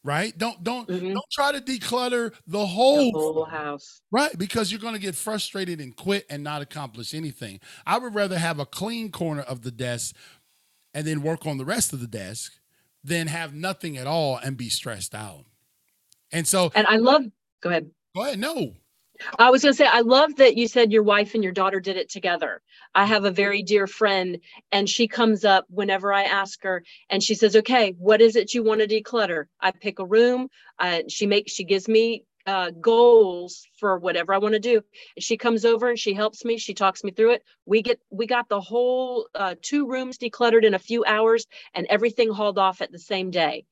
right? 0.04 0.36
Don't 0.36 0.62
don't 0.62 0.88
mm-hmm. 0.88 1.12
don't 1.12 1.30
try 1.30 1.52
to 1.52 1.60
declutter 1.60 2.32
the 2.46 2.64
whole, 2.64 3.12
the 3.12 3.18
whole 3.18 3.44
house. 3.44 4.00
Right, 4.10 4.36
because 4.36 4.70
you're 4.70 4.80
going 4.80 4.94
to 4.94 5.00
get 5.00 5.14
frustrated 5.14 5.80
and 5.80 5.94
quit 5.96 6.26
and 6.28 6.42
not 6.42 6.62
accomplish 6.62 7.14
anything. 7.14 7.60
I 7.86 7.98
would 7.98 8.14
rather 8.14 8.38
have 8.38 8.58
a 8.58 8.66
clean 8.66 9.10
corner 9.10 9.42
of 9.42 9.62
the 9.62 9.70
desk 9.70 10.14
and 10.94 11.06
then 11.06 11.22
work 11.22 11.46
on 11.46 11.58
the 11.58 11.64
rest 11.64 11.92
of 11.92 12.00
the 12.00 12.06
desk 12.06 12.52
than 13.04 13.26
have 13.26 13.54
nothing 13.54 13.96
at 13.96 14.06
all 14.06 14.36
and 14.36 14.56
be 14.56 14.68
stressed 14.68 15.14
out. 15.14 15.44
And 16.30 16.46
so 16.46 16.72
And 16.74 16.86
I 16.86 16.96
love 16.96 17.22
go 17.60 17.70
ahead. 17.70 17.90
Go 18.14 18.22
ahead. 18.22 18.38
No. 18.38 18.74
I 19.38 19.50
was 19.50 19.62
going 19.62 19.72
to 19.72 19.76
say, 19.76 19.86
I 19.86 20.00
love 20.00 20.36
that 20.36 20.56
you 20.56 20.68
said 20.68 20.92
your 20.92 21.02
wife 21.02 21.34
and 21.34 21.42
your 21.42 21.52
daughter 21.52 21.80
did 21.80 21.96
it 21.96 22.10
together. 22.10 22.60
I 22.94 23.06
have 23.06 23.24
a 23.24 23.30
very 23.30 23.62
dear 23.62 23.86
friend, 23.86 24.38
and 24.70 24.88
she 24.88 25.08
comes 25.08 25.44
up 25.44 25.66
whenever 25.68 26.12
I 26.12 26.24
ask 26.24 26.62
her, 26.62 26.84
and 27.10 27.22
she 27.22 27.34
says, 27.34 27.56
"Okay, 27.56 27.94
what 27.98 28.20
is 28.20 28.36
it 28.36 28.54
you 28.54 28.62
want 28.62 28.80
to 28.80 28.86
declutter?" 28.86 29.46
I 29.60 29.70
pick 29.70 29.98
a 29.98 30.04
room. 30.06 30.48
Uh, 30.78 31.00
she 31.08 31.26
makes, 31.26 31.52
she 31.52 31.64
gives 31.64 31.88
me 31.88 32.24
uh, 32.46 32.70
goals 32.80 33.66
for 33.78 33.98
whatever 33.98 34.34
I 34.34 34.38
want 34.38 34.54
to 34.54 34.60
do. 34.60 34.82
She 35.18 35.36
comes 35.36 35.64
over 35.64 35.88
and 35.88 35.98
she 35.98 36.12
helps 36.12 36.44
me. 36.44 36.58
She 36.58 36.74
talks 36.74 37.04
me 37.04 37.12
through 37.12 37.34
it. 37.34 37.44
We 37.66 37.82
get, 37.82 38.00
we 38.10 38.26
got 38.26 38.48
the 38.48 38.60
whole 38.60 39.28
uh, 39.34 39.54
two 39.62 39.88
rooms 39.88 40.18
decluttered 40.18 40.64
in 40.64 40.74
a 40.74 40.78
few 40.78 41.04
hours, 41.04 41.46
and 41.74 41.86
everything 41.86 42.30
hauled 42.30 42.58
off 42.58 42.82
at 42.82 42.92
the 42.92 42.98
same 42.98 43.30
day 43.30 43.64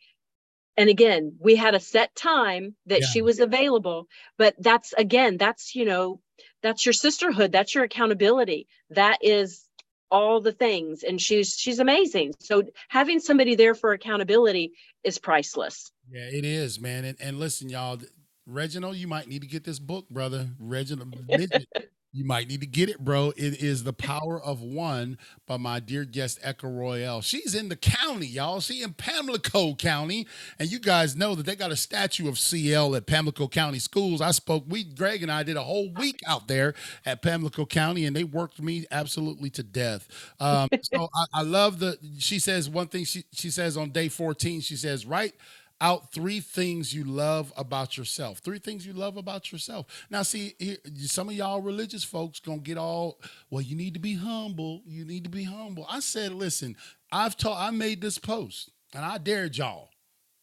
and 0.81 0.91
again 0.91 1.37
we 1.39 1.57
had 1.57 1.75
a 1.75 1.81
set 1.81 2.15
time 2.15 2.75
that 2.87 3.01
yeah. 3.01 3.07
she 3.07 3.23
was 3.23 3.39
available 3.41 4.07
but 4.39 4.55
that's 4.59 4.93
again 4.95 5.37
that's 5.37 5.75
you 5.75 5.85
know 5.85 6.21
that's 6.63 6.85
your 6.85 6.93
sisterhood 6.93 7.53
that's 7.53 7.75
your 7.75 7.85
accountability. 7.85 8.67
That 8.91 9.19
is 9.23 9.67
all 10.11 10.41
the 10.41 10.53
things. 10.53 11.03
And 11.03 11.21
she's 11.21 11.55
she's 11.57 11.79
amazing. 11.79 12.35
So 12.41 12.65
having 12.89 13.21
somebody 13.21 13.55
there 13.55 13.75
for 13.75 13.93
accountability 13.93 14.73
is 15.05 15.19
priceless. 15.19 15.93
Yeah 16.11 16.29
it 16.31 16.45
is 16.45 16.81
man. 16.81 17.05
And, 17.05 17.21
and 17.21 17.39
listen 17.39 17.69
y'all 17.69 17.99
reginald 18.47 18.97
you 18.97 19.07
might 19.07 19.29
need 19.29 19.43
to 19.43 19.49
get 19.49 19.65
this 19.65 19.79
book 19.79 20.09
brother. 20.09 20.51
Reginald 20.59 21.17
You 22.13 22.25
might 22.25 22.49
need 22.49 22.61
to 22.61 22.67
get 22.67 22.89
it, 22.89 22.99
bro. 22.99 23.33
It 23.37 23.63
is 23.63 23.85
The 23.85 23.93
Power 23.95 24.43
of 24.43 24.61
One 24.61 25.17
by 25.47 25.59
my 25.59 25.79
dear 25.79 26.05
guest, 26.05 26.41
Echo 26.43 26.69
Royal. 26.69 27.21
She's 27.21 27.55
in 27.55 27.69
the 27.69 27.77
county, 27.77 28.27
y'all. 28.27 28.59
She 28.59 28.83
in 28.83 28.95
Pamlico 28.95 29.77
County. 29.77 30.27
And 30.59 30.73
you 30.73 30.81
guys 30.81 31.15
know 31.15 31.37
that 31.37 31.47
they 31.47 31.55
got 31.55 31.71
a 31.71 31.77
statue 31.77 32.29
of 32.29 32.37
CL 32.37 32.97
at 32.97 33.07
Pamlico 33.07 33.47
County 33.47 33.79
Schools. 33.79 34.21
I 34.21 34.33
spoke, 34.33 34.65
we, 34.67 34.83
Greg 34.83 35.23
and 35.23 35.31
I 35.31 35.45
did 35.45 35.57
a 35.57 35.63
whole 35.63 35.93
week 35.95 36.21
out 36.27 36.49
there 36.49 36.75
at 37.07 37.23
Pamlico 37.23 37.65
County, 37.65 38.05
and 38.05 38.17
they 38.17 38.25
worked 38.25 38.61
me 38.61 38.87
absolutely 38.91 39.51
to 39.51 39.63
death. 39.63 40.09
Um, 40.41 40.69
so 40.83 41.09
I, 41.15 41.41
I 41.41 41.43
love 41.43 41.79
the, 41.79 41.97
she 42.19 42.41
says 42.41 42.69
one 42.69 42.89
thing 42.89 43.05
she, 43.05 43.23
she 43.33 43.51
says 43.51 43.77
on 43.77 43.91
day 43.91 44.09
14, 44.09 44.61
she 44.63 44.75
says, 44.75 45.07
right 45.07 45.33
out 45.81 46.13
three 46.13 46.41
things 46.41 46.95
you 46.95 47.05
love 47.05 47.53
about 47.57 47.97
yourself. 47.97 48.39
Three 48.39 48.59
things 48.59 48.87
you 48.87 48.93
love 48.93 49.17
about 49.17 49.51
yourself. 49.53 49.87
Now, 50.11 50.23
see, 50.23 50.55
here, 50.59 50.77
some 50.99 51.29
of 51.29 51.35
y'all 51.35 51.63
religious 51.63 52.05
folks 52.05 52.41
gonna 52.41 52.59
get 52.59 52.79
all 52.79 53.21
well. 53.51 53.63
You 53.63 53.77
need 53.77 53.95
to 53.95 54.01
be 54.01 54.15
humble. 54.15 54.83
You 54.87 55.05
need 55.05 55.25
to 55.25 55.31
be 55.31 55.45
humble. 55.45 55.87
I 55.89 56.01
said, 56.01 56.33
listen, 56.33 56.77
I've 57.13 57.37
taught. 57.37 57.61
I 57.61 57.71
made 57.71 58.01
this 58.01 58.19
post, 58.19 58.71
and 58.95 59.05
I 59.05 59.19
dared 59.19 59.57
y'all 59.57 59.91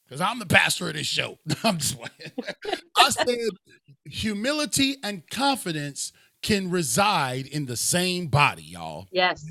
because 0.07 0.21
I'm 0.21 0.39
the 0.39 0.45
pastor 0.45 0.87
of 0.89 0.95
this 0.95 1.07
show. 1.07 1.37
I'm 1.63 1.77
just 1.77 1.97
playing. 1.97 2.31
I 2.97 3.09
said, 3.09 3.27
humility 4.05 4.97
and 5.03 5.27
confidence 5.29 6.11
can 6.41 6.69
reside 6.69 7.47
in 7.47 7.65
the 7.65 7.75
same 7.77 8.27
body, 8.27 8.63
y'all. 8.63 9.07
Yes. 9.11 9.45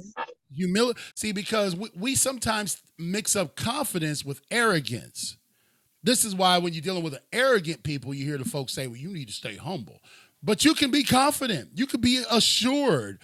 Humility. 0.54 1.00
See, 1.14 1.32
because 1.32 1.76
we, 1.76 1.90
we 1.96 2.14
sometimes 2.14 2.80
mix 2.98 3.36
up 3.36 3.56
confidence 3.56 4.24
with 4.24 4.40
arrogance. 4.50 5.36
This 6.06 6.24
is 6.24 6.36
why 6.36 6.56
when 6.58 6.72
you're 6.72 6.82
dealing 6.82 7.02
with 7.02 7.18
arrogant 7.32 7.82
people, 7.82 8.14
you 8.14 8.24
hear 8.24 8.38
the 8.38 8.44
folks 8.44 8.72
say, 8.72 8.86
well, 8.86 8.96
you 8.96 9.08
need 9.08 9.26
to 9.26 9.34
stay 9.34 9.56
humble. 9.56 10.00
But 10.40 10.64
you 10.64 10.72
can 10.72 10.92
be 10.92 11.02
confident. 11.02 11.70
You 11.74 11.84
can 11.84 12.00
be 12.00 12.22
assured 12.30 13.18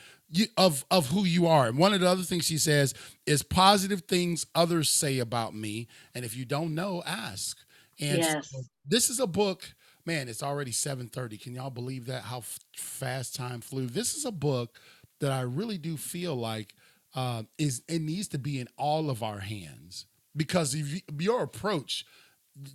of, 0.56 0.84
of 0.90 1.10
who 1.10 1.24
you 1.24 1.46
are. 1.46 1.68
And 1.68 1.78
one 1.78 1.94
of 1.94 2.00
the 2.00 2.08
other 2.08 2.24
things 2.24 2.44
she 2.44 2.58
says 2.58 2.92
is 3.24 3.44
positive 3.44 4.00
things 4.08 4.46
others 4.56 4.90
say 4.90 5.20
about 5.20 5.54
me. 5.54 5.86
And 6.12 6.24
if 6.24 6.36
you 6.36 6.44
don't 6.44 6.74
know, 6.74 7.04
ask. 7.06 7.56
And 8.00 8.18
yes. 8.18 8.50
so 8.50 8.62
this 8.84 9.10
is 9.10 9.20
a 9.20 9.28
book, 9.28 9.74
man, 10.04 10.28
it's 10.28 10.42
already 10.42 10.72
7:30. 10.72 11.40
Can 11.40 11.54
y'all 11.54 11.70
believe 11.70 12.06
that? 12.06 12.24
How 12.24 12.42
fast 12.76 13.36
time 13.36 13.60
flew. 13.60 13.86
This 13.86 14.14
is 14.14 14.24
a 14.24 14.32
book 14.32 14.80
that 15.20 15.30
I 15.30 15.42
really 15.42 15.78
do 15.78 15.96
feel 15.96 16.34
like 16.34 16.74
uh, 17.14 17.44
is 17.58 17.82
it 17.86 18.02
needs 18.02 18.26
to 18.28 18.38
be 18.38 18.58
in 18.58 18.66
all 18.76 19.08
of 19.08 19.22
our 19.22 19.38
hands 19.38 20.06
because 20.34 20.74
if 20.74 20.92
you, 20.92 21.00
your 21.16 21.44
approach 21.44 22.04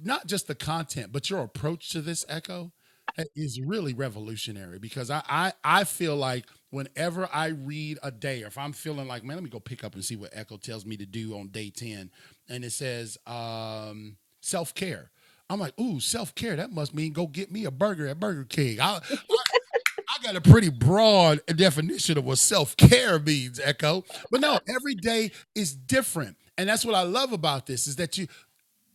not 0.04 0.28
just 0.28 0.48
the 0.48 0.56
content, 0.56 1.12
but 1.12 1.30
your 1.30 1.42
approach 1.42 1.90
to 1.92 2.02
this 2.02 2.26
echo 2.28 2.72
is 3.36 3.60
really 3.62 3.94
revolutionary 3.94 4.80
because 4.80 5.10
I, 5.10 5.24
I 5.28 5.54
I 5.64 5.84
feel 5.86 6.16
like 6.16 6.46
whenever 6.70 7.28
I 7.34 7.48
read 7.48 7.98
a 8.04 8.12
day, 8.12 8.44
or 8.44 8.48
if 8.48 8.58
I'm 8.58 8.74
feeling 8.74 9.08
like, 9.08 9.24
man, 9.24 9.38
let 9.38 9.44
me 9.44 9.50
go 9.50 9.60
pick 9.60 9.84
up 9.84 9.96
and 9.96 10.04
see 10.04 10.16
what 10.16 10.32
Echo 10.34 10.58
tells 10.58 10.86
me 10.86 10.98
to 10.98 11.06
do 11.06 11.38
on 11.38 11.48
day 11.48 11.72
10. 11.76 12.12
And 12.50 12.64
it 12.66 12.72
says 12.72 13.18
um, 13.26 14.18
self-care. 14.42 15.10
I'm 15.50 15.60
like, 15.60 15.80
ooh, 15.80 16.00
self-care. 16.00 16.58
That 16.58 16.72
must 16.72 16.94
mean 16.94 17.14
go 17.14 17.26
get 17.28 17.52
me 17.52 17.66
a 17.66 17.72
burger 17.72 18.08
at 18.08 18.20
Burger 18.20 18.44
King. 18.44 18.82
I, 18.82 19.00
I, 19.00 19.18
I 20.10 20.24
got 20.24 20.36
a 20.36 20.42
pretty 20.42 20.70
broad 20.70 21.42
definition 21.48 22.18
of 22.18 22.26
what 22.26 22.38
self-care 22.38 23.20
means, 23.20 23.60
Echo. 23.64 24.04
But 24.32 24.42
no, 24.42 24.60
every 24.68 24.96
day 24.96 25.32
is 25.56 25.76
different. 25.76 26.38
And 26.58 26.68
that's 26.70 26.86
what 26.86 26.96
I 26.96 27.04
love 27.04 27.34
about 27.34 27.68
this 27.68 27.88
is 27.88 27.98
that 27.98 28.18
you 28.18 28.28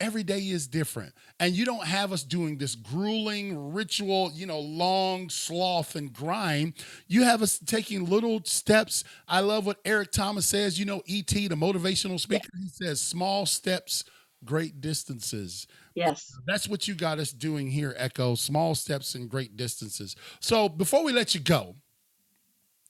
every 0.03 0.25
day 0.25 0.41
is 0.41 0.67
different. 0.67 1.15
And 1.41 1.55
you 1.55 1.65
don't 1.65 1.87
have 1.87 2.13
us 2.13 2.25
doing 2.25 2.59
this 2.59 2.75
grueling 2.75 3.73
ritual, 3.73 4.33
you 4.35 4.47
know, 4.47 4.59
long 4.59 5.31
sloth 5.31 5.95
and 5.95 6.13
grind. 6.13 6.75
You 7.07 7.23
have 7.23 7.41
us 7.41 7.59
taking 7.59 8.05
little 8.07 8.43
steps. 8.45 9.05
I 9.29 9.41
love 9.41 9.65
what 9.65 9.79
Eric 9.85 10.11
Thomas 10.11 10.47
says, 10.47 10.79
you 10.79 10.85
know, 10.85 11.03
ET, 11.09 11.29
the 11.29 11.49
motivational 11.51 12.19
speaker, 12.19 12.49
he 12.59 12.69
says 12.69 13.01
small 13.01 13.47
steps, 13.47 14.05
great 14.45 14.81
distances. 14.81 15.69
Yes. 15.95 16.37
That's 16.47 16.69
what 16.69 16.89
you 16.89 16.95
got 16.95 17.21
us 17.21 17.31
doing 17.31 17.71
here, 17.71 17.95
Echo. 17.97 18.35
Small 18.35 18.75
steps 18.75 19.15
and 19.15 19.31
great 19.31 19.57
distances. 19.57 20.17
So 20.41 20.69
before 20.69 21.05
we 21.05 21.13
let 21.13 21.33
you 21.35 21.41
go, 21.41 21.77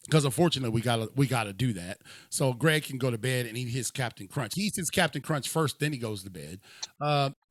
because 0.04 0.24
unfortunately 0.24 0.74
we 0.74 0.80
gotta 0.80 1.10
we 1.16 1.26
gotta 1.26 1.52
do 1.52 1.72
that. 1.74 1.98
So 2.30 2.52
Greg 2.52 2.84
can 2.84 2.98
go 2.98 3.10
to 3.10 3.18
bed 3.18 3.46
and 3.46 3.56
eat 3.56 3.68
his 3.68 3.90
Cap'n 3.90 4.28
Crunch. 4.28 4.54
He 4.54 4.62
eats 4.62 4.76
his 4.76 4.90
Cap'n 4.90 5.22
Crunch 5.22 5.48
first, 5.48 5.78
then 5.78 5.92
he 5.92 5.98
goes 5.98 6.22
to 6.24 6.30
bed. 6.30 6.60
Uh, 7.00 7.30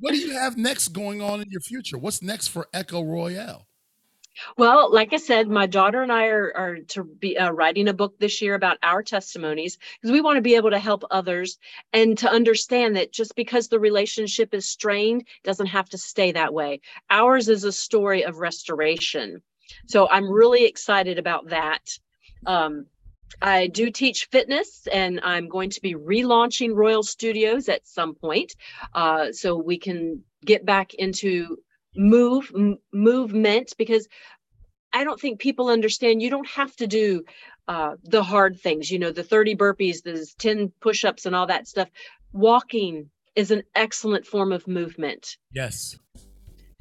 what 0.00 0.12
do 0.12 0.16
you 0.16 0.32
have 0.32 0.56
next 0.56 0.88
going 0.88 1.20
on 1.22 1.40
in 1.40 1.50
your 1.50 1.60
future? 1.60 1.98
What's 1.98 2.22
next 2.22 2.48
for 2.48 2.68
Echo 2.72 3.02
Royal? 3.02 3.66
Well, 4.56 4.92
like 4.92 5.12
I 5.12 5.16
said, 5.16 5.48
my 5.48 5.66
daughter 5.66 6.02
and 6.02 6.12
I 6.12 6.26
are, 6.26 6.52
are 6.56 6.78
to 6.78 7.04
be 7.04 7.36
uh, 7.36 7.50
writing 7.50 7.88
a 7.88 7.92
book 7.92 8.18
this 8.18 8.40
year 8.40 8.54
about 8.54 8.78
our 8.82 9.02
testimonies 9.02 9.76
because 10.00 10.12
we 10.12 10.20
want 10.20 10.36
to 10.36 10.42
be 10.42 10.54
able 10.54 10.70
to 10.70 10.78
help 10.78 11.02
others 11.10 11.58
and 11.92 12.16
to 12.18 12.30
understand 12.30 12.96
that 12.96 13.12
just 13.12 13.34
because 13.34 13.68
the 13.68 13.80
relationship 13.80 14.54
is 14.54 14.68
strained 14.68 15.26
doesn't 15.42 15.66
have 15.66 15.88
to 15.90 15.98
stay 15.98 16.32
that 16.32 16.54
way. 16.54 16.80
Ours 17.10 17.48
is 17.48 17.64
a 17.64 17.72
story 17.72 18.24
of 18.24 18.38
restoration. 18.38 19.42
So 19.86 20.08
I'm 20.08 20.28
really 20.30 20.64
excited 20.64 21.18
about 21.18 21.48
that. 21.48 21.98
Um, 22.46 22.86
I 23.42 23.68
do 23.68 23.90
teach 23.90 24.28
fitness 24.30 24.86
and 24.92 25.20
I'm 25.22 25.48
going 25.48 25.70
to 25.70 25.80
be 25.80 25.94
relaunching 25.94 26.74
Royal 26.74 27.02
Studios 27.02 27.68
at 27.68 27.86
some 27.86 28.14
point. 28.14 28.54
Uh, 28.94 29.32
so 29.32 29.56
we 29.56 29.78
can 29.78 30.22
get 30.44 30.64
back 30.64 30.94
into 30.94 31.58
move 31.96 32.50
m- 32.54 32.78
movement 32.92 33.72
because 33.78 34.08
I 34.92 35.04
don't 35.04 35.20
think 35.20 35.38
people 35.38 35.68
understand 35.68 36.22
you 36.22 36.30
don't 36.30 36.48
have 36.48 36.74
to 36.76 36.86
do 36.86 37.24
uh, 37.68 37.94
the 38.02 38.22
hard 38.22 38.60
things, 38.60 38.90
you 38.90 38.98
know, 38.98 39.12
the 39.12 39.22
30 39.22 39.54
burpees, 39.54 40.02
the 40.02 40.26
10 40.38 40.72
push 40.80 41.04
ups, 41.04 41.26
and 41.26 41.36
all 41.36 41.46
that 41.46 41.68
stuff. 41.68 41.88
Walking 42.32 43.10
is 43.36 43.50
an 43.50 43.62
excellent 43.74 44.26
form 44.26 44.52
of 44.52 44.66
movement. 44.66 45.36
Yes. 45.52 45.96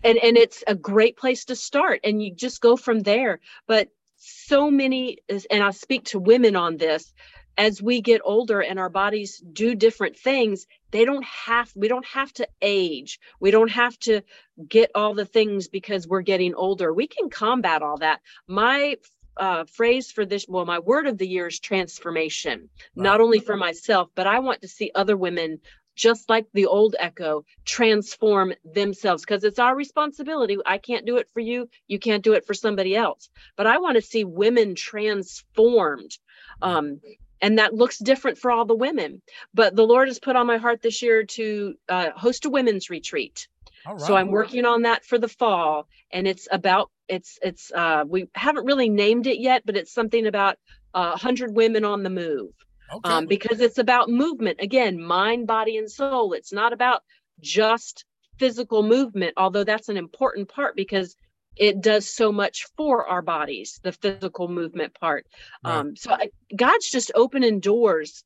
And, 0.04 0.18
and 0.18 0.38
it's 0.38 0.64
a 0.68 0.76
great 0.76 1.18
place 1.18 1.46
to 1.46 1.56
start, 1.56 2.00
and 2.04 2.24
you 2.24 2.34
just 2.34 2.62
go 2.62 2.78
from 2.78 3.02
there. 3.02 3.40
But 3.68 3.90
so 4.16 4.70
many, 4.72 5.18
and 5.50 5.64
I 5.64 5.72
speak 5.72 6.06
to 6.06 6.20
women 6.20 6.56
on 6.56 6.78
this, 6.78 7.14
as 7.60 7.82
we 7.82 8.00
get 8.00 8.22
older 8.24 8.62
and 8.62 8.80
our 8.80 8.90
bodies 8.90 9.44
do 9.52 9.76
different 9.76 10.18
things 10.18 10.66
they 10.92 11.04
don't 11.04 11.26
have 11.26 11.70
we 11.76 11.90
don't 11.90 12.06
have 12.06 12.32
to 12.32 12.48
age 12.62 13.20
we 13.42 13.52
don't 13.52 13.70
have 13.70 14.00
to 14.00 14.22
get 14.68 14.90
all 14.96 15.14
the 15.14 15.26
things 15.26 15.68
because 15.68 16.08
we're 16.08 16.22
getting 16.22 16.56
older 16.56 16.94
we 16.94 17.06
can 17.06 17.30
combat 17.30 17.82
all 17.82 17.98
that 17.98 18.22
my 18.48 18.96
uh, 19.36 19.64
phrase 19.66 20.12
for 20.12 20.26
this 20.26 20.46
well 20.48 20.66
my 20.66 20.80
word 20.80 21.06
of 21.06 21.18
the 21.18 21.28
year 21.28 21.48
is 21.48 21.60
transformation 21.60 22.70
wow. 22.96 23.04
not 23.04 23.22
only 23.22 23.40
for 23.40 23.58
myself 23.58 24.10
but 24.16 24.26
i 24.26 24.40
want 24.40 24.62
to 24.62 24.68
see 24.68 24.90
other 24.96 25.18
women 25.18 25.60
just 26.00 26.30
like 26.30 26.48
the 26.54 26.66
old 26.66 26.96
echo 26.98 27.44
transform 27.66 28.54
themselves. 28.64 29.24
Because 29.24 29.44
it's 29.44 29.60
our 29.60 29.76
responsibility. 29.76 30.58
I 30.66 30.78
can't 30.78 31.06
do 31.06 31.18
it 31.18 31.30
for 31.34 31.42
you. 31.42 31.70
You 31.88 32.00
can't 32.00 32.24
do 32.24 32.34
it 32.34 32.46
for 32.46 32.54
somebody 32.54 32.96
else. 32.96 33.30
But 33.58 33.68
i 33.68 33.78
want 33.80 33.96
to 33.96 34.02
see 34.02 34.24
women 34.24 34.76
transformed 34.76 36.18
um, 36.62 37.02
and 37.42 37.60
that 37.60 37.74
looks 37.74 37.98
different 37.98 38.38
for 38.38 38.52
all 38.52 38.66
the 38.66 38.76
women. 38.76 39.22
But 39.54 39.76
the 39.76 39.86
lord 39.86 40.08
has 40.08 40.20
put 40.20 40.38
on 40.38 40.48
my 40.48 40.58
heart 40.58 40.82
this 40.82 41.02
year 41.02 41.26
to 41.38 41.76
uh, 41.90 42.12
host 42.16 42.46
a 42.46 42.50
women's 42.50 42.90
retreat. 42.90 43.48
Right. 43.88 44.02
so 44.02 44.14
i'm 44.14 44.28
working 44.28 44.66
on 44.66 44.82
that 44.82 45.06
for 45.06 45.18
the 45.18 45.30
fall 45.30 45.88
and 46.12 46.28
it's 46.28 46.50
about 46.52 46.92
it's 47.08 47.40
it's 47.42 47.72
uh, 47.72 48.04
we 48.06 48.28
haven't 48.36 48.66
really 48.66 48.90
named 48.90 49.26
it 49.26 49.40
yet 49.40 49.62
but 49.66 49.78
it's 49.78 49.94
something 49.94 50.28
about 50.28 50.58
uh, 50.94 51.12
100 51.12 51.56
women 51.56 51.86
on 51.86 52.04
the 52.04 52.10
move 52.10 52.52
okay. 52.92 53.10
um, 53.10 53.26
because 53.26 53.60
it's 53.60 53.78
about 53.78 54.10
movement 54.10 54.60
again 54.62 55.02
mind 55.02 55.48
body 55.48 55.78
and 55.78 55.90
soul 55.90 56.34
it's 56.34 56.54
not 56.54 56.74
about 56.74 57.04
just 57.40 58.06
physical 58.38 58.84
movement 58.84 59.34
although 59.38 59.64
that's 59.64 59.90
an 59.90 59.98
important 59.98 60.50
part 60.50 60.76
because 60.76 61.16
it 61.56 61.82
does 61.82 62.10
so 62.10 62.32
much 62.32 62.68
for 62.78 63.08
our 63.08 63.22
bodies 63.22 63.80
the 63.84 63.92
physical 63.92 64.48
movement 64.48 64.94
part 65.00 65.26
right. 65.64 65.76
um 65.76 65.96
so 65.96 66.12
I, 66.12 66.30
god's 66.56 66.90
just 66.90 67.12
opening 67.16 67.60
doors 67.60 68.24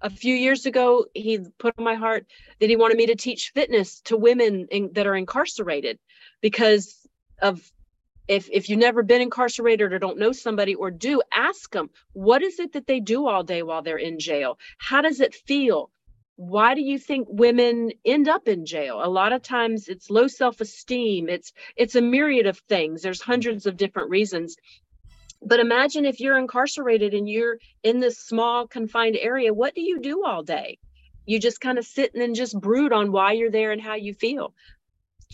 a 0.00 0.10
few 0.10 0.34
years 0.34 0.66
ago 0.66 1.06
he 1.14 1.40
put 1.58 1.74
on 1.78 1.84
my 1.84 1.94
heart 1.94 2.26
that 2.60 2.68
he 2.68 2.76
wanted 2.76 2.96
me 2.96 3.06
to 3.06 3.16
teach 3.16 3.52
fitness 3.54 4.00
to 4.02 4.16
women 4.16 4.66
in, 4.70 4.90
that 4.92 5.06
are 5.06 5.16
incarcerated 5.16 5.98
because 6.42 7.06
of 7.40 7.70
if 8.28 8.48
if 8.50 8.68
you've 8.68 8.78
never 8.78 9.02
been 9.02 9.20
incarcerated 9.20 9.92
or 9.92 9.98
don't 9.98 10.18
know 10.18 10.32
somebody 10.32 10.74
or 10.74 10.90
do 10.90 11.20
ask 11.32 11.70
them 11.72 11.90
what 12.12 12.42
is 12.42 12.58
it 12.58 12.72
that 12.72 12.86
they 12.86 13.00
do 13.00 13.26
all 13.26 13.42
day 13.42 13.62
while 13.62 13.82
they're 13.82 13.96
in 13.96 14.18
jail? 14.18 14.58
How 14.78 15.02
does 15.02 15.20
it 15.20 15.34
feel? 15.34 15.90
Why 16.36 16.74
do 16.74 16.80
you 16.80 16.98
think 16.98 17.28
women 17.30 17.92
end 18.04 18.28
up 18.28 18.48
in 18.48 18.66
jail? 18.66 19.00
A 19.02 19.08
lot 19.08 19.32
of 19.32 19.42
times 19.42 19.88
it's 19.88 20.10
low 20.10 20.26
self-esteem 20.26 21.28
it's 21.28 21.52
it's 21.76 21.94
a 21.94 22.00
myriad 22.00 22.46
of 22.46 22.58
things. 22.58 23.02
There's 23.02 23.20
mm-hmm. 23.20 23.32
hundreds 23.32 23.66
of 23.66 23.76
different 23.76 24.10
reasons. 24.10 24.56
But 25.46 25.60
imagine 25.60 26.06
if 26.06 26.20
you're 26.20 26.38
incarcerated 26.38 27.12
and 27.12 27.28
you're 27.28 27.58
in 27.82 28.00
this 28.00 28.18
small 28.18 28.66
confined 28.66 29.16
area 29.16 29.52
what 29.52 29.74
do 29.74 29.82
you 29.82 30.00
do 30.00 30.24
all 30.24 30.42
day? 30.42 30.78
You 31.26 31.38
just 31.38 31.60
kind 31.60 31.78
of 31.78 31.84
sit 31.84 32.14
and 32.14 32.34
just 32.34 32.58
brood 32.58 32.92
on 32.92 33.12
why 33.12 33.32
you're 33.32 33.50
there 33.50 33.72
and 33.72 33.80
how 33.80 33.94
you 33.94 34.14
feel 34.14 34.54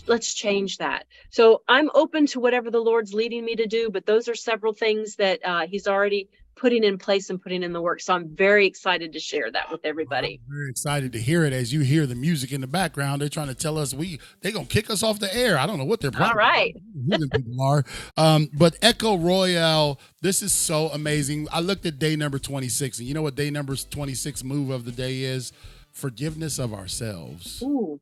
let's 0.07 0.35
change 0.35 0.79
that 0.79 1.07
so 1.31 1.63
i'm 1.69 1.91
open 1.95 2.27
to 2.27 2.41
whatever 2.41 2.71
the 2.71 2.81
lord's 2.81 3.13
leading 3.15 3.45
me 3.45 3.55
to 3.55 3.67
do 3.67 3.91
but 3.91 4.07
those 4.07 4.29
are 4.29 4.35
several 4.35 4.73
things 4.73 5.17
that 5.17 5.41
uh, 5.45 5.67
he's 5.67 5.87
already 5.87 6.29
putting 6.61 6.85
in 6.85 6.99
place 6.99 7.31
and 7.31 7.41
putting 7.41 7.63
in 7.63 7.73
the 7.73 7.81
work. 7.81 8.01
So 8.01 8.13
I'm 8.13 8.29
very 8.37 8.67
excited 8.67 9.15
to 9.15 9.19
share 9.19 9.51
that 9.51 9.71
with 9.71 9.81
everybody. 9.85 10.41
I'm 10.47 10.55
very 10.55 10.69
excited 10.71 11.11
to 11.15 11.19
hear 11.19 11.45
it 11.45 11.55
as 11.55 11.73
you 11.73 11.81
hear 11.81 12.07
the 12.07 12.15
music 12.15 12.53
in 12.53 12.61
the 12.61 12.67
background. 12.67 13.23
They're 13.23 13.31
trying 13.31 13.49
to 13.49 13.55
tell 13.55 13.79
us 13.79 13.95
we 13.95 14.21
they're 14.43 14.53
gonna 14.53 14.67
kick 14.67 14.91
us 14.91 15.03
off 15.03 15.19
the 15.21 15.35
air. 15.35 15.59
I 15.59 15.67
don't 15.67 15.79
know 15.79 15.87
what 15.87 16.01
they're 16.01 16.11
All 16.23 16.35
right. 16.35 16.77
Who 17.11 17.29
people 17.29 17.63
are. 17.63 17.85
Um, 18.19 18.51
but 18.53 18.77
Echo 18.83 19.17
Royal, 19.17 19.99
this 20.21 20.43
is 20.43 20.53
so 20.53 20.89
amazing. 20.89 21.49
I 21.51 21.61
looked 21.61 21.87
at 21.87 21.99
day 21.99 22.15
number 22.15 22.39
26, 22.39 22.99
and 22.99 23.09
you 23.09 23.15
know 23.15 23.23
what 23.23 23.37
day 23.37 23.51
number 23.51 23.75
26 23.75 24.45
move 24.45 24.69
of 24.69 24.85
the 24.85 24.93
day 24.93 25.23
is? 25.23 25.53
Forgiveness 25.93 26.59
of 26.59 26.75
ourselves. 26.75 27.63
Ooh. 27.63 28.01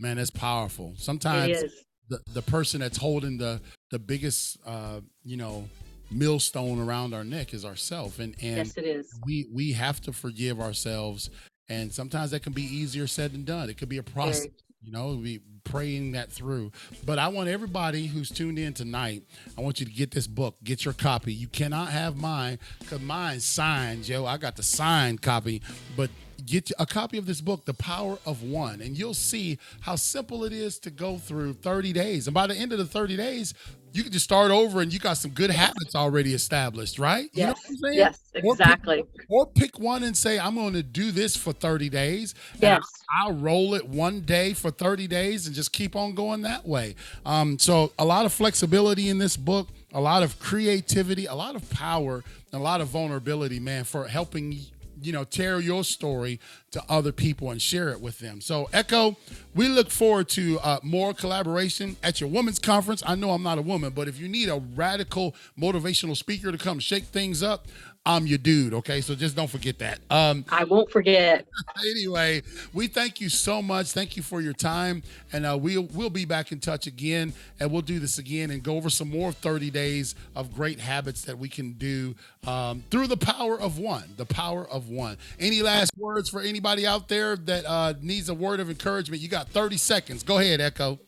Man, 0.00 0.16
that's 0.16 0.30
powerful. 0.30 0.94
Sometimes 0.96 1.62
the, 2.08 2.18
the 2.32 2.42
person 2.42 2.80
that's 2.80 2.98
holding 2.98 3.38
the 3.38 3.60
the 3.90 3.98
biggest 3.98 4.58
uh, 4.66 5.00
you 5.24 5.36
know 5.36 5.68
millstone 6.10 6.80
around 6.80 7.14
our 7.14 7.22
neck 7.22 7.54
is 7.54 7.64
ourself 7.64 8.18
and 8.18 8.34
and 8.42 8.56
yes, 8.56 8.76
it 8.76 8.84
is. 8.84 9.06
we 9.24 9.46
we 9.52 9.72
have 9.72 10.00
to 10.00 10.12
forgive 10.12 10.60
ourselves 10.60 11.30
and 11.68 11.92
sometimes 11.92 12.32
that 12.32 12.42
can 12.42 12.52
be 12.52 12.64
easier 12.64 13.06
said 13.06 13.32
than 13.32 13.44
done 13.44 13.70
it 13.70 13.78
could 13.78 13.88
be 13.88 13.98
a 13.98 14.02
process 14.02 14.40
Very. 14.40 14.52
You 14.82 14.92
know 14.92 15.14
we 15.14 15.40
praying 15.64 16.12
that 16.12 16.32
through. 16.32 16.72
But 17.04 17.18
i 17.18 17.28
want 17.28 17.48
everybody 17.48 18.06
who's 18.06 18.30
tuned 18.30 18.58
in 18.58 18.72
tonight 18.72 19.22
i 19.56 19.60
want 19.60 19.78
you 19.78 19.86
to 19.86 19.92
get 19.92 20.10
this 20.10 20.26
book 20.26 20.56
get 20.64 20.84
your 20.84 20.94
copy. 20.94 21.32
You 21.32 21.48
cannot 21.48 21.90
have 21.90 22.16
mine 22.16 22.58
because 22.78 23.00
mine's 23.00 23.44
signed 23.44 24.04
joe 24.04 24.26
i 24.26 24.36
got 24.36 24.56
the 24.56 24.62
signed 24.62 25.22
copy. 25.22 25.62
But 25.96 26.10
get 26.46 26.70
a 26.78 26.86
copy 26.86 27.18
of 27.18 27.26
this 27.26 27.40
book, 27.40 27.64
The 27.64 27.74
Power 27.74 28.18
of 28.26 28.42
One, 28.42 28.80
and 28.80 28.98
you'll 28.98 29.14
see 29.14 29.58
how 29.82 29.96
simple 29.96 30.44
it 30.44 30.52
is 30.52 30.78
to 30.80 30.90
go 30.90 31.18
through 31.18 31.54
30 31.54 31.92
days. 31.92 32.26
And 32.26 32.34
by 32.34 32.46
the 32.46 32.56
end 32.56 32.72
of 32.72 32.78
the 32.78 32.86
30 32.86 33.16
days, 33.16 33.54
you 33.92 34.02
can 34.02 34.12
just 34.12 34.24
start 34.24 34.50
over 34.50 34.80
and 34.80 34.92
you 34.92 34.98
got 34.98 35.14
some 35.14 35.30
good 35.30 35.50
habits 35.50 35.94
already 35.94 36.34
established, 36.34 36.98
right? 36.98 37.28
Yes, 37.32 37.36
you 37.36 37.42
know 37.42 37.48
what 37.48 37.58
I'm 37.68 37.76
saying? 37.76 37.94
Yes, 37.94 38.18
exactly. 38.34 39.00
Or 39.00 39.04
pick, 39.04 39.26
or 39.30 39.46
pick, 39.46 39.78
one 39.78 40.02
and 40.02 40.16
say, 40.16 40.38
I'm 40.38 40.54
going 40.54 40.74
to 40.74 40.82
do 40.82 41.10
this 41.10 41.36
for 41.36 41.52
30 41.52 41.88
days. 41.88 42.34
Yes. 42.60 42.82
I'll 43.18 43.32
roll 43.32 43.74
it 43.74 43.88
one 43.88 44.20
day 44.20 44.52
for 44.52 44.70
30 44.70 45.06
days 45.06 45.46
and 45.46 45.54
just 45.54 45.72
keep 45.72 45.96
on 45.96 46.14
going 46.14 46.42
that 46.42 46.66
way. 46.66 46.94
Um, 47.26 47.58
so, 47.58 47.92
a 47.98 48.04
lot 48.04 48.26
of 48.26 48.32
flexibility 48.32 49.08
in 49.08 49.18
this 49.18 49.36
book, 49.36 49.68
a 49.92 50.00
lot 50.00 50.22
of 50.22 50.38
creativity, 50.38 51.26
a 51.26 51.34
lot 51.34 51.56
of 51.56 51.68
power, 51.70 52.22
a 52.52 52.58
lot 52.58 52.80
of 52.80 52.88
vulnerability, 52.88 53.58
man, 53.60 53.84
for 53.84 54.06
helping 54.06 54.60
you 55.02 55.12
know, 55.12 55.24
tell 55.24 55.60
your 55.60 55.84
story 55.84 56.40
to 56.70 56.82
other 56.88 57.12
people 57.12 57.50
and 57.50 57.60
share 57.60 57.88
it 57.88 58.00
with 58.00 58.18
them. 58.18 58.40
So, 58.40 58.68
Echo, 58.72 59.16
we 59.54 59.68
look 59.68 59.90
forward 59.90 60.28
to 60.30 60.58
uh, 60.60 60.78
more 60.82 61.12
collaboration 61.14 61.96
at 62.02 62.20
your 62.20 62.30
women's 62.30 62.58
conference. 62.58 63.02
I 63.06 63.14
know 63.14 63.30
I'm 63.30 63.42
not 63.42 63.58
a 63.58 63.62
woman, 63.62 63.92
but 63.94 64.08
if 64.08 64.20
you 64.20 64.28
need 64.28 64.48
a 64.48 64.62
radical 64.74 65.34
motivational 65.58 66.16
speaker 66.16 66.52
to 66.52 66.58
come 66.58 66.78
shake 66.78 67.04
things 67.04 67.42
up, 67.42 67.66
I'm 68.06 68.26
your 68.26 68.38
dude. 68.38 68.72
Okay, 68.72 69.02
so 69.02 69.14
just 69.14 69.36
don't 69.36 69.50
forget 69.50 69.78
that. 69.80 70.00
Um, 70.08 70.46
I 70.48 70.64
won't 70.64 70.90
forget. 70.90 71.46
anyway, 71.80 72.42
we 72.72 72.86
thank 72.86 73.20
you 73.20 73.28
so 73.28 73.60
much. 73.60 73.92
Thank 73.92 74.16
you 74.16 74.22
for 74.22 74.40
your 74.40 74.54
time, 74.54 75.02
and 75.34 75.44
uh, 75.44 75.58
we'll 75.60 75.82
we'll 75.92 76.08
be 76.08 76.24
back 76.24 76.50
in 76.50 76.60
touch 76.60 76.86
again, 76.86 77.34
and 77.58 77.70
we'll 77.70 77.82
do 77.82 77.98
this 77.98 78.16
again 78.16 78.50
and 78.50 78.62
go 78.62 78.76
over 78.76 78.88
some 78.88 79.10
more 79.10 79.32
30 79.32 79.70
days 79.70 80.14
of 80.34 80.54
great 80.54 80.80
habits 80.80 81.22
that 81.22 81.38
we 81.38 81.50
can 81.50 81.72
do 81.72 82.14
um, 82.46 82.82
through 82.90 83.06
the 83.06 83.18
power 83.18 83.60
of 83.60 83.78
one. 83.78 84.14
The 84.16 84.26
power 84.26 84.66
of 84.66 84.88
one. 84.88 85.18
Any 85.38 85.60
last 85.60 85.90
words 85.98 86.30
for 86.30 86.40
anybody 86.40 86.86
out 86.86 87.08
there 87.08 87.36
that 87.36 87.66
uh, 87.66 87.94
needs 88.00 88.30
a 88.30 88.34
word 88.34 88.60
of 88.60 88.70
encouragement? 88.70 89.20
You 89.20 89.28
got 89.28 89.48
30 89.50 89.76
seconds. 89.76 90.22
Go 90.22 90.38
ahead, 90.38 90.62
Echo. 90.62 91.00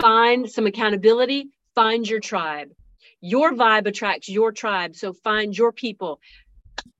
Find 0.00 0.50
some 0.50 0.66
accountability. 0.66 1.50
Find 1.76 2.08
your 2.08 2.18
tribe 2.18 2.70
your 3.20 3.52
vibe 3.52 3.86
attracts 3.86 4.28
your 4.28 4.52
tribe 4.52 4.94
so 4.94 5.12
find 5.12 5.56
your 5.56 5.72
people 5.72 6.20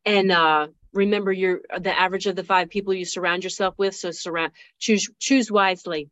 and 0.05 0.33
uh 0.33 0.67
remember 0.93 1.33
you're 1.33 1.61
the 1.79 1.97
average 1.97 2.27
of 2.27 2.35
the 2.37 2.45
five 2.45 2.69
people 2.69 2.93
you 2.95 3.05
surround 3.05 3.45
yourself 3.45 3.75
with 3.79 3.95
so 3.95 4.11
surround 4.11 4.53
choose 4.79 5.09
choose 5.19 5.51
wisely 5.51 6.11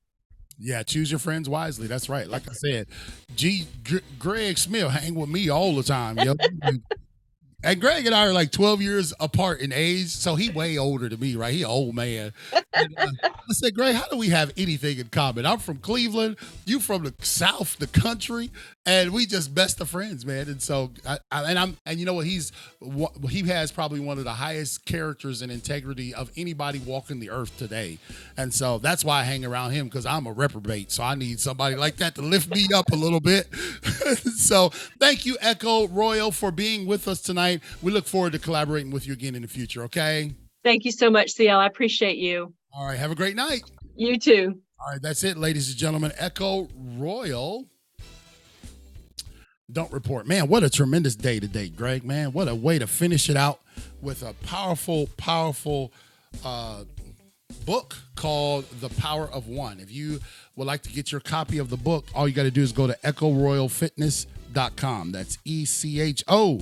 yeah, 0.58 0.82
choose 0.82 1.10
your 1.10 1.18
friends 1.18 1.48
wisely. 1.48 1.86
That's 1.86 2.08
right. 2.08 2.26
Like 2.26 2.48
I 2.48 2.52
said, 2.52 2.86
G, 3.34 3.66
G 3.82 4.00
Greg 4.18 4.56
Smith 4.56 4.90
hang 4.90 5.14
with 5.14 5.28
me 5.28 5.50
all 5.50 5.74
the 5.74 5.82
time. 5.82 6.18
Yo. 6.18 6.34
And 7.64 7.80
Greg 7.80 8.04
and 8.04 8.14
I 8.14 8.26
are 8.26 8.34
like 8.34 8.52
12 8.52 8.82
years 8.82 9.14
apart 9.18 9.60
in 9.60 9.72
age, 9.72 10.08
so 10.08 10.34
he 10.34 10.50
way 10.50 10.76
older 10.76 11.08
than 11.08 11.18
me, 11.18 11.36
right? 11.36 11.54
He 11.54 11.64
old 11.64 11.94
man. 11.94 12.32
And, 12.74 12.94
uh, 12.98 13.08
I 13.24 13.52
said, 13.52 13.74
Greg, 13.74 13.94
how 13.94 14.06
do 14.08 14.18
we 14.18 14.28
have 14.28 14.52
anything 14.58 14.98
in 14.98 15.08
common? 15.08 15.46
I'm 15.46 15.58
from 15.58 15.78
Cleveland, 15.78 16.36
you 16.66 16.80
from 16.80 17.04
the 17.04 17.14
South, 17.22 17.78
the 17.78 17.86
country, 17.86 18.50
and 18.84 19.10
we 19.12 19.24
just 19.24 19.54
best 19.54 19.80
of 19.80 19.88
friends, 19.88 20.26
man. 20.26 20.48
And 20.48 20.60
so, 20.60 20.90
I, 21.06 21.18
I, 21.32 21.44
and 21.44 21.58
I'm, 21.58 21.76
and 21.86 21.98
you 21.98 22.04
know 22.04 22.14
what? 22.14 22.26
He's 22.26 22.52
he 23.30 23.42
has 23.44 23.72
probably 23.72 24.00
one 24.00 24.18
of 24.18 24.24
the 24.24 24.34
highest 24.34 24.84
characters 24.84 25.40
and 25.40 25.50
integrity 25.50 26.14
of 26.14 26.30
anybody 26.36 26.78
walking 26.80 27.20
the 27.20 27.30
earth 27.30 27.56
today, 27.56 27.98
and 28.36 28.52
so 28.52 28.78
that's 28.78 29.04
why 29.04 29.20
I 29.20 29.22
hang 29.24 29.44
around 29.44 29.72
him 29.72 29.86
because 29.86 30.04
I'm 30.04 30.26
a 30.26 30.32
reprobate, 30.32 30.92
so 30.92 31.02
I 31.02 31.14
need 31.14 31.40
somebody 31.40 31.74
like 31.76 31.96
that 31.96 32.14
to 32.16 32.22
lift 32.22 32.50
me 32.54 32.66
up 32.74 32.92
a 32.92 32.96
little 32.96 33.20
bit. 33.20 33.46
so, 34.36 34.68
thank 35.00 35.24
you, 35.24 35.36
Echo 35.40 35.88
Royal, 35.88 36.30
for 36.30 36.50
being 36.50 36.86
with 36.86 37.08
us 37.08 37.22
tonight. 37.22 37.45
We 37.82 37.92
look 37.92 38.06
forward 38.06 38.32
to 38.32 38.38
collaborating 38.38 38.90
with 38.90 39.06
you 39.06 39.12
again 39.12 39.34
in 39.34 39.42
the 39.42 39.48
future. 39.48 39.82
Okay. 39.84 40.32
Thank 40.64 40.84
you 40.84 40.92
so 40.92 41.10
much, 41.10 41.32
CL. 41.32 41.58
I 41.58 41.66
appreciate 41.66 42.16
you. 42.16 42.54
All 42.72 42.86
right. 42.86 42.98
Have 42.98 43.10
a 43.10 43.14
great 43.14 43.36
night. 43.36 43.62
You 43.94 44.18
too. 44.18 44.60
All 44.80 44.92
right. 44.92 45.00
That's 45.00 45.24
it, 45.24 45.36
ladies 45.36 45.68
and 45.68 45.76
gentlemen. 45.76 46.12
Echo 46.18 46.68
Royal 46.74 47.68
don't 49.70 49.92
report. 49.92 50.26
Man, 50.26 50.48
what 50.48 50.62
a 50.62 50.70
tremendous 50.70 51.16
day 51.16 51.40
today, 51.40 51.68
Greg. 51.68 52.04
Man, 52.04 52.32
what 52.32 52.48
a 52.48 52.54
way 52.54 52.78
to 52.78 52.86
finish 52.86 53.28
it 53.28 53.36
out 53.36 53.60
with 54.00 54.22
a 54.22 54.32
powerful, 54.46 55.08
powerful 55.16 55.92
uh, 56.44 56.84
book 57.64 57.96
called 58.14 58.64
The 58.80 58.88
Power 58.90 59.28
of 59.28 59.48
One. 59.48 59.80
If 59.80 59.90
you 59.90 60.20
would 60.54 60.66
like 60.66 60.82
to 60.82 60.92
get 60.92 61.10
your 61.10 61.20
copy 61.20 61.58
of 61.58 61.68
the 61.68 61.76
book, 61.76 62.06
all 62.14 62.28
you 62.28 62.34
got 62.34 62.44
to 62.44 62.50
do 62.50 62.62
is 62.62 62.72
go 62.72 62.86
to 62.86 62.96
echoroyalfitness.com. 63.04 65.12
That's 65.12 65.38
E 65.44 65.64
C 65.64 66.00
H 66.00 66.24
O 66.28 66.60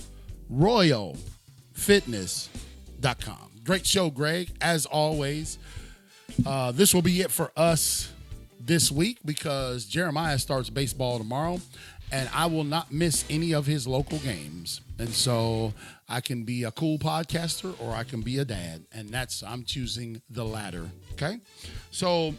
royalfitness.com. 0.53 3.51
Great 3.65 3.87
show, 3.87 4.11
Greg, 4.11 4.51
as 4.61 4.87
always. 4.87 5.59
Uh, 6.47 6.73
this 6.73 6.95
will 6.95 7.03
be 7.03 7.21
it 7.21 7.31
for 7.31 7.53
us 7.57 8.11
this 8.61 8.91
week 8.91 9.19
because 9.25 9.85
Jeremiah 9.85 10.39
starts 10.39 10.71
baseball 10.71 11.19
tomorrow 11.19 11.61
and 12.11 12.29
I 12.35 12.47
will 12.47 12.65
not 12.65 12.93
miss 12.93 13.25
any 13.29 13.53
of 13.53 13.67
his 13.67 13.87
local 13.87 14.19
games. 14.19 14.81
And 14.99 15.09
so 15.09 15.73
I 16.09 16.21
can 16.21 16.45
be 16.45 16.65
a 16.65 16.71
cool 16.71 16.99
podcaster 16.99 17.75
or 17.81 17.93
I 17.93 18.05
can 18.05 18.21
be 18.21 18.39
a 18.39 18.45
dad. 18.45 18.85
And 18.93 19.09
that's, 19.09 19.43
I'm 19.43 19.65
choosing 19.65 20.23
the 20.31 20.45
latter. 20.45 20.89
Okay. 21.13 21.41
So 21.91 22.35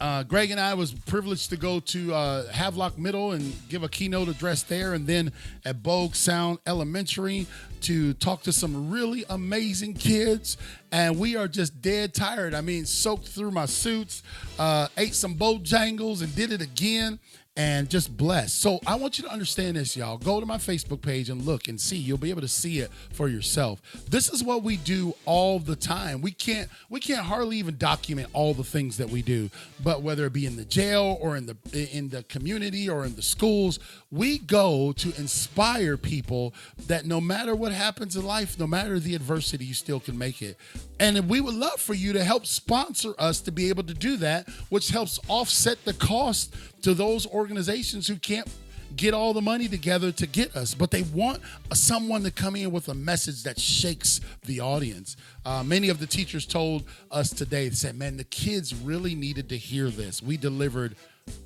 uh, 0.00 0.22
Greg 0.22 0.50
and 0.50 0.58
I 0.58 0.72
was 0.74 0.92
privileged 0.92 1.50
to 1.50 1.56
go 1.56 1.78
to 1.80 2.14
uh, 2.14 2.50
Havelock 2.50 2.98
Middle 2.98 3.32
and 3.32 3.54
give 3.68 3.82
a 3.82 3.88
keynote 3.88 4.28
address 4.28 4.62
there, 4.62 4.94
and 4.94 5.06
then 5.06 5.30
at 5.64 5.82
Bogue 5.82 6.14
Sound 6.14 6.58
Elementary 6.66 7.46
to 7.82 8.14
talk 8.14 8.42
to 8.42 8.52
some 8.52 8.90
really 8.90 9.24
amazing 9.28 9.94
kids. 9.94 10.56
And 10.90 11.18
we 11.18 11.36
are 11.36 11.48
just 11.48 11.82
dead 11.82 12.14
tired. 12.14 12.54
I 12.54 12.62
mean, 12.62 12.86
soaked 12.86 13.28
through 13.28 13.50
my 13.50 13.66
suits, 13.66 14.22
uh, 14.58 14.88
ate 14.96 15.14
some 15.14 15.34
Bojangles, 15.34 16.22
and 16.22 16.34
did 16.34 16.50
it 16.52 16.62
again 16.62 17.18
and 17.56 17.90
just 17.90 18.16
blessed. 18.16 18.60
So 18.60 18.78
I 18.86 18.94
want 18.94 19.18
you 19.18 19.24
to 19.24 19.30
understand 19.30 19.76
this, 19.76 19.96
y'all. 19.96 20.18
Go 20.18 20.38
to 20.38 20.46
my 20.46 20.56
Facebook 20.56 21.02
page 21.02 21.28
and 21.28 21.44
look 21.44 21.66
and 21.66 21.80
see. 21.80 21.96
You'll 21.96 22.16
be 22.16 22.30
able 22.30 22.42
to 22.42 22.48
see 22.48 22.78
it 22.78 22.90
for 23.12 23.28
yourself. 23.28 23.82
This 24.08 24.28
is 24.30 24.42
what 24.42 24.62
we 24.62 24.76
do 24.76 25.14
all 25.24 25.58
the 25.58 25.76
time. 25.76 26.20
We 26.20 26.30
can't 26.30 26.68
we 26.88 27.00
can't 27.00 27.26
hardly 27.26 27.56
even 27.56 27.76
document 27.76 28.28
all 28.32 28.54
the 28.54 28.64
things 28.64 28.96
that 28.98 29.10
we 29.10 29.22
do. 29.22 29.50
But 29.82 30.02
whether 30.02 30.26
it 30.26 30.32
be 30.32 30.46
in 30.46 30.56
the 30.56 30.64
jail 30.64 31.18
or 31.20 31.36
in 31.36 31.46
the 31.46 31.56
in 31.92 32.10
the 32.10 32.22
community 32.24 32.88
or 32.88 33.04
in 33.04 33.16
the 33.16 33.22
schools, 33.22 33.80
we 34.12 34.38
go 34.38 34.92
to 34.92 35.08
inspire 35.18 35.96
people 35.96 36.54
that 36.86 37.04
no 37.04 37.20
matter 37.20 37.54
what 37.54 37.72
happens 37.72 38.16
in 38.16 38.24
life, 38.24 38.58
no 38.58 38.66
matter 38.66 39.00
the 39.00 39.14
adversity, 39.14 39.64
you 39.64 39.74
still 39.74 40.00
can 40.00 40.16
make 40.16 40.40
it. 40.40 40.56
And 41.00 41.28
we 41.28 41.40
would 41.40 41.54
love 41.54 41.80
for 41.80 41.94
you 41.94 42.12
to 42.12 42.22
help 42.22 42.46
sponsor 42.46 43.14
us 43.18 43.40
to 43.40 43.52
be 43.52 43.68
able 43.70 43.84
to 43.84 43.94
do 43.94 44.16
that, 44.18 44.48
which 44.68 44.90
helps 44.90 45.18
offset 45.28 45.84
the 45.84 45.94
cost 45.94 46.54
to 46.82 46.94
those 46.94 47.26
organizations 47.26 48.06
who 48.06 48.16
can't 48.16 48.48
get 48.96 49.14
all 49.14 49.32
the 49.32 49.40
money 49.40 49.68
together 49.68 50.10
to 50.12 50.26
get 50.26 50.56
us, 50.56 50.74
but 50.74 50.90
they 50.90 51.02
want 51.02 51.40
someone 51.72 52.22
to 52.24 52.30
come 52.30 52.56
in 52.56 52.72
with 52.72 52.88
a 52.88 52.94
message 52.94 53.44
that 53.44 53.58
shakes 53.58 54.20
the 54.46 54.60
audience. 54.60 55.16
Uh, 55.44 55.62
many 55.62 55.88
of 55.88 56.00
the 56.00 56.06
teachers 56.06 56.44
told 56.44 56.84
us 57.10 57.30
today, 57.30 57.68
they 57.68 57.74
said, 57.74 57.96
man, 57.96 58.16
the 58.16 58.24
kids 58.24 58.74
really 58.74 59.14
needed 59.14 59.48
to 59.48 59.56
hear 59.56 59.90
this. 59.90 60.22
We 60.22 60.36
delivered 60.36 60.96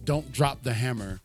Don't 0.05 0.33
Drop 0.33 0.63
the 0.63 0.73
Hammer 0.73 1.21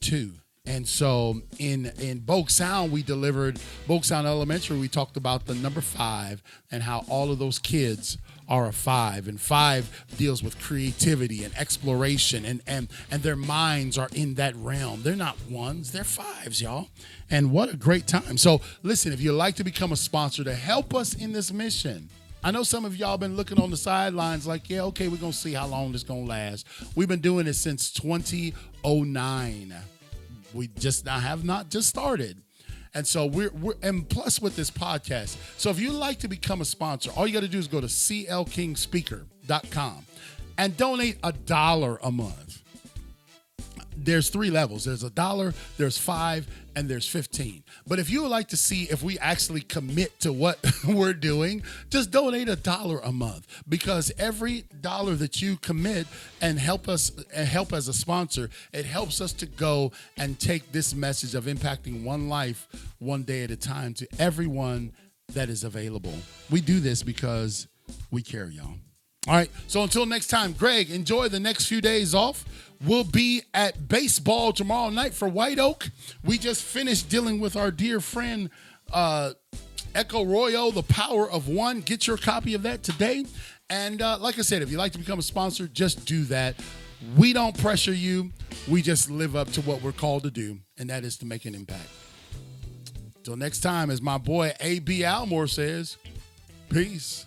too. 0.00 0.32
And 0.64 0.86
so 0.86 1.42
in 1.58 1.86
in 1.98 2.20
Bogue 2.20 2.48
Sound, 2.48 2.92
we 2.92 3.02
delivered 3.02 3.58
Bogue 3.88 4.04
Sound 4.04 4.28
Elementary. 4.28 4.78
We 4.78 4.86
talked 4.86 5.16
about 5.16 5.46
the 5.46 5.56
number 5.56 5.80
five 5.80 6.40
and 6.70 6.84
how 6.84 7.04
all 7.08 7.32
of 7.32 7.40
those 7.40 7.58
kids 7.58 8.16
are 8.52 8.66
a 8.66 8.72
five, 8.72 9.26
and 9.26 9.40
five 9.40 10.04
deals 10.18 10.42
with 10.42 10.60
creativity 10.60 11.42
and 11.42 11.56
exploration, 11.56 12.44
and 12.44 12.60
and 12.66 12.88
and 13.10 13.22
their 13.22 13.34
minds 13.34 13.96
are 13.96 14.10
in 14.14 14.34
that 14.34 14.54
realm. 14.56 15.02
They're 15.02 15.16
not 15.16 15.36
ones, 15.50 15.90
they're 15.90 16.04
fives, 16.04 16.60
y'all. 16.60 16.88
And 17.30 17.50
what 17.50 17.72
a 17.72 17.76
great 17.76 18.06
time! 18.06 18.36
So 18.36 18.60
listen, 18.82 19.12
if 19.12 19.20
you'd 19.22 19.32
like 19.32 19.56
to 19.56 19.64
become 19.64 19.90
a 19.90 19.96
sponsor 19.96 20.44
to 20.44 20.54
help 20.54 20.94
us 20.94 21.14
in 21.14 21.32
this 21.32 21.50
mission. 21.50 22.10
I 22.44 22.50
know 22.50 22.64
some 22.64 22.84
of 22.84 22.96
y'all 22.96 23.18
been 23.18 23.36
looking 23.36 23.60
on 23.60 23.70
the 23.70 23.76
sidelines 23.76 24.48
like, 24.48 24.68
yeah, 24.68 24.82
okay, 24.82 25.06
we're 25.06 25.16
gonna 25.16 25.32
see 25.32 25.52
how 25.52 25.68
long 25.68 25.92
this 25.92 26.02
gonna 26.02 26.26
last. 26.26 26.66
We've 26.96 27.08
been 27.08 27.20
doing 27.20 27.46
it 27.46 27.54
since 27.54 27.92
2009 27.92 29.74
we 30.54 30.68
just 30.68 31.08
I 31.08 31.20
have 31.20 31.44
not 31.44 31.70
just 31.70 31.88
started. 31.88 32.42
And 32.94 33.06
so 33.06 33.26
we're, 33.26 33.50
we're 33.50 33.74
and 33.82 34.08
plus 34.08 34.40
with 34.40 34.56
this 34.56 34.70
podcast. 34.70 35.36
So 35.56 35.70
if 35.70 35.80
you'd 35.80 35.94
like 35.94 36.18
to 36.20 36.28
become 36.28 36.60
a 36.60 36.64
sponsor, 36.64 37.10
all 37.16 37.26
you 37.26 37.32
got 37.32 37.40
to 37.40 37.48
do 37.48 37.58
is 37.58 37.66
go 37.68 37.80
to 37.80 37.86
clkingspeaker.com 37.86 40.06
and 40.58 40.76
donate 40.76 41.16
a 41.22 41.32
dollar 41.32 41.98
a 42.02 42.10
month 42.10 42.62
there's 43.96 44.30
three 44.30 44.50
levels 44.50 44.84
there's 44.84 45.02
a 45.02 45.10
dollar 45.10 45.54
there's 45.76 45.98
five 45.98 46.46
and 46.74 46.88
there's 46.88 47.08
15 47.08 47.62
but 47.86 47.98
if 47.98 48.10
you 48.10 48.22
would 48.22 48.30
like 48.30 48.48
to 48.48 48.56
see 48.56 48.84
if 48.84 49.02
we 49.02 49.18
actually 49.18 49.60
commit 49.60 50.18
to 50.20 50.32
what 50.32 50.58
we're 50.86 51.12
doing 51.12 51.62
just 51.90 52.10
donate 52.10 52.48
a 52.48 52.56
dollar 52.56 52.98
a 53.00 53.12
month 53.12 53.46
because 53.68 54.12
every 54.18 54.64
dollar 54.80 55.14
that 55.14 55.42
you 55.42 55.56
commit 55.56 56.06
and 56.40 56.58
help 56.58 56.88
us 56.88 57.12
and 57.34 57.48
help 57.48 57.72
as 57.72 57.88
a 57.88 57.92
sponsor 57.92 58.50
it 58.72 58.84
helps 58.84 59.20
us 59.20 59.32
to 59.32 59.46
go 59.46 59.92
and 60.16 60.38
take 60.38 60.72
this 60.72 60.94
message 60.94 61.34
of 61.34 61.44
impacting 61.44 62.04
one 62.04 62.28
life 62.28 62.68
one 62.98 63.22
day 63.22 63.44
at 63.44 63.50
a 63.50 63.56
time 63.56 63.94
to 63.94 64.06
everyone 64.18 64.92
that 65.32 65.48
is 65.48 65.64
available 65.64 66.14
we 66.50 66.60
do 66.60 66.80
this 66.80 67.02
because 67.02 67.66
we 68.10 68.22
care 68.22 68.48
y'all 68.48 68.74
all 69.28 69.34
right. 69.34 69.50
So 69.68 69.84
until 69.84 70.04
next 70.04 70.26
time, 70.26 70.52
Greg, 70.52 70.90
enjoy 70.90 71.28
the 71.28 71.38
next 71.38 71.66
few 71.66 71.80
days 71.80 72.12
off. 72.12 72.44
We'll 72.84 73.04
be 73.04 73.42
at 73.54 73.88
baseball 73.88 74.52
tomorrow 74.52 74.90
night 74.90 75.14
for 75.14 75.28
White 75.28 75.60
Oak. 75.60 75.90
We 76.24 76.36
just 76.36 76.62
finished 76.62 77.08
dealing 77.08 77.38
with 77.38 77.56
our 77.56 77.70
dear 77.70 78.00
friend 78.00 78.50
uh, 78.92 79.34
Echo 79.94 80.24
Royal, 80.24 80.72
The 80.72 80.82
Power 80.82 81.30
of 81.30 81.48
One. 81.48 81.80
Get 81.80 82.08
your 82.08 82.16
copy 82.16 82.54
of 82.54 82.62
that 82.62 82.82
today. 82.82 83.24
And 83.70 84.02
uh, 84.02 84.18
like 84.18 84.38
I 84.38 84.42
said, 84.42 84.62
if 84.62 84.70
you'd 84.70 84.78
like 84.78 84.92
to 84.92 84.98
become 84.98 85.18
a 85.18 85.22
sponsor, 85.22 85.68
just 85.68 86.06
do 86.06 86.24
that. 86.24 86.56
We 87.16 87.32
don't 87.32 87.56
pressure 87.56 87.92
you. 87.92 88.30
We 88.68 88.82
just 88.82 89.10
live 89.10 89.36
up 89.36 89.50
to 89.52 89.62
what 89.62 89.82
we're 89.82 89.92
called 89.92 90.24
to 90.24 90.30
do, 90.30 90.58
and 90.78 90.90
that 90.90 91.04
is 91.04 91.16
to 91.18 91.26
make 91.26 91.44
an 91.44 91.54
impact. 91.54 91.88
Till 93.22 93.36
next 93.36 93.60
time, 93.60 93.90
as 93.90 94.02
my 94.02 94.18
boy 94.18 94.52
A.B. 94.60 95.04
Almore 95.04 95.46
says, 95.46 95.96
peace. 96.68 97.26